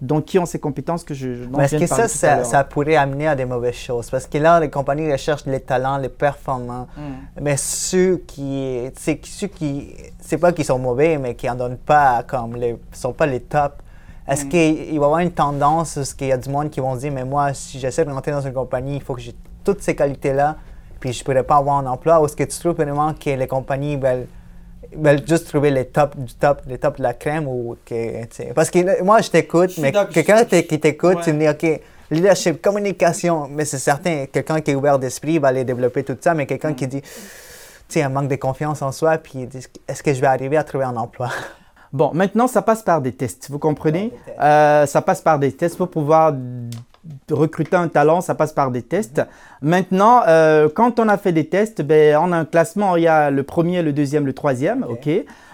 dont 0.02 0.20
qui 0.20 0.38
ont 0.38 0.44
ces 0.44 0.58
compétences 0.58 1.02
que 1.02 1.14
je. 1.14 1.28
Mais 1.56 1.64
est-ce 1.64 1.76
que 1.76 1.86
ça, 1.86 2.44
ça, 2.44 2.64
pourrait 2.64 2.96
amener 2.96 3.26
à 3.26 3.34
des 3.34 3.46
mauvaises 3.46 3.74
choses? 3.74 4.10
Parce 4.10 4.26
que 4.26 4.36
là, 4.38 4.60
les 4.60 4.68
compagnies 4.68 5.10
recherchent 5.10 5.46
les 5.46 5.60
talents, 5.60 5.96
les 5.96 6.10
performants. 6.10 6.88
Hmm. 6.96 7.40
Mais 7.40 7.56
ceux 7.56 8.18
qui. 8.26 8.90
C'est 8.96 9.24
ceux 9.24 9.46
qui. 9.46 9.94
C'est 10.20 10.38
pas 10.38 10.52
qu'ils 10.52 10.66
sont 10.66 10.78
mauvais, 10.78 11.16
mais 11.16 11.34
qui 11.34 11.48
en 11.48 11.54
donnent 11.54 11.78
pas 11.78 12.22
comme 12.22 12.56
les. 12.56 12.76
sont 12.92 13.12
pas 13.12 13.26
les 13.26 13.40
tops. 13.40 13.76
Est-ce 14.28 14.44
hmm. 14.44 14.48
qu'il 14.48 14.86
va 14.86 14.92
y 14.92 14.96
avoir 14.96 15.18
une 15.18 15.32
tendance, 15.32 15.96
est-ce 15.96 16.14
qu'il 16.14 16.28
y 16.28 16.32
a 16.32 16.38
du 16.38 16.48
monde 16.48 16.70
qui 16.70 16.80
vont 16.80 16.94
se 16.94 17.00
dire, 17.00 17.12
mais 17.12 17.24
moi, 17.24 17.52
si 17.52 17.78
j'essaie 17.78 18.04
de 18.04 18.10
rentrer 18.10 18.32
dans 18.32 18.40
une 18.40 18.54
compagnie, 18.54 18.96
il 18.96 19.02
faut 19.02 19.14
que 19.14 19.20
j'ai 19.20 19.34
toutes 19.64 19.82
ces 19.82 19.94
qualités-là 19.94 20.56
puis 21.04 21.12
je 21.12 21.22
pourrais 21.22 21.42
pas 21.42 21.56
avoir 21.56 21.76
un 21.76 21.86
emploi, 21.86 22.18
ou 22.18 22.24
est-ce 22.24 22.34
que 22.34 22.44
tu 22.44 22.58
trouves 22.58 22.76
vraiment 22.76 23.12
que 23.12 23.28
les 23.28 23.46
compagnies 23.46 23.98
veulent, 23.98 24.26
juste 25.28 25.48
trouver 25.48 25.70
les 25.70 25.84
top 25.84 26.16
du 26.16 26.32
top, 26.32 26.62
les 26.66 26.78
top 26.78 26.96
de 26.96 27.02
la 27.02 27.12
crème 27.12 27.46
ou 27.46 27.76
que, 27.84 28.24
parce 28.54 28.70
que 28.70 29.02
moi 29.02 29.20
je 29.20 29.28
t'écoute, 29.28 29.76
mais 29.76 29.92
quelqu'un 29.92 30.46
qui 30.46 30.80
t'écoute, 30.80 31.18
tu 31.22 31.34
me 31.34 31.40
dis, 31.40 31.48
OK, 31.50 31.80
leadership, 32.10 32.62
communication, 32.62 33.48
mais 33.50 33.66
c'est 33.66 33.76
certain, 33.76 34.24
quelqu'un 34.32 34.62
qui 34.62 34.70
est 34.70 34.74
ouvert 34.74 34.98
d'esprit 34.98 35.38
va 35.38 35.48
aller 35.48 35.64
développer 35.64 36.04
tout 36.04 36.16
ça, 36.18 36.32
mais 36.32 36.46
quelqu'un 36.46 36.72
qui 36.72 36.86
mm. 36.86 36.88
dit, 36.88 37.02
tu 37.02 37.10
sais, 37.88 38.02
un 38.02 38.08
manque 38.08 38.28
de 38.28 38.36
confiance 38.36 38.80
en 38.80 38.90
soi, 38.90 39.18
puis 39.18 39.46
est-ce 39.86 40.02
que 40.02 40.14
je 40.14 40.22
vais 40.22 40.26
arriver 40.26 40.56
à 40.56 40.64
trouver 40.64 40.84
un 40.84 40.96
emploi? 40.96 41.28
Bon, 41.92 42.12
maintenant, 42.14 42.46
ça 42.46 42.62
passe 42.62 42.82
par 42.82 43.02
des 43.02 43.12
tests, 43.12 43.50
vous 43.50 43.58
comprenez? 43.58 44.10
Euh, 44.40 44.86
ça 44.86 45.02
passe 45.02 45.20
par 45.20 45.38
des 45.38 45.52
tests 45.52 45.76
pour 45.76 45.90
pouvoir 45.90 46.32
recruter 47.30 47.76
un 47.76 47.88
talent, 47.88 48.20
ça 48.20 48.34
passe 48.34 48.52
par 48.52 48.70
des 48.70 48.82
tests. 48.82 49.22
Maintenant, 49.62 50.22
euh, 50.26 50.68
quand 50.74 51.00
on 51.00 51.08
a 51.08 51.16
fait 51.16 51.32
des 51.32 51.48
tests, 51.48 51.82
ben, 51.82 52.16
on 52.20 52.32
a 52.32 52.38
un 52.38 52.44
classement, 52.44 52.96
il 52.96 53.04
y 53.04 53.08
a 53.08 53.30
le 53.30 53.42
premier, 53.42 53.82
le 53.82 53.92
deuxième, 53.92 54.26
le 54.26 54.32
troisième, 54.32 54.84
ok. 54.88 55.08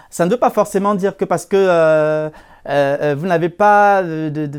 Ça 0.09 0.25
ne 0.25 0.31
veut 0.31 0.37
pas 0.37 0.49
forcément 0.49 0.93
dire 0.93 1.15
que 1.15 1.23
parce 1.23 1.45
que 1.45 1.55
euh, 1.55 2.29
euh, 2.67 3.15
vous 3.17 3.27
n'avez 3.27 3.47
pas, 3.47 4.03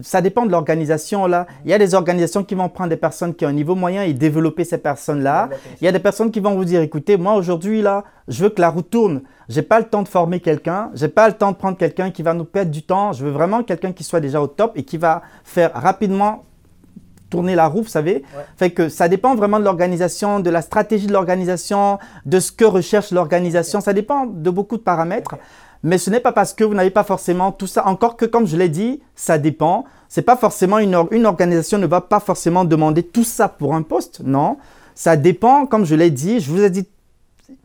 ça 0.03 0.23
dépend 0.23 0.47
de 0.47 0.51
l'organisation 0.51 1.27
là. 1.27 1.47
Il 1.65 1.71
y 1.71 1.75
a 1.75 1.79
des 1.79 1.95
organisations 1.95 2.43
qui 2.43 2.55
vont 2.55 2.71
prendre 2.71 2.89
des 2.89 2.97
personnes 2.97 3.35
qui 3.35 3.45
ont 3.45 3.49
un 3.49 3.53
niveau 3.53 3.75
moyen 3.75 4.03
et 4.03 4.15
développer 4.15 4.65
ces 4.65 4.79
personnes-là. 4.79 5.51
Il 5.81 5.85
y 5.85 5.89
a 5.89 5.93
des 5.93 5.99
personnes 5.99 6.31
qui 6.31 6.41
vont 6.41 6.55
vous 6.55 6.65
dire, 6.65 6.81
écoutez, 6.81 7.19
moi 7.19 7.35
aujourd'hui 7.35 7.83
là, 7.83 8.05
je 8.29 8.43
veux 8.43 8.49
que 8.49 8.61
la 8.61 8.71
roue 8.71 8.83
tourne. 8.83 9.21
J'ai 9.49 9.63
pas 9.63 9.79
le 9.79 9.85
temps 9.85 10.03
de 10.03 10.09
former 10.09 10.41
quelqu'un. 10.41 10.91
J'ai 10.95 11.09
pas 11.09 11.29
le 11.29 11.35
temps 11.35 11.53
de 11.53 11.57
prendre 11.57 11.77
quelqu'un 11.77 12.11
qui 12.11 12.23
va 12.23 12.33
nous 12.33 12.45
perdre 12.45 12.71
du 12.71 12.83
temps. 12.83 13.13
Je 13.13 13.25
veux 13.25 13.31
vraiment 13.31 13.63
quelqu'un 13.63 13.93
qui 13.93 14.05
soit 14.05 14.21
déjà 14.21 14.41
au 14.41 14.47
top 14.47 14.73
et 14.77 14.85
qui 14.85 14.97
va 14.97 15.23
faire 15.45 15.73
rapidement 15.75 16.45
tourner 17.33 17.55
la 17.55 17.67
roue, 17.67 17.83
vous 17.83 17.89
savez. 17.89 18.23
Fait 18.59 18.71
que 18.71 18.91
ça 18.91 19.09
dépend 19.09 19.35
vraiment 19.35 19.59
de 19.59 19.65
l'organisation, 19.65 20.39
de 20.39 20.51
la 20.51 20.61
stratégie 20.61 21.07
de 21.07 21.15
l'organisation, 21.15 21.99
de 22.27 22.39
ce 22.41 22.53
que 22.53 22.67
recherche 22.67 23.11
l'organisation. 23.11 23.81
Ça 23.81 23.95
dépend 23.95 24.27
de 24.27 24.51
beaucoup 24.51 24.77
de 24.77 24.83
paramètres. 24.83 25.37
Mais 25.83 25.97
ce 25.97 26.11
n'est 26.11 26.21
pas 26.21 26.33
parce 26.33 26.53
que 26.53 26.63
vous 26.63 26.75
n'avez 26.75 26.91
pas 26.91 27.05
forcément 27.05 27.51
tout 27.51 27.67
ça. 27.67 27.87
Encore 27.87 28.17
que, 28.17 28.27
comme 28.27 28.47
je 28.47 28.57
l'ai 28.57 28.69
dit, 28.69 29.01
ça 29.17 29.39
dépend. 29.39 29.85
C'est 30.09 30.23
pas 30.23 30.37
forcément 30.37 30.79
une, 30.79 30.97
une 31.11 31.25
organisation 31.25 31.79
ne 31.79 31.87
va 31.87 32.03
pas 32.03 32.21
forcément 32.21 32.67
demander 32.67 33.03
tout 33.03 33.25
ça 33.25 33.49
pour 33.49 33.75
un 33.75 33.83
poste. 33.83 34.21
Non. 34.23 34.59
Ça 34.95 35.17
dépend, 35.17 35.65
comme 35.67 35.87
je 35.87 35.95
l'ai 35.95 36.11
dit. 36.11 36.39
Je 36.41 36.51
vous 36.51 36.63
ai 36.63 36.71
dit, 36.71 36.87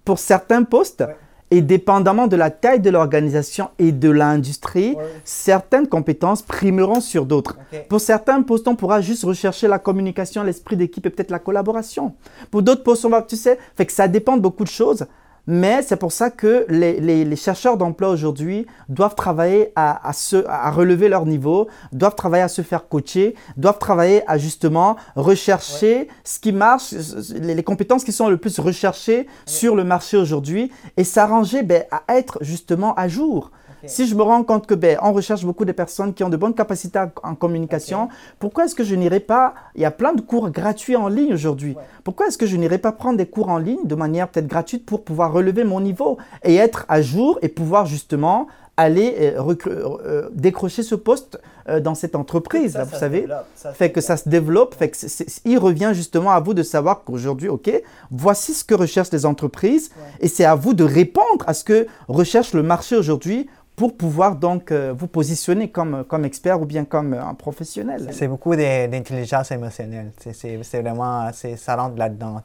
pour 0.06 0.18
certains 0.18 0.64
postes, 0.64 1.04
et 1.50 1.62
dépendamment 1.62 2.28
de 2.28 2.36
la 2.36 2.50
taille 2.50 2.80
de 2.80 2.90
l'organisation 2.90 3.70
et 3.80 3.92
de 3.92 4.10
l'industrie, 4.10 4.96
certaines 5.24 5.88
compétences 5.88 6.42
primeront 6.42 7.00
sur 7.00 7.26
d'autres. 7.26 7.58
Pour 7.90 8.02
certains 8.02 8.42
postes, 8.42 8.68
on 8.68 8.76
pourra 8.76 9.02
juste 9.02 9.24
rechercher 9.24 9.68
la 9.68 9.80
communication, 9.80 10.44
l'esprit 10.44 10.76
d'équipe 10.76 11.06
et 11.06 11.10
peut-être 11.10 11.32
la 11.32 11.40
collaboration. 11.40 12.16
Pour 12.52 12.62
d'autres 12.62 12.84
postes, 12.84 13.06
on 13.06 13.10
va, 13.10 13.22
tu 13.22 13.38
sais, 13.38 13.58
fait 13.76 13.86
que 13.86 13.94
ça 13.94 14.08
dépend 14.08 14.36
de 14.36 14.42
beaucoup 14.42 14.64
de 14.64 14.70
choses. 14.70 15.06
Mais 15.48 15.82
c'est 15.82 15.96
pour 15.96 16.12
ça 16.12 16.30
que 16.30 16.66
les, 16.70 17.36
chercheurs 17.38 17.78
d'emploi 17.78 18.10
aujourd'hui 18.10 18.68
doivent 18.90 19.16
travailler 19.16 19.72
à, 19.76 20.10
à, 20.10 20.72
relever 20.72 21.08
leur 21.08 21.26
niveau, 21.26 21.68
doivent 21.94 22.16
travailler 22.16 22.44
à 22.44 22.50
se 22.50 22.62
faire 22.62 22.90
coacher, 22.90 23.36
doivent 23.56 23.80
travailler 23.80 24.24
à 24.28 24.38
justement 24.38 24.98
rechercher 25.16 26.10
ce 26.26 26.40
qui 26.40 26.52
marche, 26.52 26.94
les, 27.36 27.64
compétences 27.64 28.04
qui 28.04 28.12
sont 28.12 28.28
le 28.28 28.38
plus 28.38 28.60
recherchées 28.60 29.28
sur 29.46 29.76
le 29.76 29.86
marché 29.86 30.18
aujourd'hui 30.18 30.72
et 30.98 31.06
s'arranger 31.06 31.64
ben, 31.64 31.86
à 31.92 32.04
être 32.16 32.40
justement 32.42 32.94
à 32.96 33.08
jour. 33.08 33.52
Si 33.86 34.08
je 34.08 34.16
me 34.16 34.24
rends 34.24 34.44
compte 34.44 34.66
que 34.66 34.74
ben, 34.74 34.98
on 35.02 35.14
recherche 35.14 35.46
beaucoup 35.46 35.66
de 35.66 35.72
personnes 35.72 36.14
qui 36.14 36.24
ont 36.24 36.30
de 36.30 36.38
bonnes 36.38 36.56
capacités 36.56 37.00
en 37.24 37.36
communication, 37.36 38.10
pourquoi 38.40 38.66
est-ce 38.66 38.76
que 38.76 38.84
je 38.84 38.96
n'irai 38.96 39.20
pas 39.20 39.54
Il 39.76 39.82
y 39.82 39.86
a 39.86 39.92
plein 39.92 40.14
de 40.14 40.22
cours 40.22 40.50
gratuits 40.50 40.96
en 40.96 41.08
ligne 41.08 41.34
aujourd'hui. 41.34 41.76
Pourquoi 42.04 42.28
est-ce 42.28 42.38
que 42.38 42.46
je 42.46 42.58
n'irai 42.58 42.78
pas 42.78 42.92
prendre 42.92 43.18
des 43.18 43.28
cours 43.28 43.50
en 43.50 43.58
ligne 43.58 43.86
de 43.86 43.96
manière 43.96 44.28
peut-être 44.30 44.48
gratuite 44.48 44.86
pour 44.86 45.04
pouvoir 45.04 45.32
relever 45.32 45.64
mon 45.64 45.80
niveau 45.80 46.18
et 46.44 46.56
être 46.56 46.86
à 46.90 47.02
jour 47.02 47.38
et 47.42 47.50
pouvoir 47.50 47.86
justement 47.86 48.48
aller 48.78 49.16
euh, 49.20 49.56
euh, 49.66 50.30
décrocher 50.32 50.84
ce 50.84 50.94
poste 50.94 51.42
euh, 51.68 51.80
dans 51.80 51.96
cette 51.96 52.16
entreprise, 52.16 52.78
vous 52.78 52.98
savez, 52.98 53.28
fait 53.74 53.92
que 53.92 54.02
ça 54.02 54.16
se 54.18 54.30
développe, 54.30 54.76
fait 54.76 54.90
que 54.90 54.98
il 55.46 55.58
revient 55.58 55.92
justement 55.94 56.32
à 56.32 56.40
vous 56.40 56.54
de 56.54 56.62
savoir 56.62 57.04
qu'aujourd'hui, 57.04 57.50
ok, 57.50 57.72
voici 58.12 58.54
ce 58.54 58.64
que 58.64 58.76
recherchent 58.76 59.12
les 59.12 59.26
entreprises, 59.26 59.90
et 60.20 60.28
c'est 60.28 60.46
à 60.46 60.54
vous 60.54 60.76
de 60.76 60.84
répondre 60.84 61.44
à 61.48 61.56
ce 61.56 61.64
que 61.64 61.88
recherche 62.08 62.54
le 62.54 62.62
marché 62.62 62.96
aujourd'hui 62.96 63.48
pour 63.78 63.96
pouvoir 63.96 64.36
donc 64.36 64.72
euh, 64.72 64.92
vous 64.98 65.08
positionner 65.08 65.70
comme, 65.70 66.04
comme 66.04 66.26
expert 66.26 66.60
ou 66.60 66.66
bien 66.66 66.84
comme 66.84 67.14
un 67.14 67.36
professionnel. 67.36 68.10
C'est 68.12 68.28
beaucoup 68.28 68.56
d'intelligence 68.56 69.52
émotionnelle. 69.52 70.12
C'est 70.34 70.82
vraiment, 70.82 71.30
ça 71.32 71.76
rentre 71.76 71.96
là-dedans. 71.96 72.42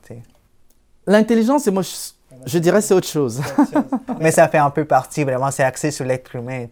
L'intelligence 1.07 1.69
Je 2.45 2.59
dirais 2.59 2.83
c'est 2.83 2.93
autre 2.93 3.09
chose. 3.09 3.41
Mais 4.21 4.31
ça 4.31 4.47
fait 4.47 4.59
un 4.59 4.69
peu 4.69 4.85
partie, 4.85 5.25
vraiment, 5.25 5.51
c'est 5.51 5.65
axé 5.65 5.91
sur 5.91 6.05
l'être 6.05 6.37
humain. 6.37 6.67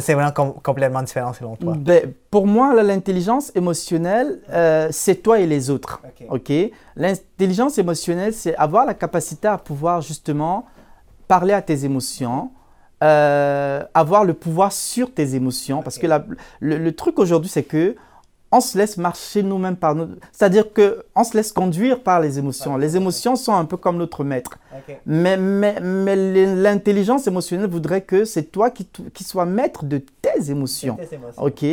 C'est 0.00 0.14
vraiment 0.14 0.30
complètement 0.62 1.02
différent 1.02 1.32
selon 1.32 1.56
toi. 1.56 1.74
Ben, 1.76 2.12
pour 2.30 2.46
moi, 2.46 2.80
l'intelligence 2.84 3.50
émotionnelle, 3.56 4.38
euh, 4.50 4.86
c'est 4.92 5.16
toi 5.16 5.40
et 5.40 5.46
les 5.48 5.68
autres. 5.68 6.00
Ok? 6.28 6.52
L'intelligence 6.94 7.76
émotionnelle, 7.76 8.34
c'est 8.34 8.54
avoir 8.54 8.86
la 8.86 8.94
capacité 8.94 9.48
à 9.48 9.58
pouvoir 9.58 10.00
justement 10.00 10.66
parler 11.26 11.54
à 11.54 11.62
tes 11.62 11.84
émotions, 11.84 12.50
euh, 13.02 13.82
avoir 13.94 14.24
le 14.24 14.34
pouvoir 14.34 14.72
sur 14.72 15.12
tes 15.12 15.34
émotions. 15.34 15.82
Parce 15.82 15.98
que 15.98 16.06
le, 16.60 16.92
truc 16.92 17.18
aujourd'hui, 17.18 17.50
c'est 17.50 17.62
que 17.62 17.96
on 18.52 18.60
se 18.60 18.76
laisse 18.76 18.96
marcher 18.96 19.42
nous-mêmes 19.42 19.76
par 19.76 19.94
nous. 19.94 20.08
C'est-à-dire 20.32 20.72
que 20.72 21.04
on 21.14 21.22
se 21.22 21.36
laisse 21.36 21.52
conduire 21.52 22.02
par 22.02 22.20
les 22.20 22.38
émotions. 22.38 22.76
Les 22.76 22.96
émotions 22.96 23.36
sont 23.36 23.54
un 23.54 23.64
peu 23.64 23.76
comme 23.76 23.96
notre 23.96 24.24
maître. 24.24 24.58
Mais, 25.06 25.36
mais, 25.36 25.78
mais 25.80 26.16
l'intelligence 26.46 27.26
émotionnelle 27.26 27.70
voudrait 27.70 28.02
que 28.02 28.24
c'est 28.24 28.44
toi 28.44 28.70
qui, 28.70 28.86
qui 29.14 29.24
sois 29.24 29.46
maître 29.46 29.84
de 29.84 29.98
tes 29.98 30.50
émotions. 30.50 30.96
Ok. 31.38 31.64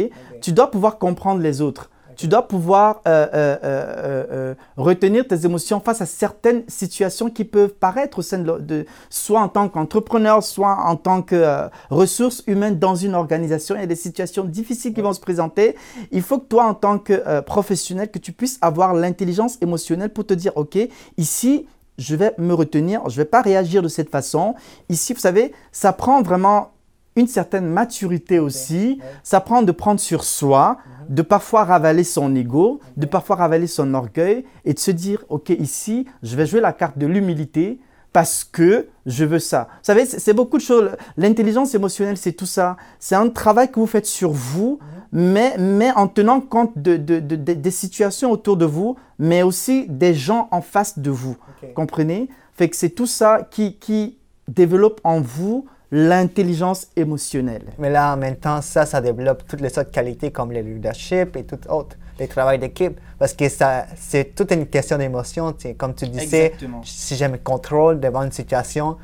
Tu 0.42 0.52
dois 0.52 0.70
pouvoir 0.70 0.98
comprendre 0.98 1.42
les 1.42 1.62
autres 1.62 1.90
tu 2.17 2.27
dois 2.27 2.47
pouvoir 2.47 3.01
euh, 3.08 3.27
euh, 3.34 3.58
euh, 3.63 4.56
retenir 4.75 5.25
tes 5.27 5.45
émotions 5.45 5.80
face 5.80 6.01
à 6.01 6.06
certaines 6.06 6.63
situations 6.67 7.30
qui 7.30 7.45
peuvent 7.45 7.73
paraître 7.73 8.19
au 8.19 8.21
sein 8.21 8.39
de, 8.39 8.86
soit 9.10 9.39
en 9.39 9.47
tant 9.47 9.69
qu'entrepreneur, 9.69 10.43
soit 10.43 10.75
en 10.86 10.95
tant 10.95 11.21
que 11.21 11.69
ressources 11.89 12.43
humaines 12.47 12.80
dans 12.80 12.95
une 12.95 13.13
organisation. 13.13 13.75
Il 13.75 13.82
y 13.82 13.84
a 13.84 13.88
des 13.88 13.95
situations 13.95 14.43
difficiles 14.43 14.93
qui 14.93 15.01
vont 15.01 15.13
se 15.13 15.19
présenter. 15.19 15.75
Il 16.12 16.23
faut 16.23 16.39
que 16.39 16.47
toi, 16.47 16.65
en 16.65 16.73
tant 16.73 16.97
que 16.97 17.39
professionnel, 17.41 18.10
que 18.10 18.19
tu 18.19 18.32
puisses 18.32 18.58
avoir 18.62 18.93
l'intelligence 18.93 19.58
émotionnelle 19.62 20.10
pour 20.10 20.25
te 20.25 20.34
dire, 20.34 20.53
OK, 20.56 20.77
ici, 21.17 21.67
je 21.97 22.15
vais 22.15 22.34
me 22.38 22.53
retenir, 22.53 23.01
je 23.10 23.19
ne 23.19 23.23
vais 23.23 23.30
pas 23.30 23.41
réagir 23.41 23.82
de 23.82 23.88
cette 23.88 24.10
façon. 24.10 24.56
Ici, 24.89 25.13
vous 25.13 25.19
savez, 25.19 25.53
ça 25.71 25.93
prend 25.93 26.21
vraiment 26.21 26.71
une 27.17 27.27
certaine 27.27 27.65
maturité 27.65 28.39
aussi. 28.39 28.99
Ça 29.23 29.41
prend 29.41 29.63
de 29.63 29.71
prendre 29.71 29.99
sur 29.99 30.23
soi, 30.23 30.77
mhm. 31.10 31.15
de 31.15 31.21
parfois 31.23 31.65
ravaler 31.65 32.03
son 32.03 32.34
ego, 32.36 32.80
de 32.95 33.06
parfois 33.06 33.36
ravaler 33.36 33.67
son 33.67 33.93
orgueil 33.93 34.45
et 34.63 34.73
de 34.73 34.80
se 34.80 34.91
dire, 34.91 35.25
OK, 35.27 35.49
ici, 35.49 36.06
je 36.23 36.36
vais 36.38 36.45
jouer 36.45 36.62
la 36.62 36.71
carte 36.73 36.97
de 36.97 37.08
l'humilité 37.08 37.80
parce 38.13 38.43
que 38.43 38.88
je 39.06 39.25
veux 39.25 39.39
ça. 39.39 39.67
Vous 39.69 39.84
savez, 39.84 40.06
c'est 40.06 40.34
beaucoup 40.34 40.58
de 40.58 40.63
choses. 40.63 40.91
L'intelligence 41.17 41.75
émotionnelle, 41.75 42.17
c'est 42.17 42.32
tout 42.32 42.45
ça. 42.45 42.77
C'est 42.99 43.15
un 43.15 43.30
travail 43.30 43.69
que 43.69 43.80
vous 43.80 43.88
faites 43.88 44.06
sur 44.06 44.32
vous, 44.32 44.80
mhm. 45.12 45.32
mais, 45.34 45.56
mais 45.58 45.91
en 45.91 46.08
tenant 46.08 46.39
compte 46.39 46.77
de, 46.77 46.97
des 46.97 47.71
situations 47.71 48.32
autour 48.32 48.58
de 48.58 48.65
vous, 48.65 48.95
mais 49.17 49.41
aussi 49.41 49.88
des 49.89 50.13
gens 50.13 50.47
en 50.51 50.62
face 50.62 50.99
de 50.99 51.10
vous. 51.10 51.36
Comprenez? 51.73 52.30
Fait 52.53 52.69
que 52.69 52.75
c'est 52.75 52.89
tout 52.89 53.08
ça 53.08 53.47
qui, 53.49 53.77
qui 53.77 54.17
développe 54.47 55.01
en 55.03 55.19
vous 55.19 55.65
l'intelligence 55.91 56.88
émotionnelle. 56.95 57.63
Mais 57.78 57.89
là, 57.89 58.13
en 58.13 58.17
même 58.17 58.36
temps, 58.36 58.62
ça, 58.62 58.86
ça 58.86 59.02
développe 59.02 59.47
toutes 59.47 59.62
les 59.62 59.78
autres 59.80 59.91
qualités 59.91 60.32
comme 60.32 60.52
le 60.52 60.62
leadership 60.62 61.36
et 61.38 61.43
tout 61.45 61.60
autres, 61.69 61.95
le 62.19 62.28
travail 62.28 62.60
d'équipe. 62.60 63.00
Parce 63.17 63.34
que 63.34 63.47
ça, 63.47 63.86
c'est 63.95 64.36
toute 64.36 64.52
une 64.52 64.67
question 64.67 64.97
d'émotion. 64.97 65.56
Comme 65.78 65.95
tu 65.95 66.08
disais, 66.08 66.54
si 66.84 67.15
j'ai 67.15 67.28
le 67.28 67.38
contrôle 67.38 68.00
devant 68.00 68.23
une 68.23 68.32
situation, 68.32 68.97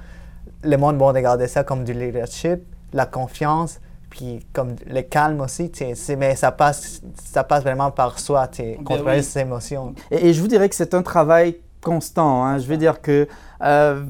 le 0.63 0.77
monde 0.77 0.97
va 0.97 1.07
regarder 1.07 1.47
ça 1.47 1.63
comme 1.63 1.83
du 1.83 1.93
leadership, 1.93 2.61
la 2.91 3.05
confiance, 3.05 3.79
puis 4.09 4.45
comme 4.51 4.75
le 4.85 5.01
calme 5.01 5.41
aussi. 5.41 5.71
Mais 6.17 6.35
ça 6.35 6.51
passe, 6.51 7.01
ça 7.23 7.43
passe 7.43 7.63
vraiment 7.63 7.91
par 7.91 8.19
soi, 8.19 8.49
ben 8.57 8.83
contrôler 8.83 9.21
ses 9.21 9.39
émotions. 9.39 9.93
Et, 10.11 10.27
et, 10.27 10.33
je 10.33 10.41
vous 10.41 10.47
dirais 10.47 10.67
que 10.67 10.75
c'est 10.75 10.93
un 10.93 11.01
travail 11.01 11.57
constant. 11.83 12.45
Hein. 12.45 12.57
Je 12.57 12.67
veux 12.67 12.77
dire 12.77 13.01
que 13.01 13.27
euh, 13.61 14.03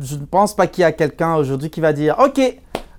je 0.00 0.16
ne 0.16 0.24
pense 0.24 0.54
pas 0.56 0.66
qu'il 0.66 0.82
y 0.82 0.84
a 0.84 0.92
quelqu'un 0.92 1.34
aujourd'hui 1.34 1.70
qui 1.70 1.80
va 1.80 1.92
dire 1.92 2.16
Ok, 2.18 2.40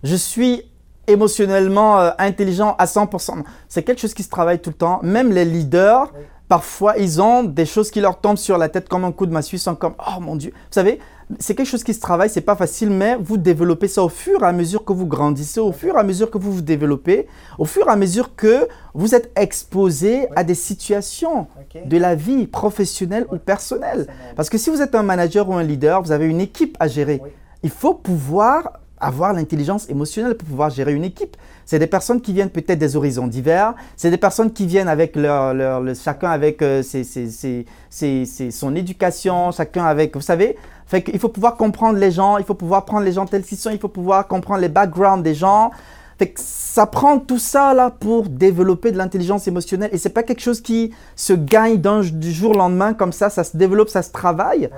je 0.04 0.16
suis 0.16 0.64
émotionnellement 1.08 2.00
euh, 2.00 2.12
intelligent 2.20 2.76
à 2.78 2.86
100%. 2.86 3.44
C'est 3.68 3.84
quelque 3.84 4.00
chose 4.00 4.14
qui 4.14 4.24
se 4.24 4.30
travaille 4.30 4.60
tout 4.60 4.70
le 4.70 4.76
temps. 4.76 5.00
Même 5.02 5.32
les 5.32 5.46
leaders, 5.46 6.12
parfois, 6.48 6.98
ils 6.98 7.22
ont 7.22 7.44
des 7.44 7.66
choses 7.66 7.90
qui 7.92 8.02
leur 8.02 8.20
tombent 8.20 8.38
sur 8.38 8.58
la 8.58 8.70
tête 8.70 8.88
comme 8.88 9.06
un 9.06 9.12
coup 9.12 9.26
de 9.26 9.32
massue, 9.32 9.58
sont 9.58 9.76
comme 9.76 9.96
Oh 9.98 10.20
mon 10.20 10.36
Dieu. 10.36 10.52
Vous 10.52 10.74
savez, 10.74 11.00
c'est 11.38 11.54
quelque 11.54 11.68
chose 11.68 11.84
qui 11.84 11.94
se 11.94 12.00
travaille, 12.00 12.30
c'est 12.30 12.42
pas 12.42 12.56
facile, 12.56 12.90
mais 12.90 13.16
vous 13.20 13.38
développez 13.38 13.88
ça 13.88 14.04
au 14.04 14.10
fur 14.10 14.42
et 14.42 14.46
à 14.46 14.52
mesure 14.52 14.84
que 14.84 14.94
vous 14.94 15.06
grandissez, 15.06 15.60
au 15.60 15.72
fur 15.72 15.96
et 15.96 16.00
à 16.00 16.04
mesure 16.04 16.32
que 16.32 16.40
vous 16.40 16.52
vous 16.52 16.62
développez, 16.62 17.28
au 17.60 17.66
fur 17.66 17.88
et 17.88 17.92
à 17.92 17.96
mesure 17.96 18.36
que 18.36 18.68
vous 18.96 19.14
êtes 19.14 19.32
exposé 19.36 20.28
à 20.36 20.44
des 20.44 20.56
situations 20.56 21.48
de 21.86 21.98
la 21.98 22.16
vie 22.16 22.48
professionnelle 22.48 23.28
ou 23.32 23.38
personnelle. 23.38 24.08
Parce 24.36 24.50
que 24.50 24.58
si 24.58 24.72
vous 24.72 24.82
êtes 24.82 24.96
un 24.96 25.04
manager 25.04 25.48
ou 25.50 25.54
un 25.54 25.64
leader, 25.64 26.02
vous 26.02 26.12
avez 26.12 26.26
une 26.26 26.42
équipe 26.42 26.76
à 26.80 26.88
gérer. 26.88 27.22
Il 27.62 27.70
faut 27.70 27.94
pouvoir 27.94 28.80
avoir 29.00 29.34
l'intelligence 29.34 29.90
émotionnelle 29.90 30.36
pour 30.36 30.48
pouvoir 30.48 30.70
gérer 30.70 30.94
une 30.94 31.04
équipe. 31.04 31.38
C'est 31.66 31.80
des 31.80 31.88
personnes 31.88 32.22
qui 32.22 32.34
viennent 32.34 32.50
peut-être 32.50 32.80
des 32.80 32.96
horizons 32.96 33.28
divers, 33.28 33.76
c'est 33.96 34.10
des 34.10 34.18
personnes 34.18 34.52
qui 34.52 34.66
viennent 34.66 34.88
avec 34.88 35.16
leur, 35.16 35.54
leur, 35.54 35.84
chacun 35.96 36.32
avec 36.32 36.62
euh, 36.62 36.82
son 36.82 38.76
éducation, 38.76 39.52
chacun 39.52 39.86
avec, 39.86 40.16
vous 40.16 40.22
savez, 40.22 40.58
fait 40.90 41.04
qu'il 41.04 41.20
faut 41.20 41.30
pouvoir 41.30 41.56
comprendre 41.56 42.00
les 42.00 42.10
gens, 42.10 42.40
il 42.40 42.44
faut 42.44 42.56
pouvoir 42.56 42.84
prendre 42.84 43.06
les 43.06 43.12
gens 43.12 43.28
tels 43.28 43.44
qu'ils 43.44 43.60
sont, 43.60 43.70
il 43.70 43.78
faut 43.78 43.88
pouvoir 43.88 44.28
comprendre 44.28 44.60
les 44.60 44.70
backgrounds 44.70 45.24
des 45.24 45.36
gens. 45.36 45.70
Fait 46.18 46.32
que 46.32 46.40
ça 46.44 46.88
prend 46.88 47.20
tout 47.20 47.38
ça 47.38 47.76
là 47.76 47.92
pour 47.92 48.28
développer 48.28 48.92
de 48.92 48.98
l'intelligence 48.98 49.48
émotionnelle 49.48 49.92
et 49.94 50.00
c'est 50.00 50.10
pas 50.10 50.24
quelque 50.24 50.42
chose 50.42 50.62
qui 50.62 50.92
se 51.16 51.34
gagne 51.34 51.80
du 51.80 52.32
jour 52.32 52.52
au 52.52 52.58
lendemain 52.58 52.96
comme 52.96 53.14
ça, 53.14 53.30
ça 53.30 53.44
se 53.44 53.56
développe, 53.56 53.90
ça 53.90 54.02
se 54.02 54.12
travaille 54.12 54.70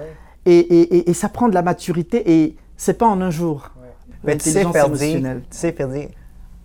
et, 0.45 0.59
et, 0.59 1.09
et, 1.09 1.13
ça 1.13 1.29
prend 1.29 1.47
de 1.47 1.53
la 1.53 1.61
maturité 1.61 2.29
et 2.29 2.57
c'est 2.75 2.97
pas 2.97 3.07
en 3.07 3.21
un 3.21 3.31
jour. 3.31 3.71
Mais 4.25 4.37
tu 4.37 4.51
sais, 4.51 4.65
Ferdi, 4.65 5.21
tu 5.21 5.27
sais, 5.49 5.71
Ferdi, 5.71 6.09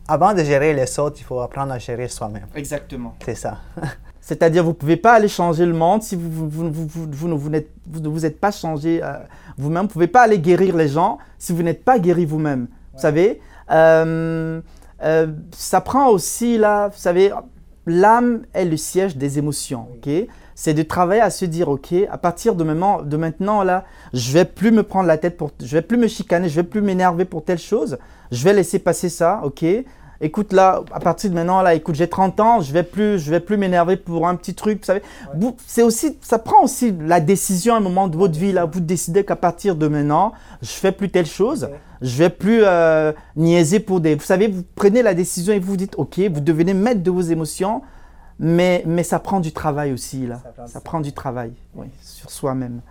avant 0.09 0.35
de 0.35 0.43
gérer 0.43 0.75
les 0.75 0.99
autres, 0.99 1.17
il 1.21 1.25
faut 1.25 1.41
apprendre 1.41 1.73
à 1.73 1.79
gérer 1.79 2.09
soi-même. 2.09 2.49
Exactement. 2.55 3.15
C'est 3.25 3.37
ça. 3.37 3.59
C'est-à-dire, 4.27 4.65
vous 4.65 4.71
ne 4.71 4.75
pouvez 4.75 4.97
pas 4.97 5.13
aller 5.13 5.29
changer 5.29 5.65
le 5.65 5.73
monde 5.73 6.03
si 6.03 6.17
vous, 6.17 6.29
vous, 6.29 6.49
vous, 6.49 6.89
vous, 6.89 7.09
vous 7.13 7.29
ne 7.29 8.09
vous 8.09 8.27
êtes 8.27 8.41
pas 8.41 8.51
changé 8.51 9.01
euh, 9.01 9.13
vous-même. 9.57 9.83
Vous 9.83 9.87
ne 9.87 9.93
pouvez 9.93 10.09
pas 10.09 10.23
aller 10.23 10.41
guérir 10.41 10.75
les 10.75 10.89
gens 10.89 11.19
si 11.39 11.53
vous 11.53 11.63
n'êtes 11.63 11.85
pas 11.85 12.01
guéri 12.01 12.27
vous-même. 12.27 12.67
Vous 12.93 13.01
savez, 13.01 13.41
euh, 13.71 14.61
euh, 15.05 15.27
ça 15.53 15.81
prend 15.81 16.09
aussi, 16.09 16.59
là, 16.59 16.89
vous 16.89 16.99
savez, 16.99 17.31
l'âme 17.87 18.43
est 18.53 18.65
le 18.65 18.77
siège 18.77 19.17
des 19.17 19.39
émotions. 19.39 19.87
ok? 19.95 20.11
C'est 20.57 20.75
de 20.75 20.83
travailler 20.83 21.21
à 21.21 21.31
se 21.31 21.45
dire, 21.45 21.69
OK, 21.69 21.95
à 22.11 22.19
partir 22.19 22.57
de 22.57 22.65
maintenant, 22.65 23.03
de 23.03 23.17
maintenant 23.17 23.63
là, 23.63 23.85
je 24.13 24.33
vais 24.33 24.45
plus 24.45 24.73
me 24.73 24.83
prendre 24.83 25.07
la 25.07 25.19
tête 25.19 25.37
pour, 25.37 25.53
je 25.63 25.77
vais 25.77 25.83
plus 25.83 25.99
me 25.99 26.09
chicaner, 26.09 26.49
je 26.49 26.57
vais 26.57 26.67
plus 26.67 26.81
m'énerver 26.81 27.27
pour 27.27 27.45
telle 27.45 27.61
chose. 27.61 27.97
Je 28.33 28.43
vais 28.43 28.55
laisser 28.55 28.81
passer 28.81 29.09
ça, 29.09 29.41
OK? 29.45 29.65
Écoute 30.21 30.53
là, 30.53 30.83
à 30.93 31.01
partir 31.01 31.31
de 31.31 31.35
maintenant 31.35 31.63
là, 31.63 31.75
écoute, 31.75 31.95
j'ai 31.95 32.09
30 32.09 32.41
ans, 32.41 32.61
je 32.61 32.73
vais 32.73 32.83
plus, 32.83 33.19
je 33.19 33.31
vais 33.31 33.41
plus 33.41 33.57
m'énerver 33.57 33.97
pour 33.97 34.27
un 34.27 34.35
petit 34.35 34.55
truc, 34.55 34.79
vous 34.81 34.85
savez. 34.85 35.03
C'est 35.67 35.83
aussi, 35.83 36.19
ça 36.23 36.39
prend 36.39 36.63
aussi 36.63 36.95
la 37.01 37.21
décision 37.21 37.75
à 37.75 37.79
un 37.79 37.81
moment 37.81 38.09
de 38.09 38.17
votre 38.17 38.39
vie 38.39 38.53
là. 38.53 38.65
Vous 38.65 38.81
décidez 38.81 39.25
qu'à 39.25 39.37
partir 39.37 39.77
de 39.77 39.89
maintenant, 39.89 40.33
je 40.63 40.71
fais 40.71 40.93
plus 40.93 41.11
telle 41.11 41.27
chose, 41.27 41.69
je 42.01 42.17
vais 42.17 42.31
plus 42.31 42.61
euh, 42.65 43.13
niaiser 43.37 43.81
pour 43.81 44.01
des. 44.01 44.15
Vous 44.15 44.25
savez, 44.25 44.49
vous 44.49 44.63
prenez 44.75 45.03
la 45.03 45.15
décision 45.15 45.53
et 45.53 45.59
vous 45.59 45.73
vous 45.73 45.77
dites, 45.77 45.95
ok, 45.97 46.19
vous 46.33 46.41
devenez 46.41 46.75
maître 46.75 47.03
de 47.03 47.11
vos 47.11 47.23
émotions. 47.23 47.83
Mais, 48.39 48.83
mais 48.87 49.03
ça 49.03 49.19
prend 49.19 49.41
du 49.41 49.53
travail 49.53 49.93
aussi, 49.95 50.27
là. 50.27 50.43
Ça 50.67 50.81
prend, 50.81 51.01
du 51.01 51.13
travail, 51.13 51.53
oui, 51.75 51.87
sur 52.03 52.31
soi-même. 52.31 52.83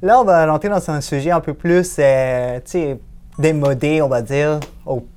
Là, 0.00 0.20
on 0.20 0.24
va 0.24 0.46
rentrer 0.46 0.68
dans 0.68 0.90
un 0.90 1.00
sujet 1.00 1.30
un 1.30 1.40
peu 1.40 1.54
plus, 1.54 1.96
euh, 1.98 2.60
tu 2.64 2.70
sais, 2.70 3.00
démodé, 3.38 4.02
on 4.02 4.08
va 4.08 4.22
dire, 4.22 4.60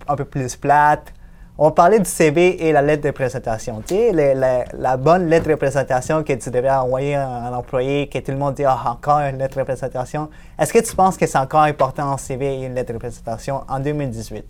un 0.07 0.15
peu 0.15 0.25
plus 0.25 0.55
plate. 0.55 1.13
On 1.59 1.71
parler 1.71 1.97
du 1.97 2.09
CV 2.09 2.67
et 2.67 2.71
la 2.71 2.83
lettre 2.83 3.03
de 3.03 3.11
présentation. 3.11 3.81
Tu 3.85 3.95
sais, 3.95 4.35
la, 4.77 4.97
bonne 4.97 5.27
lettre 5.27 5.49
de 5.49 5.55
présentation 5.55 6.23
que 6.23 6.33
tu 6.33 6.51
devrais 6.51 6.75
envoyer 6.75 7.15
à 7.15 7.27
un 7.27 7.53
employé, 7.53 8.07
que 8.07 8.19
tout 8.19 8.31
le 8.31 8.37
monde 8.37 8.53
dit 8.53 8.63
ah, 8.63 8.79
encore 8.85 9.19
une 9.19 9.39
lettre 9.39 9.57
de 9.57 9.63
présentation. 9.63 10.29
Est-ce 10.59 10.71
que 10.71 10.79
tu 10.79 10.95
penses 10.95 11.17
que 11.17 11.25
c'est 11.25 11.39
encore 11.39 11.61
important 11.61 12.11
en 12.11 12.17
CV 12.17 12.61
et 12.61 12.65
une 12.65 12.75
lettre 12.75 12.93
de 12.93 12.99
présentation 12.99 13.61
en 13.67 13.79
2018? 13.79 14.45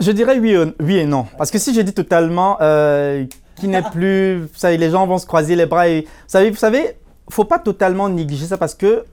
Je 0.00 0.10
dirais 0.10 0.36
oui, 0.40 0.56
oui 0.80 0.98
et 0.98 1.06
non. 1.06 1.26
Parce 1.38 1.52
que 1.52 1.58
si 1.58 1.72
je 1.72 1.80
dis 1.80 1.94
totalement 1.94 2.58
euh, 2.60 3.24
qui 3.56 3.68
n'est 3.68 3.82
plus. 3.82 4.40
Vous 4.40 4.58
savez, 4.58 4.76
les 4.76 4.90
gens 4.90 5.06
vont 5.06 5.18
se 5.18 5.26
croiser 5.26 5.54
les 5.54 5.66
bras 5.66 5.88
et. 5.88 6.02
Vous 6.02 6.08
savez, 6.26 6.50
vous 6.50 6.56
savez, 6.56 6.96
faut 7.30 7.44
pas 7.44 7.58
totalement 7.58 8.08
négliger 8.08 8.46
ça 8.46 8.58
parce 8.58 8.74
que 8.74 9.04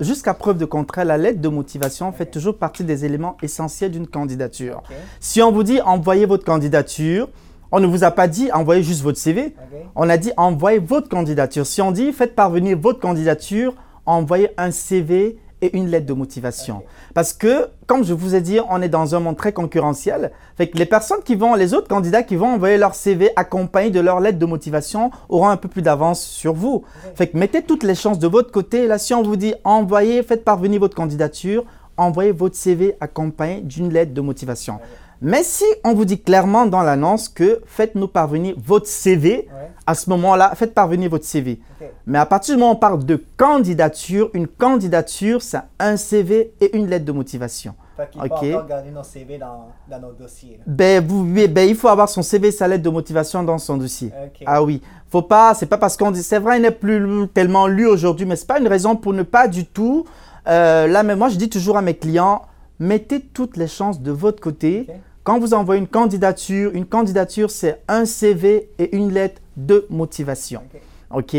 jusqu'à 0.00 0.34
preuve 0.34 0.58
de 0.58 0.64
contraire, 0.64 1.04
la 1.04 1.18
lettre 1.18 1.40
de 1.40 1.48
motivation 1.48 2.12
fait 2.12 2.26
toujours 2.26 2.56
partie 2.56 2.84
des 2.84 3.04
éléments 3.04 3.36
essentiels 3.42 3.90
d'une 3.90 4.06
candidature. 4.06 4.82
Si 5.20 5.42
on 5.42 5.52
vous 5.52 5.62
dit 5.62 5.80
envoyez 5.80 6.26
votre 6.26 6.44
candidature, 6.44 7.28
on 7.72 7.80
ne 7.80 7.86
vous 7.86 8.02
a 8.02 8.10
pas 8.10 8.26
dit 8.26 8.50
envoyez 8.52 8.82
juste 8.82 9.02
votre 9.02 9.18
CV. 9.18 9.54
On 9.94 10.08
a 10.08 10.16
dit 10.16 10.32
envoyez 10.36 10.78
votre 10.78 11.08
candidature. 11.08 11.66
Si 11.66 11.80
on 11.80 11.92
dit 11.92 12.12
faites 12.12 12.34
parvenir 12.34 12.76
votre 12.78 13.00
candidature, 13.00 13.74
envoyez 14.06 14.50
un 14.56 14.70
CV 14.70 15.38
et 15.62 15.76
une 15.76 15.88
lettre 15.88 16.06
de 16.06 16.12
motivation. 16.12 16.82
Parce 17.14 17.32
que, 17.32 17.68
comme 17.86 18.04
je 18.04 18.14
vous 18.14 18.34
ai 18.34 18.40
dit, 18.40 18.58
on 18.68 18.80
est 18.82 18.88
dans 18.88 19.14
un 19.14 19.20
monde 19.20 19.36
très 19.36 19.52
concurrentiel. 19.52 20.32
Fait 20.56 20.68
que 20.68 20.78
les 20.78 20.86
personnes 20.86 21.22
qui 21.24 21.34
vont, 21.34 21.54
les 21.54 21.74
autres 21.74 21.88
candidats 21.88 22.22
qui 22.22 22.36
vont 22.36 22.54
envoyer 22.54 22.76
leur 22.76 22.94
CV 22.94 23.30
accompagnés 23.36 23.90
de 23.90 24.00
leur 24.00 24.20
lettre 24.20 24.38
de 24.38 24.46
motivation 24.46 25.10
auront 25.28 25.48
un 25.48 25.56
peu 25.56 25.68
plus 25.68 25.82
d'avance 25.82 26.22
sur 26.22 26.54
vous. 26.54 26.84
Fait 27.14 27.26
que 27.26 27.36
mettez 27.36 27.62
toutes 27.62 27.82
les 27.82 27.94
chances 27.94 28.18
de 28.18 28.28
votre 28.28 28.50
côté. 28.50 28.86
Là, 28.86 28.98
si 28.98 29.14
on 29.14 29.22
vous 29.22 29.36
dit 29.36 29.54
envoyez, 29.64 30.22
faites 30.22 30.44
parvenir 30.44 30.80
votre 30.80 30.96
candidature, 30.96 31.64
envoyez 31.96 32.32
votre 32.32 32.56
CV 32.56 32.96
accompagné 33.00 33.60
d'une 33.60 33.92
lettre 33.92 34.14
de 34.14 34.20
motivation. 34.20 34.80
Mais 35.22 35.42
si 35.42 35.64
on 35.84 35.92
vous 35.92 36.06
dit 36.06 36.20
clairement 36.20 36.66
dans 36.66 36.82
l'annonce 36.82 37.28
que 37.28 37.60
faites-nous 37.66 38.08
parvenir 38.08 38.54
votre 38.58 38.86
CV, 38.86 39.48
à 39.86 39.94
ce 39.94 40.08
moment-là, 40.10 40.52
faites 40.54 40.72
parvenir 40.74 41.10
votre 41.10 41.24
CV. 41.24 41.60
Mais 42.06 42.18
à 42.18 42.26
partir 42.26 42.54
du 42.54 42.60
moment 42.60 42.72
où 42.72 42.76
on 42.76 42.78
parle 42.78 43.04
de 43.04 43.22
candidature, 43.36 44.30
une 44.32 44.46
candidature, 44.46 45.42
c'est 45.42 45.60
un 45.78 45.96
CV 45.96 46.52
et 46.60 46.76
une 46.76 46.86
lettre 46.86 47.04
de 47.04 47.12
motivation. 47.12 47.74
Fait 47.96 48.08
okay. 48.18 48.56
garder 48.66 48.90
nos 48.90 49.02
CV 49.02 49.36
dans, 49.36 49.68
dans 49.90 50.00
nos 50.00 50.12
dossiers. 50.12 50.58
Ben, 50.66 51.06
vous, 51.06 51.22
ben, 51.24 51.68
il 51.68 51.74
faut 51.74 51.88
avoir 51.88 52.08
son 52.08 52.22
CV 52.22 52.48
et 52.48 52.52
sa 52.52 52.66
lettre 52.66 52.82
de 52.82 52.88
motivation 52.88 53.42
dans 53.42 53.58
son 53.58 53.76
dossier. 53.76 54.10
Ah 54.46 54.62
oui. 54.62 54.80
Faut 55.10 55.22
pas, 55.22 55.52
c'est 55.54 55.66
pas 55.66 55.76
parce 55.76 55.98
qu'on 55.98 56.10
dit, 56.10 56.22
c'est 56.22 56.38
vrai, 56.38 56.56
il 56.58 56.62
n'est 56.62 56.70
plus 56.70 57.28
tellement 57.28 57.66
lu 57.66 57.86
aujourd'hui, 57.86 58.24
mais 58.24 58.36
c'est 58.36 58.46
pas 58.46 58.58
une 58.58 58.68
raison 58.68 58.96
pour 58.96 59.12
ne 59.12 59.22
pas 59.22 59.48
du 59.48 59.66
tout. 59.66 60.06
Euh, 60.46 60.86
là, 60.86 61.02
mais 61.02 61.14
moi, 61.14 61.28
je 61.28 61.36
dis 61.36 61.50
toujours 61.50 61.76
à 61.76 61.82
mes 61.82 61.94
clients, 61.94 62.42
mettez 62.78 63.20
toutes 63.20 63.58
les 63.58 63.66
chances 63.68 64.00
de 64.00 64.12
votre 64.12 64.40
côté. 64.40 64.86
Quand 65.22 65.38
vous 65.38 65.52
envoyez 65.52 65.80
une 65.80 65.88
candidature, 65.88 66.70
une 66.72 66.86
candidature, 66.86 67.50
c'est 67.50 67.82
un 67.88 68.06
CV 68.06 68.70
et 68.78 68.96
une 68.96 69.12
lettre 69.12 69.42
de 69.56 69.86
motivation. 69.90 70.62
OK? 71.10 71.36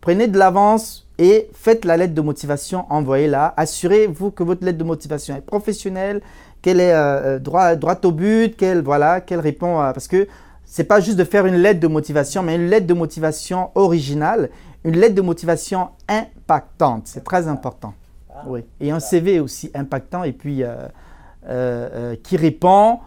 Prenez 0.00 0.26
de 0.26 0.38
l'avance 0.38 1.06
et 1.18 1.50
faites 1.52 1.84
la 1.84 1.98
lettre 1.98 2.14
de 2.14 2.20
motivation, 2.22 2.86
envoyez-la. 2.88 3.52
Assurez-vous 3.58 4.30
que 4.30 4.42
votre 4.42 4.64
lettre 4.64 4.78
de 4.78 4.84
motivation 4.84 5.36
est 5.36 5.42
professionnelle, 5.42 6.22
qu'elle 6.62 6.80
est 6.80 6.94
euh, 6.94 7.36
euh, 7.36 7.38
droit, 7.38 7.76
droit 7.76 7.98
au 8.04 8.12
but, 8.12 8.56
qu'elle 8.56 8.80
voilà, 8.80 9.20
qu'elle 9.20 9.40
répond 9.40 9.78
à... 9.78 9.92
Parce 9.92 10.08
que 10.08 10.26
c'est 10.64 10.84
pas 10.84 11.00
juste 11.00 11.18
de 11.18 11.24
faire 11.24 11.44
une 11.44 11.56
lettre 11.56 11.80
de 11.80 11.88
motivation, 11.88 12.42
mais 12.42 12.54
une 12.54 12.68
lettre 12.68 12.86
de 12.86 12.94
motivation 12.94 13.70
originale, 13.74 14.48
une 14.84 14.96
lettre 14.96 15.14
de 15.14 15.22
motivation 15.22 15.90
impactante. 16.08 17.02
C'est 17.04 17.24
très 17.24 17.48
important. 17.48 17.92
Ah. 18.34 18.44
oui. 18.46 18.64
Et 18.80 18.90
un 18.90 19.00
CV 19.00 19.40
aussi 19.40 19.70
impactant 19.74 20.24
et 20.24 20.32
puis 20.32 20.62
euh, 20.62 22.16
qui 22.22 22.38
répond 22.38 23.00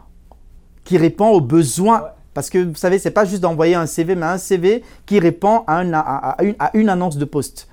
qui 0.84 0.98
répond 0.98 1.30
aux 1.30 1.42
besoins. 1.42 2.10
Parce 2.34 2.50
que 2.50 2.58
vous 2.58 2.76
savez, 2.76 3.00
ce 3.00 3.08
n'est 3.08 3.14
pas 3.14 3.26
juste 3.26 3.42
d'envoyer 3.42 3.76
un 3.76 3.86
CV, 3.86 4.16
mais 4.16 4.26
un 4.26 4.38
CV 4.38 4.84
qui 5.06 5.20
répond 5.20 5.64
à, 5.68 5.82
à, 5.82 6.72
une, 6.74 6.90
annonce 6.90 7.18
de 7.18 7.26
poste. 7.26 7.68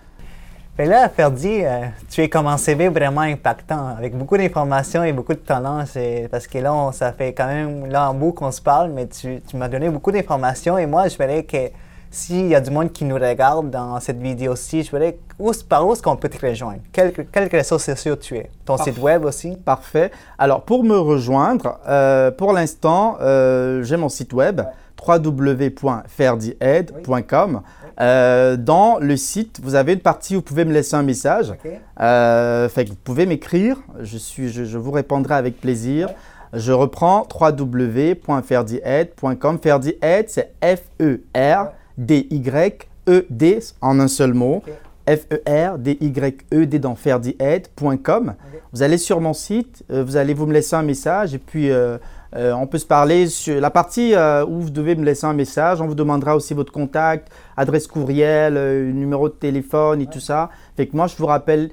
Mais 0.78 0.86
là, 0.86 1.08
Ferdi, 1.08 1.62
euh, 1.62 1.86
tu 2.08 2.22
es 2.22 2.28
comme 2.28 2.46
un 2.46 2.56
CV 2.56 2.88
vraiment 2.88 3.22
impactant, 3.22 3.88
avec 3.98 4.16
beaucoup 4.16 4.36
d'informations 4.36 5.04
et 5.04 5.12
beaucoup 5.12 5.34
de 5.34 5.38
talents. 5.38 5.84
Parce 6.30 6.46
que 6.46 6.58
là, 6.58 6.90
ça 6.92 7.12
fait 7.12 7.32
quand 7.32 7.46
même, 7.46 7.86
là, 7.86 8.10
en 8.10 8.14
bout 8.14 8.32
qu'on 8.32 8.50
se 8.50 8.62
parle, 8.62 8.90
mais 8.90 9.06
tu, 9.06 9.40
tu 9.46 9.56
m'as 9.56 9.68
donné 9.68 9.90
beaucoup 9.90 10.12
d'informations 10.12 10.78
et 10.78 10.86
moi, 10.86 11.08
je 11.08 11.16
verrais 11.16 11.44
que 11.44 11.70
s'il 12.10 12.48
y 12.48 12.56
a 12.56 12.60
du 12.60 12.70
monde 12.70 12.92
qui 12.92 13.04
nous 13.04 13.14
regarde 13.14 13.70
dans 13.70 14.00
cette 14.00 14.20
vidéo-ci, 14.20 14.82
je 14.82 14.90
voudrais, 14.90 15.16
où, 15.38 15.52
par 15.68 15.86
où 15.86 15.92
est-ce 15.92 16.02
qu'on 16.02 16.16
peut 16.16 16.28
te 16.28 16.44
rejoindre? 16.44 16.80
Quels 16.92 17.48
réseaux 17.48 17.78
sociaux 17.78 18.16
tu 18.16 18.36
es? 18.36 18.50
Ton 18.64 18.76
site 18.78 18.98
web 18.98 19.24
aussi? 19.24 19.56
Parfait. 19.56 20.10
Alors, 20.36 20.62
pour 20.62 20.82
me 20.82 20.98
rejoindre, 20.98 21.78
euh, 21.88 22.32
pour 22.32 22.52
l'instant, 22.52 23.16
euh, 23.20 23.84
j'ai 23.84 23.96
mon 23.96 24.08
site 24.08 24.32
web 24.32 24.62
www.ferdiaid.com. 25.06 27.60
Euh, 28.00 28.56
dans 28.56 28.98
le 28.98 29.16
site, 29.16 29.60
vous 29.62 29.76
avez 29.76 29.92
une 29.92 30.00
partie 30.00 30.34
où 30.34 30.40
vous 30.40 30.44
pouvez 30.44 30.64
me 30.64 30.72
laisser 30.72 30.96
un 30.96 31.04
message. 31.04 31.54
fait 31.96 32.88
vous 32.88 32.96
pouvez 33.04 33.26
m'écrire, 33.26 33.76
je, 34.00 34.18
suis, 34.18 34.48
je, 34.48 34.78
vous 34.78 34.90
répondrai 34.90 35.36
avec 35.36 35.60
plaisir. 35.60 36.08
Je 36.52 36.72
reprends 36.72 37.28
www.ferdiaid.com. 37.32 39.60
Ferdiaid, 39.62 40.28
c'est 40.28 40.52
F-E-R. 40.60 41.68
D-Y-E-D 42.00 43.60
en 43.80 44.00
un 44.00 44.08
seul 44.08 44.34
mot. 44.34 44.62
F-E-R-D-Y-E-D 45.10 46.78
dans 46.78 46.94
ferdiaid.com. 46.94 48.34
Vous 48.72 48.82
allez 48.82 48.98
sur 48.98 49.20
mon 49.20 49.32
site, 49.32 49.84
euh, 49.90 50.04
vous 50.04 50.16
allez 50.16 50.34
vous 50.34 50.46
me 50.46 50.52
laisser 50.52 50.76
un 50.76 50.82
message 50.82 51.34
et 51.34 51.38
puis 51.38 51.70
euh, 51.70 51.98
euh, 52.36 52.52
on 52.52 52.66
peut 52.66 52.78
se 52.78 52.86
parler 52.86 53.26
sur 53.26 53.60
la 53.60 53.70
partie 53.70 54.14
où 54.46 54.60
vous 54.60 54.70
devez 54.70 54.94
me 54.94 55.04
laisser 55.04 55.26
un 55.26 55.32
message. 55.32 55.80
On 55.80 55.86
vous 55.86 55.94
demandera 55.94 56.36
aussi 56.36 56.54
votre 56.54 56.72
contact, 56.72 57.28
adresse 57.56 57.86
courriel, 57.86 58.54
numéro 58.92 59.28
de 59.28 59.34
téléphone 59.34 60.00
et 60.00 60.06
tout 60.06 60.20
ça. 60.20 60.50
Fait 60.76 60.86
que 60.86 60.96
moi, 60.96 61.08
je 61.08 61.16
vous 61.16 61.26
rappelle 61.26 61.70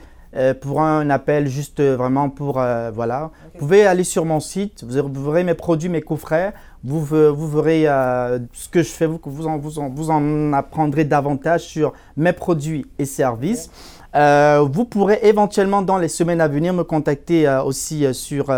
pour 0.62 0.82
un 0.82 1.10
appel 1.10 1.48
juste 1.48 1.82
vraiment 1.82 2.30
pour 2.30 2.54
voilà. 2.54 3.32
Vous 3.54 3.60
pouvez 3.60 3.86
aller 3.86 4.04
sur 4.04 4.26
mon 4.26 4.40
site, 4.40 4.84
vous 4.84 5.26
verrez 5.26 5.44
mes 5.44 5.54
produits, 5.54 5.90
mes 5.90 6.02
coffrets. 6.02 6.54
Vous, 6.88 7.04
vous 7.04 7.48
verrez 7.50 7.86
euh, 7.86 8.40
ce 8.54 8.70
que 8.70 8.82
je 8.82 8.88
fais, 8.88 9.08
vous, 9.08 9.20
vous, 9.26 9.46
en, 9.46 9.58
vous, 9.58 9.78
en, 9.78 9.90
vous 9.90 10.10
en 10.10 10.54
apprendrez 10.54 11.04
davantage 11.04 11.64
sur 11.64 11.92
mes 12.16 12.32
produits 12.32 12.86
et 12.98 13.04
services. 13.04 13.70
Euh, 14.16 14.66
vous 14.72 14.86
pourrez 14.86 15.20
éventuellement 15.24 15.82
dans 15.82 15.98
les 15.98 16.08
semaines 16.08 16.40
à 16.40 16.48
venir 16.48 16.74
me 16.74 16.86
contacter 16.86 17.46
euh, 17.46 17.62
aussi 17.62 18.06
sur 18.14 18.56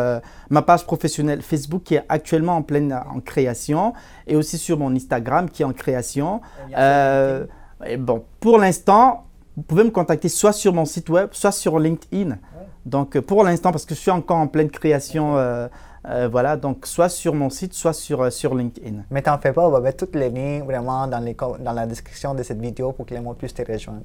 ma 0.52 0.62
page 0.62 0.86
professionnelle 0.86 1.42
Facebook 1.42 1.82
qui 1.84 1.96
est 1.96 2.04
actuellement 2.08 2.58
en 2.58 2.62
pleine 2.62 2.94
en 2.94 3.20
création 3.20 3.94
et 4.28 4.36
aussi 4.36 4.60
sur 4.60 4.78
mon 4.78 4.96
Instagram 4.96 5.50
qui 5.50 5.64
est 5.64 5.66
en 5.66 5.74
création. 5.74 6.42
Et 6.78 7.98
bon, 7.98 8.26
pour 8.40 8.60
l'instant, 8.60 9.26
vous 9.58 9.64
pouvez 9.64 9.84
me 9.84 9.90
contacter 9.90 10.30
soit 10.30 10.54
sur 10.54 10.72
mon 10.72 10.86
site 10.86 11.10
web, 11.10 11.30
soit 11.32 11.52
sur 11.52 11.80
LinkedIn. 11.80 12.38
Donc 12.86 13.20
pour 13.22 13.44
l'instant, 13.44 13.72
parce 13.72 13.86
que 13.86 13.96
je 13.96 14.00
suis 14.00 14.12
encore 14.12 14.38
en 14.38 14.48
pleine 14.48 14.70
création 14.70 15.36
euh, 16.08 16.30
voilà, 16.32 16.56
donc 16.56 16.86
soit 16.86 17.10
sur 17.10 17.34
mon 17.36 17.50
site, 17.50 17.74
soit 17.74 17.94
sur, 17.94 18.22
euh, 18.22 18.30
sur 18.30 18.56
LinkedIn. 18.56 19.04
Mais 19.12 19.22
t'en 19.22 19.38
fais 19.38 19.52
pas, 19.52 19.68
on 19.68 19.72
va 19.72 19.80
mettre 19.82 20.06
tous 20.06 20.18
les 20.18 20.30
liens 20.30 20.64
vraiment 20.64 21.08
dans, 21.08 21.20
les, 21.20 21.36
dans 21.60 21.74
la 21.74 21.86
description 21.86 22.34
de 22.34 22.44
cette 22.44 22.62
vidéo 22.62 22.94
pour 22.94 23.06
que 23.06 23.14
les 23.14 23.24
gens 23.24 23.34
puissent 23.34 23.54
te 23.54 23.70
rejoindre. 23.70 24.04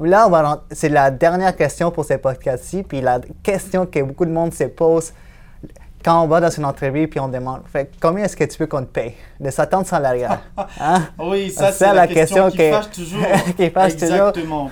Là, 0.00 0.62
c'est 0.70 0.88
la 0.88 1.10
dernière 1.10 1.54
question 1.56 1.90
pour 1.90 2.04
ce 2.04 2.14
podcast-ci, 2.14 2.82
puis 2.82 3.00
la 3.00 3.20
question 3.42 3.86
que 3.86 4.00
beaucoup 4.00 4.24
de 4.24 4.30
monde 4.30 4.52
se 4.52 4.64
pose 4.64 5.12
quand 6.04 6.22
on 6.22 6.26
va 6.26 6.40
dans 6.40 6.50
une 6.50 6.64
entrevue 6.64 7.08
puis 7.08 7.20
on 7.20 7.28
demande 7.28 7.62
fait, 7.70 7.90
combien 8.00 8.24
est-ce 8.24 8.36
que 8.36 8.44
tu 8.44 8.58
veux 8.58 8.66
qu'on 8.66 8.80
te 8.80 8.86
paye 8.86 9.14
de 9.38 9.50
sa 9.50 9.66
tente 9.66 9.86
salariale 9.86 10.38
hein? 10.80 11.08
Oui, 11.18 11.50
ça, 11.50 11.72
c'est 11.72 11.92
la, 11.92 12.06
question, 12.06 12.50
qui 12.50 12.70
fâche 12.70 12.90
toujours. 12.90 13.26
qui 13.56 13.70
fâche 13.70 13.92
Exactement. 13.92 14.70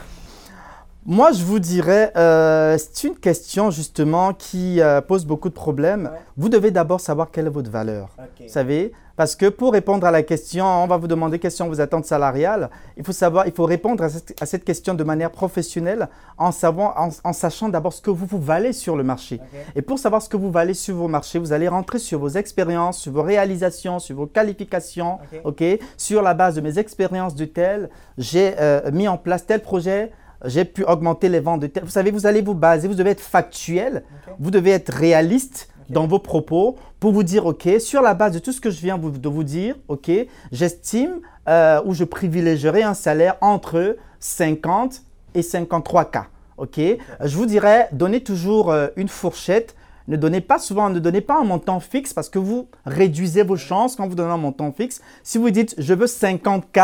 Moi, 1.07 1.33
je 1.33 1.43
vous 1.43 1.59
dirais, 1.59 2.13
euh, 2.17 2.77
c'est 2.77 3.09
une 3.09 3.17
question 3.17 3.71
justement 3.71 4.35
qui 4.35 4.81
euh, 4.81 5.01
pose 5.01 5.25
beaucoup 5.25 5.49
de 5.49 5.55
problèmes. 5.55 6.11
Vous 6.37 6.49
devez 6.49 6.71
d'abord 6.71 7.01
savoir 7.01 7.31
quelle 7.31 7.47
est 7.47 7.51
votre 7.51 7.71
valeur. 7.71 8.11
Vous 8.41 8.49
savez, 8.49 8.93
parce 9.17 9.35
que 9.35 9.47
pour 9.47 9.73
répondre 9.73 10.07
à 10.07 10.11
la 10.11 10.23
question, 10.23 10.67
on 10.67 10.87
va 10.87 10.97
vous 10.97 11.09
demander 11.09 11.39
quelles 11.39 11.51
sont 11.51 11.67
vos 11.67 11.81
attentes 11.81 12.05
salariales. 12.05 12.69
Il 12.97 13.05
faut 13.05 13.13
savoir, 13.13 13.47
il 13.47 13.53
faut 13.53 13.65
répondre 13.65 14.05
à 14.05 14.47
cette, 14.47 14.65
question 14.65 14.95
de 14.95 15.03
manière 15.03 15.31
professionnelle 15.31 16.09
en, 16.37 16.51
en, 16.53 17.33
sachant 17.33 17.69
d'abord 17.69 17.93
ce 17.93 18.03
que 18.03 18.11
vous, 18.11 18.27
vous 18.27 18.41
valez 18.41 18.73
sur 18.73 18.95
le 18.95 19.03
marché. 19.03 19.41
Et 19.75 19.83
pour 19.83 19.99
savoir 19.99 20.21
ce 20.21 20.29
que 20.29 20.37
vous 20.37 20.51
valez 20.51 20.75
sur 20.75 20.95
vos 20.95 21.09
marchés, 21.09 21.39
vous 21.39 21.53
allez 21.53 21.69
rentrer 21.69 21.99
sur 21.99 22.19
vos 22.19 22.29
expériences, 22.29 22.99
sur 22.99 23.13
vos 23.13 23.23
réalisations, 23.23 23.99
sur 23.99 24.15
vos 24.15 24.27
qualifications. 24.27 25.19
Ok. 25.45 25.65
Sur 25.97 26.23
la 26.23 26.35
base 26.35 26.57
de 26.57 26.61
mes 26.61 26.79
expériences 26.79 27.35
de 27.35 27.47
tel, 27.47 27.89
j'ai 28.19 28.55
euh, 28.61 28.91
mis 28.93 29.09
en 29.09 29.17
place 29.17 29.47
tel 29.47 29.63
projet 29.63 30.13
j'ai 30.45 30.65
pu 30.65 30.85
augmenter 30.85 31.29
les 31.29 31.41
ventes 31.41 31.61
de 31.61 31.67
tel. 31.67 31.85
Vous 31.85 31.91
savez, 31.91 32.11
vous 32.11 32.27
allez 32.27 32.43
vous 32.43 32.55
baser, 32.55 32.89
vous 32.89 32.95
devez 32.95 33.11
être 33.11 33.21
factuel, 33.21 34.05
vous 34.39 34.51
devez 34.51 34.71
être 34.71 34.93
réaliste 34.93 35.69
dans 35.89 36.07
vos 36.07 36.19
propos 36.19 36.77
pour 37.01 37.13
vous 37.13 37.23
dire, 37.23 37.47
OK, 37.47 37.69
sur 37.81 38.03
la 38.03 38.15
base 38.15 38.35
de 38.35 38.39
tout 38.39 38.53
ce 38.53 38.61
que 38.61 38.71
je 38.71 38.81
viens 38.81 38.99
de 38.99 39.29
vous 39.29 39.45
dire, 39.45 39.75
OK, 39.89 40.11
j'estime 40.53 41.21
euh, 41.49 41.81
ou 41.85 41.95
je 41.95 42.05
privilégierai 42.05 42.83
un 42.83 42.95
salaire 42.95 43.37
entre 43.41 43.97
50 44.21 45.03
et 45.35 45.43
53 45.43 46.05
K. 46.07 46.19
OK, 46.57 46.79
je 46.79 47.37
vous 47.37 47.47
dirais, 47.47 47.89
donnez 47.93 48.21
toujours 48.21 48.71
euh, 48.71 48.89
une 48.97 49.09
fourchette. 49.09 49.77
Ne 50.09 50.17
donnez 50.17 50.41
pas 50.41 50.59
souvent, 50.59 50.89
ne 50.91 50.99
donnez 50.99 51.21
pas 51.21 51.39
un 51.39 51.45
montant 51.45 51.81
fixe 51.81 52.15
parce 52.15 52.29
que 52.29 52.39
vous 52.39 52.69
réduisez 52.87 53.43
vos 53.43 53.57
chances 53.57 53.95
quand 53.95 54.09
vous 54.09 54.15
donnez 54.15 54.31
un 54.33 54.39
montant 54.39 54.73
fixe. 54.73 55.01
Si 55.23 55.39
vous 55.39 55.51
dites 55.51 55.75
je 55.79 55.95
veux 55.95 56.07
50 56.07 56.73
K, 56.73 56.81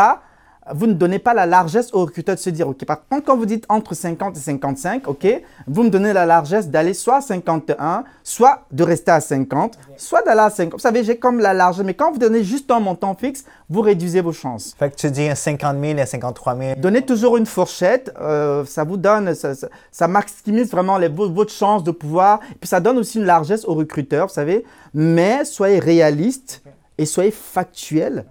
vous 0.73 0.87
ne 0.87 0.93
donnez 0.93 1.19
pas 1.19 1.33
la 1.33 1.45
largesse 1.45 1.93
au 1.93 2.01
recruteur 2.01 2.35
de 2.35 2.39
se 2.39 2.49
dire, 2.49 2.67
OK, 2.67 2.83
par 2.85 3.07
contre, 3.07 3.25
quand 3.25 3.37
vous 3.37 3.45
dites 3.45 3.65
entre 3.69 3.93
50 3.93 4.35
et 4.35 4.39
55, 4.39 5.07
OK, 5.07 5.27
vous 5.67 5.83
me 5.83 5.89
donnez 5.89 6.11
la 6.11 6.25
largesse 6.25 6.69
d'aller 6.69 6.93
soit 6.93 7.17
à 7.17 7.21
51, 7.21 8.03
soit 8.23 8.65
de 8.71 8.83
rester 8.83 9.11
à 9.11 9.21
50, 9.21 9.77
soit 9.97 10.23
d'aller 10.23 10.41
à 10.41 10.49
50. 10.49 10.73
Vous 10.73 10.79
savez, 10.79 11.03
j'ai 11.03 11.17
comme 11.17 11.39
la 11.39 11.53
largesse, 11.53 11.85
mais 11.85 11.93
quand 11.93 12.11
vous 12.11 12.17
donnez 12.17 12.43
juste 12.43 12.71
un 12.71 12.79
montant 12.79 13.13
fixe, 13.13 13.45
vous 13.69 13.81
réduisez 13.81 14.21
vos 14.21 14.31
chances. 14.31 14.75
Fait 14.77 14.89
que 14.89 14.95
tu 14.95 15.11
dis 15.11 15.27
50 15.33 15.77
000 15.79 15.99
et 15.99 16.05
53 16.05 16.57
000. 16.57 16.79
Donnez 16.79 17.03
toujours 17.03 17.37
une 17.37 17.45
fourchette, 17.45 18.11
euh, 18.19 18.65
ça 18.65 18.83
vous 18.83 18.97
donne, 18.97 19.33
ça, 19.35 20.07
maximise 20.07 20.71
vraiment 20.71 20.97
les, 20.97 21.09
votre 21.09 21.51
chance 21.51 21.83
de 21.83 21.91
pouvoir, 21.91 22.39
et 22.51 22.55
puis 22.55 22.67
ça 22.67 22.79
donne 22.79 22.97
aussi 22.97 23.19
une 23.19 23.25
largesse 23.25 23.65
au 23.65 23.75
recruteur, 23.75 24.27
vous 24.27 24.33
savez, 24.33 24.63
mais 24.93 25.45
soyez 25.45 25.77
réaliste 25.77 26.63
et 26.97 27.05
soyez 27.05 27.31
factuel 27.31 28.25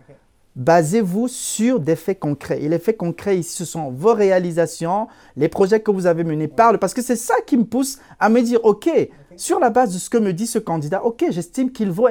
basez-vous 0.56 1.28
sur 1.28 1.80
des 1.80 1.96
faits 1.96 2.18
concrets. 2.18 2.62
Et 2.62 2.68
les 2.68 2.78
faits 2.78 2.96
concrets 2.96 3.38
ici, 3.38 3.56
ce 3.56 3.64
sont 3.64 3.90
vos 3.90 4.14
réalisations, 4.14 5.08
les 5.36 5.48
projets 5.48 5.80
que 5.80 5.90
vous 5.90 6.06
avez 6.06 6.24
menés. 6.24 6.48
Parle, 6.48 6.78
parce 6.78 6.94
que 6.94 7.02
c'est 7.02 7.16
ça 7.16 7.34
qui 7.46 7.56
me 7.56 7.64
pousse 7.64 7.98
à 8.20 8.28
me 8.28 8.40
dire, 8.40 8.64
OK, 8.64 8.88
sur 9.36 9.58
la 9.58 9.70
base 9.70 9.92
de 9.92 9.98
ce 9.98 10.10
que 10.10 10.18
me 10.18 10.32
dit 10.32 10.46
ce 10.46 10.58
candidat, 10.58 11.04
OK, 11.04 11.24
j'estime 11.30 11.72
qu'il 11.72 11.90
vaut, 11.90 12.08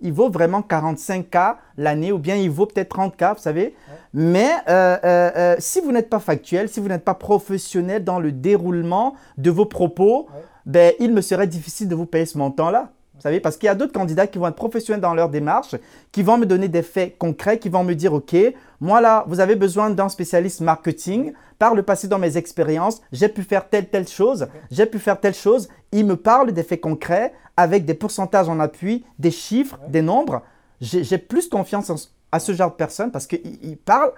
il 0.00 0.12
vaut 0.12 0.28
vraiment 0.28 0.60
45K 0.60 1.56
l'année 1.78 2.12
ou 2.12 2.18
bien 2.18 2.36
il 2.36 2.50
vaut 2.50 2.66
peut-être 2.66 2.96
30K, 2.96 3.36
vous 3.36 3.42
savez. 3.42 3.74
Mais 4.12 4.50
euh, 4.68 4.96
euh, 5.04 5.30
euh, 5.36 5.56
si 5.58 5.80
vous 5.80 5.92
n'êtes 5.92 6.10
pas 6.10 6.20
factuel, 6.20 6.68
si 6.68 6.80
vous 6.80 6.88
n'êtes 6.88 7.04
pas 7.04 7.14
professionnel 7.14 8.04
dans 8.04 8.18
le 8.18 8.32
déroulement 8.32 9.14
de 9.38 9.50
vos 9.50 9.66
propos, 9.66 10.28
ben, 10.66 10.92
il 11.00 11.12
me 11.12 11.20
serait 11.20 11.46
difficile 11.46 11.88
de 11.88 11.94
vous 11.94 12.06
payer 12.06 12.26
ce 12.26 12.36
montant-là. 12.36 12.92
Savez, 13.26 13.40
parce 13.40 13.56
qu'il 13.56 13.66
y 13.66 13.70
a 13.70 13.74
d'autres 13.74 13.92
candidats 13.92 14.28
qui 14.28 14.38
vont 14.38 14.46
être 14.46 14.54
professionnels 14.54 15.00
dans 15.00 15.12
leur 15.12 15.30
démarche, 15.30 15.74
qui 16.12 16.22
vont 16.22 16.38
me 16.38 16.46
donner 16.46 16.68
des 16.68 16.82
faits 16.82 17.18
concrets, 17.18 17.58
qui 17.58 17.68
vont 17.68 17.82
me 17.82 17.94
dire, 17.94 18.12
OK, 18.12 18.36
moi 18.80 19.00
là, 19.00 19.24
vous 19.26 19.40
avez 19.40 19.56
besoin 19.56 19.90
d'un 19.90 20.08
spécialiste 20.08 20.60
marketing. 20.60 21.32
Par 21.58 21.74
le 21.74 21.82
passé, 21.82 22.06
dans 22.06 22.20
mes 22.20 22.36
expériences, 22.36 23.02
j'ai 23.10 23.28
pu 23.28 23.42
faire 23.42 23.68
telle, 23.68 23.88
telle 23.88 24.06
chose, 24.06 24.46
j'ai 24.70 24.86
pu 24.86 25.00
faire 25.00 25.18
telle 25.18 25.34
chose. 25.34 25.68
Il 25.90 26.06
me 26.06 26.14
parle 26.14 26.52
des 26.52 26.62
faits 26.62 26.80
concrets 26.80 27.32
avec 27.56 27.84
des 27.84 27.94
pourcentages 27.94 28.48
en 28.48 28.60
appui, 28.60 29.04
des 29.18 29.32
chiffres, 29.32 29.80
des 29.88 30.02
nombres. 30.02 30.42
J'ai 30.80 31.18
plus 31.18 31.48
confiance 31.48 32.12
à 32.30 32.38
ce 32.38 32.52
genre 32.52 32.70
de 32.70 32.76
personne 32.76 33.10
parce 33.10 33.26
qu'il 33.26 33.76
parle 33.84 34.12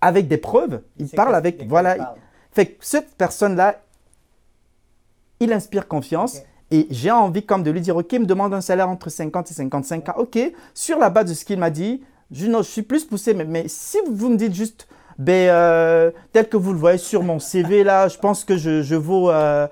avec 0.00 0.26
des 0.26 0.38
preuves. 0.38 0.82
Il 0.96 1.08
parle 1.08 1.36
avec, 1.36 1.64
voilà. 1.68 2.16
Fait 2.50 2.66
que 2.66 2.84
cette 2.84 3.14
personne-là, 3.14 3.82
il 5.38 5.52
inspire 5.52 5.86
confiance. 5.86 6.38
Et 6.70 6.86
j'ai 6.90 7.10
envie 7.10 7.44
comme 7.44 7.62
de 7.62 7.70
lui 7.70 7.80
dire, 7.80 7.96
OK, 7.96 8.12
il 8.12 8.20
me 8.20 8.26
demande 8.26 8.52
un 8.52 8.60
salaire 8.60 8.88
entre 8.88 9.08
50 9.08 9.50
et 9.50 9.54
55 9.54 10.08
ans. 10.10 10.14
OK, 10.18 10.38
sur 10.74 10.98
la 10.98 11.10
base 11.10 11.30
de 11.30 11.34
ce 11.34 11.44
qu'il 11.44 11.58
m'a 11.58 11.70
dit, 11.70 12.02
je, 12.30 12.46
je 12.46 12.62
suis 12.62 12.82
plus 12.82 13.04
poussé. 13.04 13.34
Mais, 13.34 13.44
mais, 13.44 13.64
si 13.68 13.98
vous 14.10 14.28
me 14.28 14.36
dites 14.36 14.54
juste, 14.54 14.86
ben, 15.18 15.48
euh, 15.48 16.10
tel 16.32 16.48
que 16.48 16.56
vous 16.56 16.72
le 16.72 16.78
voyez 16.78 16.98
sur 16.98 17.22
mon 17.22 17.38
CV, 17.38 17.84
là, 17.84 18.08
je 18.08 18.18
pense 18.18 18.44
que 18.44 18.56
je, 18.56 18.82
je 18.82 18.94
vaux 18.94 19.30
euh, 19.30 19.66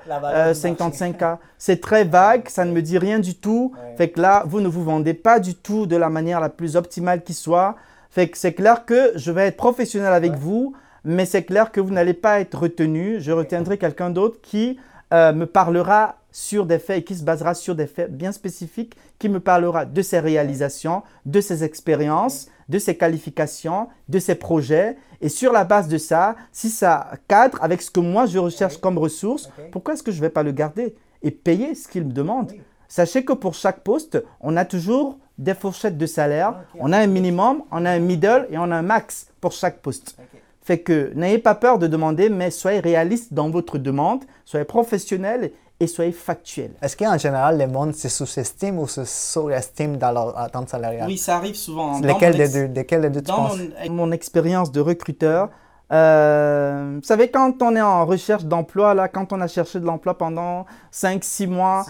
55 0.55 1.23
euh, 1.23 1.27
ans. 1.27 1.39
C'est 1.59 1.81
très 1.81 2.05
vague, 2.05 2.49
ça 2.49 2.65
ne 2.65 2.73
me 2.73 2.83
dit 2.83 2.99
rien 2.99 3.19
du 3.19 3.35
tout. 3.35 3.73
Fait 3.97 4.09
que 4.09 4.21
là, 4.21 4.43
vous 4.47 4.61
ne 4.61 4.69
vous 4.69 4.83
vendez 4.83 5.15
pas 5.15 5.39
du 5.39 5.55
tout 5.55 5.87
de 5.87 5.97
la 5.97 6.09
manière 6.09 6.41
la 6.41 6.49
plus 6.49 6.77
optimale 6.77 7.23
qui 7.23 7.35
soit. 7.35 7.77
Fait 8.11 8.29
que 8.29 8.39
c'est 8.39 8.55
clair 8.55 8.87
que 8.87 9.13
je 9.15 9.31
vais 9.31 9.49
être 9.49 9.57
professionnel 9.57 10.13
avec 10.13 10.33
vous, 10.37 10.73
mais 11.05 11.27
c'est 11.27 11.45
clair 11.45 11.71
que 11.71 11.81
vous 11.81 11.91
n'allez 11.91 12.15
pas 12.15 12.41
être 12.41 12.63
retenu. 12.63 13.21
Je 13.21 13.31
retiendrai 13.31 13.79
quelqu'un 13.79 14.11
d'autre 14.11 14.39
qui 14.43 14.79
euh, 15.13 15.33
me 15.33 15.47
parlera 15.47 16.17
sur 16.37 16.67
des 16.67 16.79
faits 16.79 16.99
et 16.99 17.03
qui 17.03 17.15
se 17.17 17.25
basera 17.25 17.55
sur 17.55 17.75
des 17.75 17.87
faits 17.87 18.15
bien 18.15 18.31
spécifiques, 18.31 18.95
qui 19.19 19.31
me 19.31 19.41
parlera 19.41 19.87
de 19.87 20.03
ses 20.03 20.21
réalisations, 20.21 21.03
de 21.25 21.41
ses 21.41 21.65
expériences, 21.65 22.49
de 22.69 22.79
ses 22.79 22.95
qualifications, 22.95 23.89
de 24.11 24.19
ses 24.19 24.35
projets. 24.35 24.99
Et 25.23 25.31
sur 25.31 25.51
la 25.51 25.65
base 25.65 25.89
de 25.89 25.97
ça, 25.97 26.37
si 26.53 26.69
ça 26.69 27.13
cadre 27.27 27.57
avec 27.63 27.81
ce 27.81 27.91
que 27.91 28.01
moi 28.01 28.27
je 28.27 28.39
recherche 28.39 28.77
comme 28.77 28.99
ressource, 28.99 29.49
pourquoi 29.73 29.95
est-ce 29.95 30.03
que 30.03 30.13
je 30.13 30.19
ne 30.19 30.21
vais 30.21 30.29
pas 30.29 30.43
le 30.43 30.53
garder 30.53 30.95
et 31.23 31.31
payer 31.31 31.75
ce 31.75 31.89
qu'il 31.89 32.05
me 32.05 32.13
demande? 32.13 32.53
Sachez 32.87 33.25
que 33.25 33.33
pour 33.33 33.55
chaque 33.55 33.81
poste, 33.81 34.23
on 34.43 34.59
a 34.59 34.67
toujours 34.67 35.17
des 35.39 35.55
fourchettes 35.55 35.97
de 35.97 36.07
salaire. 36.07 36.65
On 36.79 36.93
a 36.93 36.99
un 36.99 37.07
minimum, 37.07 37.63
on 37.71 37.87
a 37.87 37.93
un 37.93 37.99
middle 37.99 38.47
et 38.51 38.59
on 38.59 38.71
a 38.71 38.77
un 38.77 38.83
max 38.83 39.29
pour 39.41 39.53
chaque 39.53 39.81
poste. 39.81 40.19
Fait 40.61 40.81
que 40.81 41.13
n'ayez 41.15 41.39
pas 41.39 41.55
peur 41.55 41.79
de 41.79 41.87
demander, 41.87 42.29
mais 42.29 42.51
soyez 42.51 42.81
réaliste 42.81 43.33
dans 43.33 43.49
votre 43.49 43.79
demande, 43.79 44.25
soyez 44.45 44.67
professionnel 44.67 45.53
et 45.79 45.87
soyez 45.87 46.13
factuel. 46.13 46.71
Est-ce 46.81 46.97
qu'en 46.97 47.19
général, 47.19 47.59
les 47.59 47.67
monde 47.67 47.95
se 47.95 48.09
sous-estiment 48.09 48.83
ou 48.83 48.89
se 48.89 49.05
sous-estiment 49.05 49.97
dans 49.97 50.13
leur 50.13 50.39
attente 50.39 50.71
salariale? 50.71 51.07
Oui, 51.07 51.19
ça 51.19 51.37
arrive 51.37 51.55
souvent. 51.55 52.01
Lesquels 52.01 52.37
des 52.37 52.49
deux, 52.49 52.73
lesquels 52.73 53.03
des 53.03 53.11
deux 53.11 53.23
tu 53.23 53.31
Dans 53.31 53.51
mon, 53.91 54.11
expérience 54.13 54.73
de 54.73 54.81
recruteur, 54.81 55.51
euh, 55.93 56.95
vous 56.97 57.07
savez, 57.07 57.29
quand 57.29 57.63
on 57.63 57.77
est 57.77 57.81
en 57.81 58.07
recherche 58.07 58.45
d'emploi, 58.45 58.95
là, 58.95 59.07
quand 59.07 59.33
on 59.33 59.41
a 59.41 59.47
cherché 59.47 59.79
de 59.79 59.85
l'emploi 59.85 60.19
pendant 60.19 60.67
5-6 60.93 61.47
mois, 61.47 61.85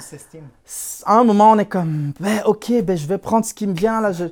à 1.06 1.18
un 1.18 1.24
moment, 1.24 1.52
on 1.52 1.58
est 1.58 1.66
comme, 1.66 2.12
ben, 2.20 2.42
ok, 2.44 2.82
ben, 2.82 2.96
je 2.96 3.06
vais 3.06 3.18
prendre 3.18 3.46
ce 3.46 3.54
qui 3.54 3.66
me 3.66 3.72
vient. 3.72 4.00
Là. 4.00 4.10
vous 4.10 4.28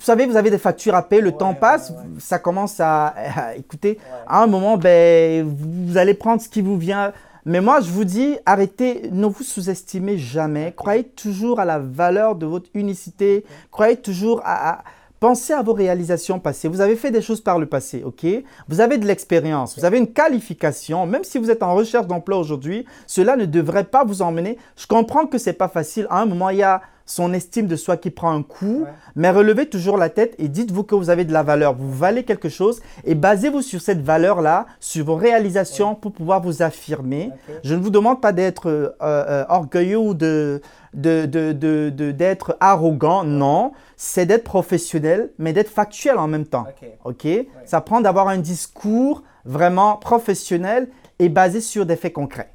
savez, 0.00 0.26
vous 0.26 0.36
avez 0.36 0.50
des 0.50 0.58
factures 0.58 0.94
à 0.94 1.02
payer, 1.02 1.22
le 1.22 1.32
temps 1.32 1.54
passe, 1.54 1.92
ça 2.18 2.38
commence 2.38 2.80
à, 2.80 3.14
écouter. 3.56 3.98
À 4.26 4.42
un 4.42 4.46
moment, 4.46 4.78
ben, 4.78 5.46
vous 5.46 5.96
allez 5.96 6.14
prendre 6.14 6.40
ce 6.40 6.48
qui 6.48 6.62
vous 6.62 6.78
vient. 6.78 7.12
Mais 7.46 7.60
moi, 7.60 7.80
je 7.80 7.90
vous 7.90 8.04
dis, 8.04 8.36
arrêtez, 8.46 9.10
ne 9.12 9.26
vous 9.26 9.42
sous-estimez 9.42 10.16
jamais. 10.16 10.72
Croyez 10.76 11.04
toujours 11.04 11.60
à 11.60 11.64
la 11.64 11.78
valeur 11.78 12.36
de 12.36 12.46
votre 12.46 12.70
unicité. 12.74 13.44
Croyez 13.70 13.96
toujours 13.96 14.40
à 14.44 14.82
Pensez 15.24 15.54
à 15.54 15.62
vos 15.62 15.72
réalisations 15.72 16.38
passées. 16.38 16.68
Vous 16.68 16.82
avez 16.82 16.96
fait 16.96 17.10
des 17.10 17.22
choses 17.22 17.40
par 17.40 17.58
le 17.58 17.64
passé, 17.64 18.02
ok? 18.04 18.26
Vous 18.68 18.82
avez 18.82 18.98
de 18.98 19.06
l'expérience, 19.06 19.78
vous 19.78 19.86
avez 19.86 19.96
une 19.96 20.12
qualification. 20.12 21.06
Même 21.06 21.24
si 21.24 21.38
vous 21.38 21.50
êtes 21.50 21.62
en 21.62 21.74
recherche 21.74 22.06
d'emploi 22.06 22.36
aujourd'hui, 22.36 22.84
cela 23.06 23.34
ne 23.34 23.46
devrait 23.46 23.84
pas 23.84 24.04
vous 24.04 24.20
emmener. 24.20 24.58
Je 24.76 24.86
comprends 24.86 25.26
que 25.26 25.38
c'est 25.38 25.54
pas 25.54 25.68
facile. 25.68 26.06
À 26.10 26.20
un 26.20 26.26
moment, 26.26 26.50
il 26.50 26.58
y 26.58 26.62
a 26.62 26.82
son 27.06 27.32
estime 27.32 27.66
de 27.66 27.76
soi 27.76 27.96
qui 27.96 28.10
prend 28.10 28.32
un 28.32 28.42
coup, 28.42 28.84
mais 29.14 29.30
relevez 29.30 29.66
toujours 29.68 29.98
la 29.98 30.08
tête 30.08 30.34
et 30.38 30.48
dites-vous 30.48 30.84
que 30.84 30.94
vous 30.94 31.10
avez 31.10 31.24
de 31.24 31.32
la 31.32 31.42
valeur, 31.42 31.74
vous 31.74 31.92
valez 31.92 32.24
quelque 32.24 32.48
chose 32.48 32.80
et 33.04 33.14
basez-vous 33.14 33.62
sur 33.62 33.80
cette 33.80 34.00
valeur-là, 34.00 34.66
sur 34.80 35.04
vos 35.04 35.16
réalisations 35.16 35.94
pour 35.94 36.12
pouvoir 36.12 36.40
vous 36.40 36.62
affirmer. 36.62 37.30
Je 37.62 37.74
ne 37.74 37.82
vous 37.82 37.90
demande 37.90 38.20
pas 38.20 38.32
d'être 38.32 38.68
euh, 38.68 38.90
euh, 39.02 39.44
orgueilleux 39.48 39.98
ou 39.98 40.14
de, 40.14 40.60
d'être 40.94 42.56
arrogant, 42.60 43.24
non. 43.24 43.72
C'est 43.96 44.26
d'être 44.26 44.44
professionnel, 44.44 45.30
mais 45.38 45.52
d'être 45.52 45.70
factuel 45.70 46.18
en 46.18 46.26
même 46.26 46.46
temps. 46.46 46.66
Ok. 47.04 47.26
Ça 47.64 47.80
prend 47.80 48.00
d'avoir 48.00 48.28
un 48.28 48.38
discours 48.38 49.22
vraiment 49.44 49.96
professionnel 49.96 50.88
et 51.18 51.28
basé 51.28 51.60
sur 51.60 51.84
des 51.86 51.96
faits 51.96 52.12
concrets. 52.12 52.50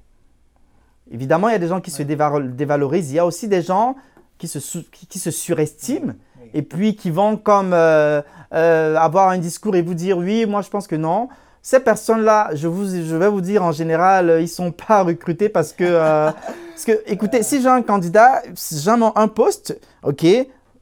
Évidemment, 1.12 1.50
il 1.50 1.54
y 1.54 1.56
a 1.56 1.60
des 1.60 1.68
gens 1.68 1.82
qui 1.82 1.92
se 1.92 2.04
dévalorisent. 2.04 3.12
Il 3.12 3.16
y 3.16 3.20
a 3.20 3.26
aussi 3.26 3.48
des 3.48 3.62
gens 3.62 3.96
qui 4.40 4.48
se, 4.48 4.60
qui, 5.08 5.20
se 5.20 5.30
surestiment 5.30 6.14
et 6.54 6.64
puis 6.64 6.96
qui 6.96 7.12
vont 7.12 7.38
comme 7.38 7.74
euh, 7.74 8.22
euh, 8.54 8.96
avoir 8.96 9.30
un 9.30 9.38
discours 9.38 9.76
et 9.76 9.84
vous 9.84 9.94
dire 9.94 10.18
oui, 10.18 10.48
moi 10.48 10.64
je 10.64 10.70
pense 10.70 10.88
que 10.88 10.96
non. 10.96 11.30
Ces 11.62 11.82
personnes-là, 11.82 12.52
je, 12.54 12.70
vous, 12.70 12.86
je 12.86 13.16
vais 13.18 13.28
vous 13.28 13.42
dire 13.42 13.64
en 13.64 13.74
général, 13.74 14.38
ils 14.40 14.44
ne 14.44 14.48
sont 14.48 14.72
pas 14.72 15.04
recrutés 15.04 15.50
parce 15.50 15.74
que, 15.74 15.84
euh, 15.84 16.32
parce 16.70 16.86
que 16.86 17.04
écoutez, 17.06 17.44
si 17.44 17.62
j'ai 17.62 17.68
un 17.68 17.82
candidat, 17.82 18.42
j'ai 18.56 18.90
un 18.90 19.28
poste, 19.28 19.78
ok, 20.04 20.26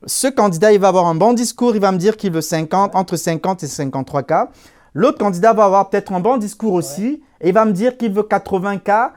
ce 0.05 0.27
candidat, 0.27 0.71
il 0.71 0.79
va 0.79 0.89
avoir 0.89 1.07
un 1.07 1.15
bon 1.15 1.33
discours, 1.33 1.75
il 1.75 1.81
va 1.81 1.91
me 1.91 1.97
dire 1.97 2.15
qu'il 2.15 2.31
veut 2.31 2.41
50, 2.41 2.95
entre 2.95 3.15
50 3.15 3.63
et 3.63 3.67
53 3.67 4.23
cas. 4.23 4.49
L'autre 4.93 5.17
candidat 5.17 5.53
va 5.53 5.65
avoir 5.65 5.89
peut-être 5.89 6.13
un 6.13 6.19
bon 6.19 6.37
discours 6.37 6.73
aussi 6.73 7.23
et 7.41 7.49
il 7.49 7.53
va 7.53 7.65
me 7.65 7.71
dire 7.71 7.97
qu'il 7.97 8.13
veut 8.13 8.23
80 8.23 8.77
cas. 8.77 9.13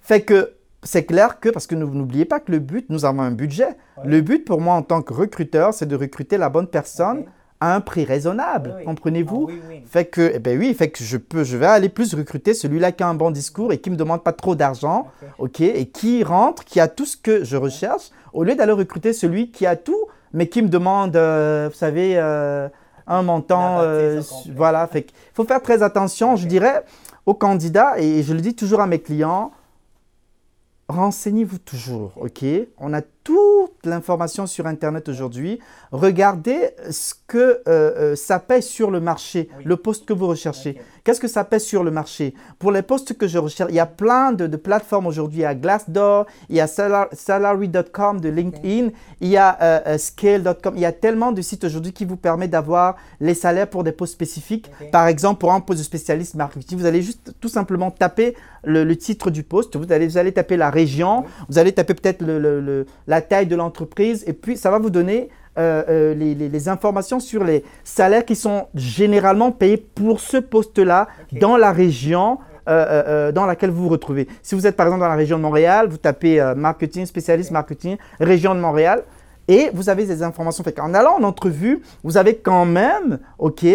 Fait 0.00 0.22
que 0.22 0.54
c'est 0.82 1.04
clair 1.04 1.40
que, 1.40 1.48
parce 1.48 1.66
que 1.66 1.74
n'oubliez 1.74 2.24
pas 2.24 2.40
que 2.40 2.52
le 2.52 2.58
but, 2.58 2.86
nous 2.88 3.04
avons 3.04 3.22
un 3.22 3.30
budget. 3.30 3.76
Le 4.04 4.20
but 4.20 4.44
pour 4.44 4.60
moi 4.60 4.74
en 4.74 4.82
tant 4.82 5.02
que 5.02 5.12
recruteur, 5.12 5.74
c'est 5.74 5.86
de 5.86 5.96
recruter 5.96 6.38
la 6.38 6.48
bonne 6.48 6.66
personne 6.66 7.24
à 7.60 7.74
un 7.74 7.80
prix 7.80 8.04
raisonnable. 8.04 8.76
Comprenez-vous? 8.86 9.50
Ah 9.50 9.74
Fait 9.86 10.06
que, 10.06 10.32
eh 10.34 10.38
ben 10.38 10.58
oui, 10.58 10.72
fait 10.72 10.88
que 10.88 11.04
je 11.04 11.18
peux, 11.18 11.44
je 11.44 11.58
vais 11.58 11.66
aller 11.66 11.90
plus 11.90 12.14
recruter 12.14 12.54
celui-là 12.54 12.92
qui 12.92 13.02
a 13.02 13.08
un 13.08 13.14
bon 13.14 13.30
discours 13.30 13.72
et 13.72 13.78
qui 13.78 13.90
me 13.90 13.96
demande 13.96 14.24
pas 14.24 14.32
trop 14.32 14.54
d'argent, 14.54 15.08
ok, 15.38 15.60
et 15.60 15.86
qui 15.86 16.24
rentre, 16.24 16.64
qui 16.64 16.80
a 16.80 16.88
tout 16.88 17.04
ce 17.04 17.18
que 17.18 17.44
je 17.44 17.58
recherche, 17.58 18.10
au 18.32 18.44
lieu 18.44 18.54
d'aller 18.54 18.72
recruter 18.72 19.12
celui 19.12 19.50
qui 19.50 19.66
a 19.66 19.76
tout, 19.76 20.06
mais 20.32 20.46
qui 20.48 20.62
me 20.62 20.68
demande, 20.68 21.16
euh, 21.16 21.68
vous 21.70 21.76
savez, 21.76 22.14
euh, 22.16 22.68
un 23.06 23.22
montant, 23.22 23.80
euh, 23.80 24.22
voilà. 24.54 24.86
Fait 24.86 25.02
qu'il 25.02 25.14
faut 25.34 25.44
faire 25.44 25.60
très 25.60 25.82
attention. 25.82 26.36
Je 26.36 26.46
dirais 26.46 26.84
aux 27.26 27.34
candidats 27.34 27.98
et 27.98 28.22
je 28.22 28.32
le 28.32 28.40
dis 28.40 28.54
toujours 28.54 28.80
à 28.80 28.86
mes 28.86 29.00
clients 29.00 29.50
renseignez-vous 30.90 31.58
toujours, 31.58 32.12
ok? 32.16 32.44
On 32.78 32.92
a 32.92 33.02
toute 33.24 33.84
l'information 33.84 34.46
sur 34.46 34.66
Internet 34.66 35.08
aujourd'hui. 35.08 35.58
Regardez 35.92 36.70
ce 36.90 37.14
que 37.26 37.38
euh, 37.38 37.60
euh, 37.66 38.16
ça 38.16 38.38
pèse 38.38 38.66
sur 38.66 38.90
le 38.90 39.00
marché, 39.00 39.48
le 39.64 39.76
poste 39.76 40.06
que 40.06 40.12
vous 40.12 40.26
recherchez. 40.26 40.80
Qu'est-ce 41.04 41.20
que 41.20 41.28
ça 41.28 41.44
pèse 41.44 41.64
sur 41.64 41.82
le 41.82 41.90
marché? 41.90 42.34
Pour 42.58 42.72
les 42.72 42.82
postes 42.82 43.16
que 43.16 43.26
je 43.26 43.38
recherche, 43.38 43.70
il 43.70 43.76
y 43.76 43.80
a 43.80 43.86
plein 43.86 44.32
de, 44.32 44.46
plateformes 44.56 45.06
aujourd'hui. 45.06 45.38
Il 45.38 45.42
y 45.42 45.46
a 45.46 45.54
Glassdoor, 45.54 46.26
il 46.48 46.56
y 46.56 46.60
a 46.60 46.66
salary.com 46.66 48.20
de 48.20 48.28
LinkedIn, 48.28 48.90
il 49.20 49.28
y 49.28 49.36
a 49.36 49.58
euh, 49.62 49.98
scale.com. 49.98 50.74
Il 50.76 50.80
y 50.80 50.86
a 50.86 50.92
tellement 50.92 51.32
de 51.32 51.42
sites 51.42 51.64
aujourd'hui 51.64 51.92
qui 51.92 52.04
vous 52.04 52.16
permettent 52.16 52.50
d'avoir 52.50 52.96
les 53.20 53.34
salaires 53.34 53.68
pour 53.68 53.84
des 53.84 53.92
postes 53.92 54.12
spécifiques. 54.12 54.70
Par 54.92 55.06
exemple, 55.06 55.40
pour 55.40 55.52
un 55.52 55.60
poste 55.60 55.80
de 55.80 55.84
spécialiste 55.84 56.34
marketing, 56.34 56.78
vous 56.78 56.86
allez 56.86 57.02
juste 57.02 57.34
tout 57.40 57.48
simplement 57.48 57.90
taper 57.90 58.36
le, 58.64 58.94
titre 58.94 59.30
du 59.30 59.42
poste, 59.42 59.76
vous 59.76 59.92
allez, 59.92 60.06
vous 60.06 60.18
allez 60.18 60.32
taper 60.32 60.56
la 60.56 60.70
région, 60.70 61.24
vous 61.48 61.58
allez 61.58 61.72
taper 61.72 61.94
peut-être 61.94 62.22
le, 62.22 62.86
la 63.10 63.20
taille 63.20 63.46
de 63.46 63.56
l'entreprise, 63.56 64.22
et 64.28 64.32
puis 64.32 64.56
ça 64.56 64.70
va 64.70 64.78
vous 64.78 64.88
donner 64.88 65.30
euh, 65.58 65.82
euh, 65.88 66.14
les, 66.14 66.68
informations 66.68 67.18
sur 67.18 67.42
les 67.42 67.64
salaires 67.82 68.24
qui 68.24 68.36
sont 68.36 68.68
généralement 68.76 69.50
payés 69.50 69.78
pour 69.78 70.20
ce 70.20 70.36
poste-là 70.36 71.08
dans 71.32 71.56
la 71.56 71.72
région 71.72 72.38
euh, 72.68 73.32
dans 73.32 73.46
laquelle 73.46 73.70
vous 73.70 73.82
vous 73.82 73.88
retrouvez. 73.88 74.28
Si 74.42 74.54
vous 74.54 74.64
êtes 74.68 74.76
par 74.76 74.86
exemple 74.86 75.00
dans 75.00 75.08
la 75.08 75.16
région 75.16 75.38
de 75.38 75.42
Montréal, 75.42 75.88
vous 75.90 75.96
tapez 75.96 76.40
marketing, 76.56 77.04
spécialiste 77.04 77.50
marketing, 77.50 77.96
région 78.20 78.54
de 78.54 78.60
Montréal, 78.60 79.02
et 79.48 79.70
vous 79.74 79.88
avez 79.88 80.06
des 80.06 80.22
informations. 80.22 80.62
Fait 80.62 80.78
en 80.78 80.94
allant 80.94 81.16
en 81.18 81.24
entrevue, 81.24 81.82
vous 82.04 82.16
avez 82.16 82.36
quand 82.36 82.64
même, 82.64 83.18
ok, 83.40 83.66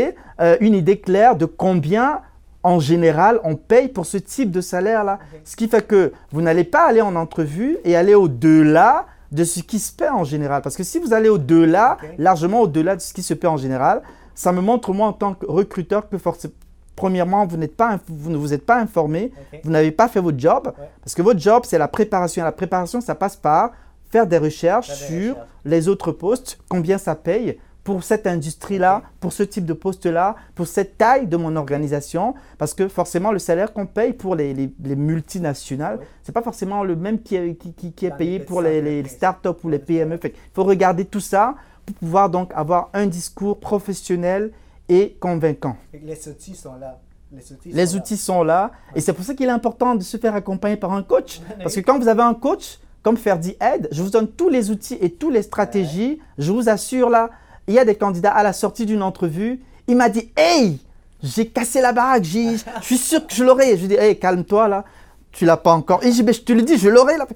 une 0.61 0.75
idée 0.75 0.97
claire 0.97 1.35
de 1.35 1.45
combien 1.45 2.21
en 2.63 2.79
général, 2.79 3.39
on 3.43 3.55
paye 3.55 3.89
pour 3.89 4.07
ce 4.07 4.17
type 4.17 4.49
de 4.49 4.59
salaire-là. 4.59 5.19
Ce 5.43 5.55
qui 5.55 5.67
fait 5.67 5.85
que 5.85 6.13
vous 6.31 6.41
n'allez 6.41 6.63
pas 6.63 6.87
aller 6.87 7.01
en 7.01 7.15
entrevue 7.15 7.77
et 7.83 7.95
aller 7.95 8.15
au-delà 8.15 9.05
de 9.35 9.43
ce 9.43 9.59
qui 9.61 9.79
se 9.79 9.91
paie 9.91 10.09
en 10.09 10.23
général. 10.23 10.61
Parce 10.61 10.77
que 10.77 10.83
si 10.83 10.97
vous 10.97 11.13
allez 11.13 11.29
au-delà, 11.29 11.97
largement 12.17 12.61
au-delà 12.61 12.95
de 12.95 13.01
ce 13.01 13.13
qui 13.13 13.21
se 13.21 13.33
paie 13.33 13.47
en 13.47 13.57
général, 13.57 14.01
ça 14.33 14.51
me 14.51 14.61
montre, 14.61 14.93
moi, 14.93 15.07
en 15.07 15.13
tant 15.13 15.33
que 15.33 15.45
recruteur, 15.45 16.07
que 16.09 16.17
forcément, 16.17 16.53
premièrement, 16.95 17.45
vous, 17.45 17.57
pas, 17.67 17.99
vous 18.07 18.31
ne 18.31 18.37
vous 18.37 18.53
êtes 18.53 18.65
pas 18.65 18.79
informé, 18.79 19.31
vous 19.63 19.71
n'avez 19.71 19.91
pas 19.91 20.07
fait 20.07 20.21
votre 20.21 20.39
job. 20.39 20.71
Parce 21.01 21.13
que 21.13 21.21
votre 21.21 21.39
job, 21.39 21.63
c'est 21.65 21.77
la 21.77 21.89
préparation. 21.89 22.43
la 22.43 22.53
préparation, 22.53 23.01
ça 23.01 23.15
passe 23.15 23.35
par 23.35 23.71
faire 24.09 24.25
des 24.25 24.37
recherches 24.37 24.93
sur 24.93 25.35
les 25.65 25.89
autres 25.89 26.11
postes, 26.13 26.57
combien 26.69 26.97
ça 26.97 27.15
paye, 27.15 27.59
pour 27.85 28.03
cette 28.03 28.25
industrie-là, 28.25 29.03
pour 29.19 29.31
ce 29.31 29.43
type 29.43 29.63
de 29.63 29.73
poste-là, 29.73 30.35
pour 30.55 30.65
cette 30.65 30.97
taille 30.97 31.27
de 31.27 31.37
mon 31.37 31.55
organisation, 31.55 32.33
parce 32.57 32.73
que 32.73 32.87
forcément 32.87 33.31
le 33.31 33.37
salaire 33.37 33.71
qu'on 33.71 33.85
paye 33.85 34.11
pour 34.11 34.35
les, 34.35 34.55
les, 34.55 34.95
multinationales, 34.95 35.99
ce 36.01 36.05
c'est 36.23 36.31
pas 36.31 36.41
forcément 36.41 36.83
le 36.83 36.95
même 36.95 37.21
qui 37.21 37.35
est, 37.35 37.55
qui, 37.55 37.93
qui, 37.93 38.05
est 38.07 38.17
payé 38.17 38.39
pour 38.39 38.63
les, 38.63 38.81
les 38.81 39.07
startups 39.07 39.49
ou 39.63 39.69
les 39.69 39.77
PME. 39.77 40.19
Il 40.23 40.31
faut 40.53 40.63
regarder 40.63 41.05
tout 41.05 41.19
ça 41.19 41.53
pour 41.85 41.95
pouvoir 41.97 42.31
donc 42.31 42.51
avoir 42.55 42.89
un 42.93 43.05
discours 43.05 43.59
professionnel 43.59 44.51
et 44.89 45.15
convaincant. 45.19 45.77
Les 45.93 46.27
outils 46.27 46.55
sont 46.55 46.75
là. 46.77 46.99
Les 47.65 47.95
outils, 47.95 48.17
sont, 48.17 48.43
là. 48.43 48.71
Et 48.95 49.01
c'est 49.01 49.13
pour 49.13 49.25
ça 49.25 49.35
qu'il 49.35 49.45
est 49.45 49.51
important 49.51 49.93
de 49.93 50.01
se 50.01 50.17
faire 50.17 50.33
accompagner 50.33 50.77
par 50.77 50.91
un 50.91 51.03
coach. 51.03 51.39
Parce 51.59 51.75
que 51.75 51.81
quand 51.81 51.99
vous 51.99 52.07
avez 52.07 52.21
un 52.23 52.33
coach, 52.33 52.79
comme 53.03 53.17
Ferdi 53.17 53.55
Aide, 53.61 53.87
je 53.91 54.01
vous 54.01 54.09
donne 54.09 54.27
tous 54.27 54.49
les 54.49 54.71
outils 54.71 54.97
et 54.99 55.11
toutes 55.11 55.33
les 55.33 55.43
stratégies. 55.43 56.19
Je 56.39 56.51
vous 56.51 56.69
assure 56.69 57.11
là, 57.11 57.29
il 57.67 57.73
y 57.73 57.79
a 57.79 57.85
des 57.85 57.95
candidats 57.95 58.31
à 58.31 58.43
la 58.43 58.53
sortie 58.53 58.85
d'une 58.85 59.01
entrevue, 59.01 59.61
il 59.87 59.95
m'a 59.95 60.09
dit 60.09 60.31
Hey, 60.37 60.79
j'ai 61.23 61.47
cassé 61.47 61.81
la 61.81 61.91
baraque, 61.91 62.23
je 62.23 62.57
suis 62.81 62.97
sûr 62.97 63.25
que 63.25 63.33
je 63.33 63.43
l'aurai. 63.43 63.75
Je 63.75 63.81
lui 63.81 63.87
dis 63.89 63.95
Hey, 63.95 64.17
calme-toi 64.19 64.67
là, 64.67 64.85
tu 65.31 65.45
l'as 65.45 65.57
pas 65.57 65.73
encore. 65.73 66.03
Et 66.03 66.11
je, 66.11 66.17
je 66.17 66.41
te 66.41 66.53
le 66.53 66.61
dis, 66.61 66.77
je 66.77 66.89
l'aurai 66.89 67.17
là. 67.17 67.27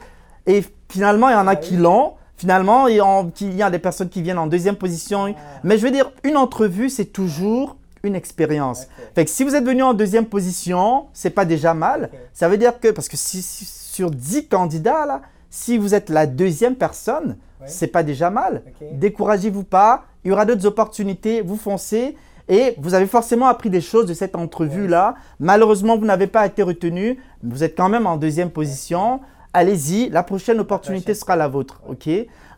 Et 0.45 0.63
finalement, 0.89 1.29
il 1.29 1.33
y 1.33 1.35
en 1.35 1.47
a 1.47 1.51
ah 1.51 1.55
qui 1.55 1.75
l'ont. 1.75 2.13
Finalement, 2.37 2.87
il 2.87 2.95
y 2.95 3.61
a 3.61 3.69
des 3.69 3.79
personnes 3.79 4.07
qui 4.07 4.21
viennent 4.21 4.37
en 4.37 4.47
deuxième 4.47 4.77
position. 4.77 5.25
Ah. 5.27 5.59
Mais 5.63 5.77
je 5.77 5.85
veux 5.85 5.91
dire, 5.91 6.11
une 6.23 6.37
entrevue, 6.37 6.89
c'est 6.89 7.05
toujours 7.05 7.75
une 8.03 8.15
expérience. 8.15 8.87
Fait 9.13 9.25
que 9.25 9.31
si 9.31 9.43
vous 9.43 9.55
êtes 9.55 9.65
venu 9.65 9.83
en 9.83 9.93
deuxième 9.93 10.25
position, 10.25 11.07
c'est 11.13 11.31
pas 11.31 11.43
déjà 11.43 11.73
mal. 11.73 12.09
Ça 12.33 12.47
veut 12.47 12.57
dire 12.57 12.79
que, 12.79 12.87
parce 12.89 13.09
que 13.09 13.17
si, 13.17 13.41
sur 13.41 14.09
10 14.09 14.47
candidats, 14.47 15.05
là, 15.05 15.21
si 15.49 15.77
vous 15.77 15.93
êtes 15.93 16.09
la 16.09 16.25
deuxième 16.25 16.75
personne, 16.75 17.35
c'est 17.65 17.87
pas 17.87 18.03
déjà 18.03 18.29
mal. 18.29 18.63
Découragez-vous 18.93 19.65
pas, 19.65 20.05
il 20.23 20.29
y 20.29 20.31
aura 20.31 20.45
d'autres 20.45 20.65
opportunités, 20.65 21.41
vous 21.41 21.55
foncez 21.57 22.15
et 22.47 22.73
vous 22.79 22.93
avez 22.95 23.05
forcément 23.05 23.47
appris 23.47 23.69
des 23.69 23.81
choses 23.81 24.07
de 24.07 24.13
cette 24.13 24.35
entrevue-là. 24.35 25.15
Malheureusement, 25.39 25.97
vous 25.97 26.05
n'avez 26.05 26.27
pas 26.27 26.45
été 26.45 26.63
retenu, 26.63 27.19
mais 27.43 27.53
vous 27.53 27.63
êtes 27.63 27.77
quand 27.77 27.89
même 27.89 28.07
en 28.07 28.17
deuxième 28.17 28.49
position. 28.49 29.21
Allez-y, 29.53 30.09
la 30.09 30.23
prochaine 30.23 30.59
opportunité 30.59 31.13
sera 31.13 31.35
la 31.35 31.47
vôtre. 31.47 31.81
ok? 31.87 32.09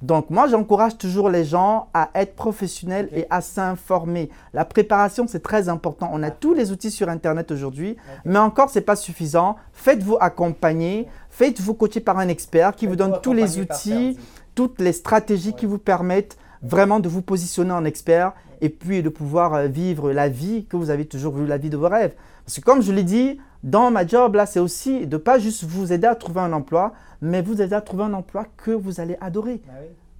Donc 0.01 0.30
moi, 0.30 0.47
j'encourage 0.47 0.97
toujours 0.97 1.30
les 1.30 1.45
gens 1.45 1.88
à 1.93 2.09
être 2.16 2.36
professionnels 2.36 3.07
et 3.14 3.28
à 3.30 3.41
s'informer. 3.41 4.30
La 4.53 4.66
préparation, 4.66 5.26
c'est 5.28 5.43
très 5.43 5.70
important. 5.70 6.09
On 6.12 6.24
a 6.24 6.32
tous 6.32 6.53
les 6.53 6.72
outils 6.72 6.89
sur 6.89 7.07
Internet 7.07 7.51
aujourd'hui, 7.51 7.97
mais 8.26 8.39
encore, 8.39 8.70
ce 8.70 8.80
n'est 8.80 8.86
pas 8.86 8.95
suffisant. 8.95 9.57
Faites-vous 9.74 10.18
accompagner, 10.20 11.07
faites-vous 11.30 11.76
coacher 11.76 11.99
par 11.99 12.18
un 12.18 12.30
expert 12.30 12.76
qui 12.76 12.88
vous 12.88 12.95
donne 12.95 13.20
tous 13.22 13.34
les 13.34 13.59
outils, 13.59 14.18
toutes 14.55 14.82
les 14.82 14.93
stratégies 14.93 15.53
qui 15.53 15.66
vous 15.66 15.78
permettent 15.78 16.38
vraiment 16.62 16.99
de 16.99 17.09
vous 17.09 17.22
positionner 17.22 17.72
en 17.72 17.86
expert 17.86 18.34
et 18.62 18.70
puis 18.70 19.01
de 19.01 19.09
pouvoir 19.09 19.53
euh, 19.53 19.68
vivre 19.68 20.12
la 20.12 20.30
vie 20.30 20.66
que 20.66 20.78
vous 20.78 20.89
avez 20.89 21.05
toujours 21.05 21.36
vu, 21.36 21.45
la 21.45 21.57
vie 21.57 21.70
de 21.70 21.78
vos 21.78 21.89
rêves. 21.89 22.14
Parce 22.45 22.59
que 22.59 22.64
comme 22.64 22.82
je 22.82 22.91
l'ai 22.91 23.03
dit, 23.03 23.39
dans 23.64 23.91
ma 23.91 24.05
job, 24.05 24.36
là, 24.36 24.45
c'est 24.45 24.59
aussi 24.59 25.07
de 25.07 25.18
pas 25.18 25.39
juste 25.39 25.64
vous 25.64 25.93
aider 25.93 26.07
à 26.07 26.16
trouver 26.16 26.41
un 26.41 26.53
emploi, 26.53 26.93
mais 27.22 27.41
vous 27.41 27.62
aider 27.62 27.76
à 27.76 27.82
trouver 27.82 28.03
un 28.03 28.14
emploi 28.14 28.45
que 28.57 28.72
vous 28.72 28.99
allez 28.99 29.18
adorer. 29.22 29.62
Ah 29.70 29.74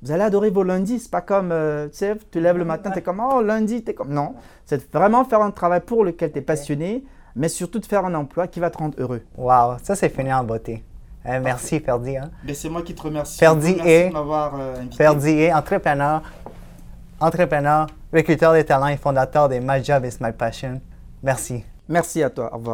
vous 0.04 0.12
allez 0.12 0.24
adorer 0.24 0.50
vos 0.50 0.64
lundis. 0.64 1.00
C'est 1.00 1.12
pas 1.12 1.22
comme, 1.22 1.52
euh, 1.52 1.88
tu 1.88 1.98
sais, 1.98 2.16
tu 2.32 2.40
lèves 2.40 2.58
le 2.58 2.66
matin, 2.66 2.92
tu 2.92 3.00
es 3.00 3.02
comme, 3.02 3.22
oh, 3.22 3.42
lundi, 3.42 3.84
tu 3.84 3.92
es 3.92 3.94
comme. 3.94 4.14
Non. 4.14 4.36
C'est 4.66 4.92
vraiment 4.92 5.24
faire 5.26 5.42
un 5.42 5.52
travail 5.52 5.82
pour 5.82 6.04
lequel 6.04 6.32
tu 6.32 6.40
es 6.40 6.42
passionné, 6.42 7.04
mais 7.36 7.50
surtout 7.50 7.80
de 7.80 7.86
faire 7.86 8.06
un 8.06 8.14
emploi 8.16 8.48
qui 8.48 8.60
va 8.60 8.70
te 8.70 8.78
rendre 8.78 9.00
heureux. 9.00 9.22
Wow, 9.38 9.78
ça, 9.84 9.96
c'est 9.96 10.10
fini 10.10 10.34
en 10.34 10.44
beauté. 10.44 10.84
Euh, 11.26 11.40
merci, 11.42 11.80
Ferdi. 11.80 12.18
Hein. 12.18 12.32
C'est 12.54 12.70
moi 12.70 12.82
qui 12.82 12.96
te 12.96 13.02
remercie. 13.02 13.38
Ferdi 13.38 13.78
est, 13.84 14.12
Ferdi 14.98 15.30
est 15.30 15.54
entrepreneur, 15.54 16.22
entrepreneur, 17.20 17.88
recruteur 18.12 18.54
des 18.54 18.64
talents 18.64 18.88
et 18.88 18.98
fondateur 18.98 19.48
des 19.48 19.60
My 19.60 19.84
Job 19.84 20.04
is 20.06 20.18
My 20.20 20.32
Passion. 20.32 20.82
Merci. 21.22 21.64
Merci 21.88 22.24
à 22.24 22.30
toi. 22.30 22.50
Au 22.54 22.58
revoir. 22.58 22.70